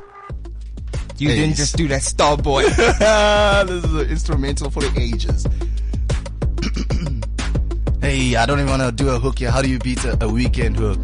You 1.19 1.29
Hey. 1.29 1.35
didn't 1.37 1.55
just 1.55 1.75
do 1.75 1.87
that 1.87 2.03
star 2.03 2.37
boy. 2.37 2.63
this 2.69 3.83
is 3.83 3.93
an 3.93 4.09
instrumental 4.09 4.69
for 4.69 4.81
the 4.81 4.99
ages. 4.99 5.45
Hey, 8.07 8.37
I 8.37 8.45
don't 8.45 8.59
even 8.59 8.69
want 8.69 8.83
to 8.83 8.91
do 8.93 9.09
a 9.09 9.19
hook 9.19 9.39
here. 9.39 9.51
How 9.51 9.61
do 9.61 9.69
you 9.69 9.79
beat 9.79 10.05
a, 10.05 10.13
a 10.13 10.29
Weeknd 10.31 10.77
hook? 10.77 11.03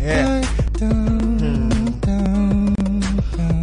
Yeah. 0.00 0.40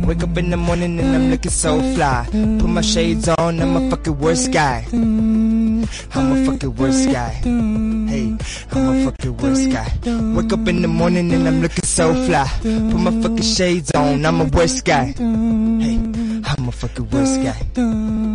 Wake 0.05 0.21
up 0.21 0.37
in 0.37 0.51
the 0.51 0.57
morning 0.57 0.99
and 0.99 1.15
I'm 1.15 1.31
looking 1.31 1.49
so 1.49 1.81
fly. 1.95 2.27
Put 2.31 2.69
my 2.69 2.81
shades 2.81 3.27
on, 3.27 3.61
I'm 3.61 3.75
a 3.75 3.89
fucking 3.89 4.19
worst 4.19 4.51
guy. 4.51 4.85
I'm 4.93 5.81
a 6.13 6.45
fucking 6.45 6.75
worst 6.75 7.09
guy. 7.09 7.29
Hey, 7.41 8.37
I'm 8.73 8.89
a 8.89 9.05
fucking 9.05 9.37
worst 9.37 9.71
guy. 9.71 9.91
Wake 10.35 10.53
up 10.53 10.67
in 10.67 10.83
the 10.83 10.87
morning 10.87 11.33
and 11.33 11.47
I'm 11.47 11.61
looking 11.63 11.83
so 11.83 12.13
fly. 12.25 12.47
Put 12.61 12.99
my 12.99 13.21
fucking 13.23 13.41
shades 13.41 13.89
on, 13.93 14.23
I'm 14.23 14.39
a 14.39 14.45
worst 14.45 14.85
guy. 14.85 15.15
Hey, 16.87 17.03
I'm 17.03 17.03
a 17.03 17.03
fucking 17.03 17.09
worst 17.11 17.41
guy. 17.43 17.51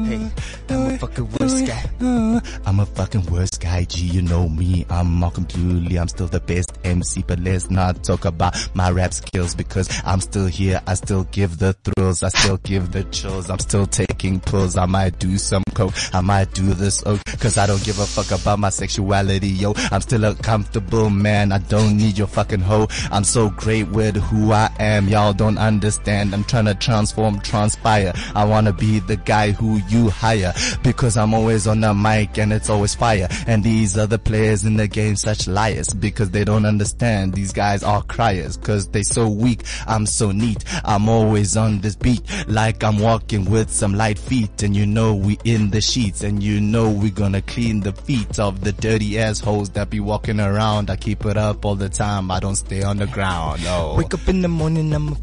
Hey, 0.07 0.31
I'm 0.69 0.92
a 0.92 0.92
fucking 1.03 1.29
worst 1.41 1.67
guy. 1.67 2.41
I'm 2.65 2.79
a 2.79 2.87
fucking 2.87 3.27
worst 3.27 3.61
guy, 3.61 3.83
G. 3.85 4.07
You 4.07 4.23
know 4.23 4.49
me. 4.49 4.87
I'm 4.89 5.19
Malcolm 5.19 5.45
Dooley. 5.45 5.99
I'm 5.99 6.07
still 6.07 6.29
the 6.29 6.39
best 6.39 6.79
MC, 6.85 7.25
but 7.27 7.41
let's 7.41 7.71
not 7.71 8.05
talk 8.05 8.25
about 8.25 8.55
my 8.75 8.89
rap 8.91 9.13
skills 9.13 9.57
because 9.57 9.89
I'm 10.05 10.21
still 10.21 10.47
here. 10.47 10.81
I 10.87 10.95
still 10.95 11.25
give 11.25 11.59
the 11.59 11.73
thrills. 11.73 12.23
I 12.23 12.29
still 12.29 12.57
give 12.59 12.93
the 12.93 13.03
chills. 13.05 13.51
I'm 13.51 13.59
still 13.59 13.87
taking 13.87 14.39
pills. 14.39 14.77
I 14.77 14.87
might 14.87 15.19
do 15.19 15.39
some 15.39 15.65
coke. 15.75 15.95
I 16.15 16.21
might 16.21 16.55
do 16.55 16.73
this 16.73 17.05
oak 17.05 17.25
cause 17.41 17.59
I 17.59 17.67
don't 17.67 17.83
give 17.83 17.99
a 17.99 18.07
fuck 18.07 18.31
about 18.31 18.61
my 18.61 18.71
sexuality, 18.71 19.49
yo. 19.49 19.75
I'm 19.91 20.03
still 20.03 20.25
a 20.25 20.37
comfortable 20.37 21.11
man. 21.11 21.51
I 21.51 21.59
don't 21.59 21.97
need 21.97 22.17
your 22.17 22.29
fucking 22.29 22.61
hoe. 22.61 22.87
I'm 23.11 23.25
so 23.25 23.51
great 23.51 23.89
with 23.89 24.17
who 24.17 24.53
I 24.53 24.71
am. 24.79 25.09
Y'all 25.09 25.33
don't 25.33 25.59
understand. 25.59 26.33
I'm 26.33 26.45
trying 26.45 26.67
to 26.67 26.75
transform, 26.75 27.41
transpire. 27.41 28.13
I 28.37 28.45
wanna 28.45 28.73
be 28.73 29.01
the 29.01 29.17
guy 29.17 29.51
who 29.51 29.81
you 29.89 30.11
hire 30.11 30.53
because 30.93 31.17
I'm 31.17 31.33
always 31.35 31.67
on 31.67 31.81
the 31.81 31.95
mic 31.95 32.39
and 32.39 32.53
it's 32.53 32.69
always 32.69 32.95
fire. 32.95 33.27
And 33.47 33.65
these 33.65 33.97
other 33.97 34.19
players 34.19 34.65
in 34.65 34.77
the 34.77 34.87
game 34.87 35.17
such 35.17 35.49
liars 35.49 35.93
because 35.95 36.31
they 36.31 36.45
don't 36.45 36.67
understand. 36.67 37.35
These 37.35 37.53
guys 37.53 37.83
are 37.83 38.03
criers 38.03 38.57
cause 38.59 38.89
they 38.89 39.03
so 39.03 39.29
weak. 39.29 39.63
I'm 39.87 40.07
so 40.07 40.33
neat. 40.33 40.65
I'm 40.85 41.09
always 41.09 41.57
on 41.57 41.81
this 41.81 41.97
beat 41.97 42.23
like 42.47 42.85
I'm 42.85 42.99
walking 42.99 43.51
with 43.51 43.71
some 43.71 43.95
light 43.95 44.19
feet 44.19 44.63
and 44.63 44.77
you 44.77 44.87
know 44.87 45.15
we 45.15 45.39
in 45.45 45.71
the 45.71 45.81
sheets 45.81 46.23
and 46.23 46.43
you 46.43 46.61
know 46.61 46.91
we 46.91 47.11
gonna 47.11 47.43
clean 47.43 47.81
the 47.81 47.93
feet 47.93 48.39
of 48.39 48.63
the 48.63 48.73
dirty 48.73 49.19
assholes 49.19 49.71
that 49.71 49.91
be 49.91 50.01
walking 50.01 50.41
around. 50.41 50.91
I 50.91 50.97
keep 50.97 51.25
it 51.25 51.37
up 51.37 51.65
all 51.65 51.75
the 51.75 51.89
time. 51.89 52.31
I 52.31 52.39
don't 52.39 52.57
stay 52.57 52.83
on 52.83 52.99
the 52.99 53.07
ground. 53.07 53.65
No. 53.65 53.95
Wake 53.97 54.15
up 54.15 54.29
in 54.29 54.43
the 54.43 54.49
morning, 54.49 54.93
I'm 54.93 55.09
a 55.09 55.17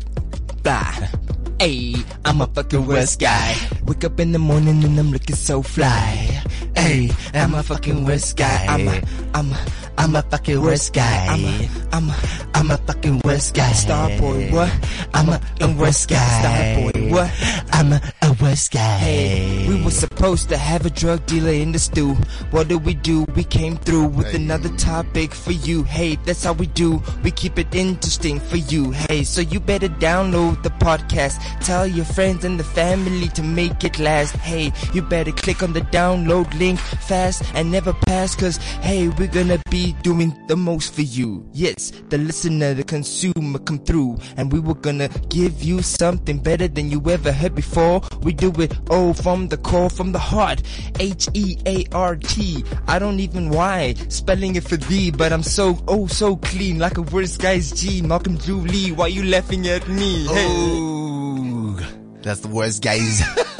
fly. 0.64 1.10
Hey, 1.60 1.94
I'm 2.24 2.40
a 2.40 2.48
fucking 2.48 2.88
worst 2.88 3.20
guy. 3.20 3.54
Wake 3.84 4.06
up 4.06 4.18
in 4.22 4.32
the 4.32 4.40
morning 4.40 4.82
and 4.82 4.98
I'm 4.98 5.12
looking 5.12 5.36
so 5.36 5.62
fly. 5.62 6.42
Hey, 6.74 7.12
I'm 7.34 7.54
a 7.54 7.62
fucking 7.62 8.06
worst 8.06 8.38
guy. 8.38 8.66
I'm 8.66 8.88
a, 8.88 9.02
I'm 9.34 9.52
a, 9.52 9.60
I'm 10.00 10.16
a 10.16 10.22
fucking 10.22 10.62
worst 10.62 10.94
guy. 10.94 11.28
I'm 11.28 11.44
a, 11.44 11.70
I'm 11.92 12.10
a, 12.10 12.16
I'm 12.56 12.72
a 12.72 12.78
fucking 12.78 13.22
worst 13.26 13.54
guy. 13.54 13.70
Star 13.74 14.08
boy, 14.18 14.50
what? 14.50 14.74
I'm 15.14 15.28
a, 15.28 15.42
a 15.60 15.68
worst 15.74 16.08
guy. 16.10 16.40
Star 16.40 16.92
boy, 16.92 17.12
what? 17.12 17.30
I'm 17.74 17.92
a, 17.92 18.02
a 18.22 18.34
worst 18.42 18.72
guy. 18.72 18.98
Hey, 18.98 19.68
we 19.68 19.84
were 19.84 19.92
supposed 19.92 20.48
to 20.50 20.58
have 20.58 20.86
a 20.86 20.90
drug 20.90 21.26
dealer 21.26 21.52
in 21.52 21.74
the 21.74 21.80
stew. 21.80 22.14
What 22.52 22.70
did 22.70 22.86
we 22.86 22.94
do? 22.94 23.26
We 23.36 23.44
came 23.44 23.76
through 23.76 24.08
with 24.08 24.34
another 24.34 24.70
topic 24.78 25.34
for 25.34 25.52
you. 25.52 25.84
Hey, 25.84 26.16
that's 26.24 26.46
how 26.46 26.54
we 26.54 26.68
do. 26.68 27.04
We 27.22 27.32
keep 27.32 27.60
it 27.60 27.76
interesting 27.76 28.40
for 28.40 28.58
you. 28.58 28.92
Hey, 28.92 29.26
so 29.26 29.42
you 29.42 29.60
better 29.60 29.90
download 29.90 30.64
the 30.64 30.70
podcast. 30.70 31.40
Tell 31.60 31.86
your 31.86 32.06
friends 32.06 32.46
and 32.46 32.58
the 32.58 32.64
family 32.64 33.28
to 33.30 33.44
make 33.44 33.84
it 33.84 34.00
last. 34.00 34.34
Hey, 34.38 34.72
you 34.94 35.02
better 35.02 35.34
click 35.34 35.62
on 35.62 35.74
the 35.74 35.82
download 35.82 36.58
link 36.58 36.80
fast 36.80 37.44
and 37.54 37.70
never 37.70 37.92
pass. 37.92 38.34
Cause 38.34 38.56
hey, 38.82 39.10
we're 39.10 39.28
gonna 39.28 39.60
be 39.70 39.89
doing 40.04 40.36
the 40.48 40.56
most 40.56 40.94
for 40.94 41.02
you. 41.02 41.48
Yes, 41.54 41.92
the 42.10 42.18
listener, 42.18 42.74
the 42.74 42.84
consumer 42.84 43.60
come 43.60 43.80
through. 43.80 44.18
And 44.38 44.52
we 44.52 44.60
were 44.60 44.76
gonna 44.76 45.10
give 45.30 45.64
you 45.64 45.82
something 45.82 46.40
better 46.40 46.68
than 46.68 46.90
you 46.90 47.02
ever 47.10 47.32
heard 47.32 47.56
before. 47.56 48.02
We 48.22 48.34
do 48.34 48.52
it 48.62 48.78
oh 48.90 49.14
from 49.14 49.48
the 49.48 49.58
core, 49.58 49.90
from 49.90 50.12
the 50.12 50.20
heart. 50.20 50.62
H-E-A-R-T. 51.00 52.64
I 52.88 53.00
don't 53.00 53.20
even 53.20 53.50
why 53.50 53.94
spelling 54.10 54.56
it 54.56 54.64
for 54.64 54.78
thee, 54.78 55.12
but 55.12 55.32
I'm 55.32 55.44
so 55.44 55.78
oh 55.88 56.08
so 56.08 56.36
clean 56.36 56.80
like 56.80 56.98
a 56.98 57.02
worst 57.02 57.42
guy's 57.42 57.72
G. 57.72 58.02
Malcolm 58.02 58.38
Julie, 58.38 58.92
why 58.92 59.08
you 59.08 59.24
laughing 59.24 59.68
at 59.68 59.88
me? 59.88 60.26
Hey. 60.28 60.80
Ooh, 60.80 61.80
that's 62.22 62.42
the 62.42 62.48
worst, 62.48 62.82
guys. 62.82 63.22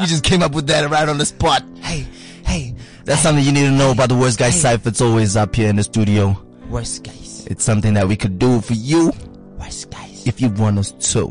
we 0.00 0.06
just 0.06 0.24
came 0.24 0.42
up 0.42 0.52
with 0.52 0.66
that 0.68 0.88
right 0.90 1.08
on 1.08 1.18
the 1.18 1.26
spot. 1.26 1.62
Hey, 1.80 2.06
hey, 2.44 2.74
That's 3.06 3.22
something 3.22 3.44
you 3.44 3.52
need 3.52 3.66
to 3.66 3.70
know 3.70 3.92
about 3.92 4.08
the 4.08 4.16
worst 4.16 4.38
guy 4.38 4.50
Hey. 4.50 4.58
cipher. 4.58 4.88
It's 4.88 5.00
always 5.00 5.36
up 5.36 5.54
here 5.54 5.68
in 5.70 5.76
the 5.76 5.84
studio. 5.84 6.36
worst 6.68 7.04
guys, 7.04 7.46
It's 7.48 7.62
something 7.64 7.94
that 7.94 8.08
we 8.08 8.16
could 8.16 8.38
do 8.40 8.60
for 8.60 8.72
you 8.74 9.12
worst 9.58 9.90
guys, 9.90 10.26
if 10.26 10.40
you 10.40 10.48
want 10.50 10.78
us 10.78 10.90
to. 11.12 11.26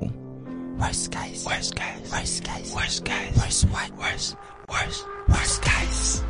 worst 0.80 1.12
guys, 1.12 1.44
worst 1.46 1.76
guys, 1.76 2.10
worst 2.12 2.44
guys, 2.46 2.74
worst 2.74 3.04
guys, 3.04 3.36
worst 3.38 3.66
what, 3.70 3.92
worst, 3.98 4.36
worst, 4.70 5.06
worst 5.28 5.62
guys. 5.62 6.24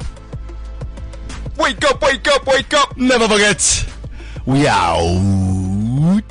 Wake 1.58 1.84
up, 1.86 2.02
wake 2.02 2.28
up, 2.28 2.46
wake 2.48 2.74
up! 2.74 2.98
Never 2.98 3.28
forget. 3.30 3.86
We 4.46 4.68
out. 4.68 6.22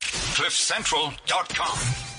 CliffCentral.com. 0.00 2.09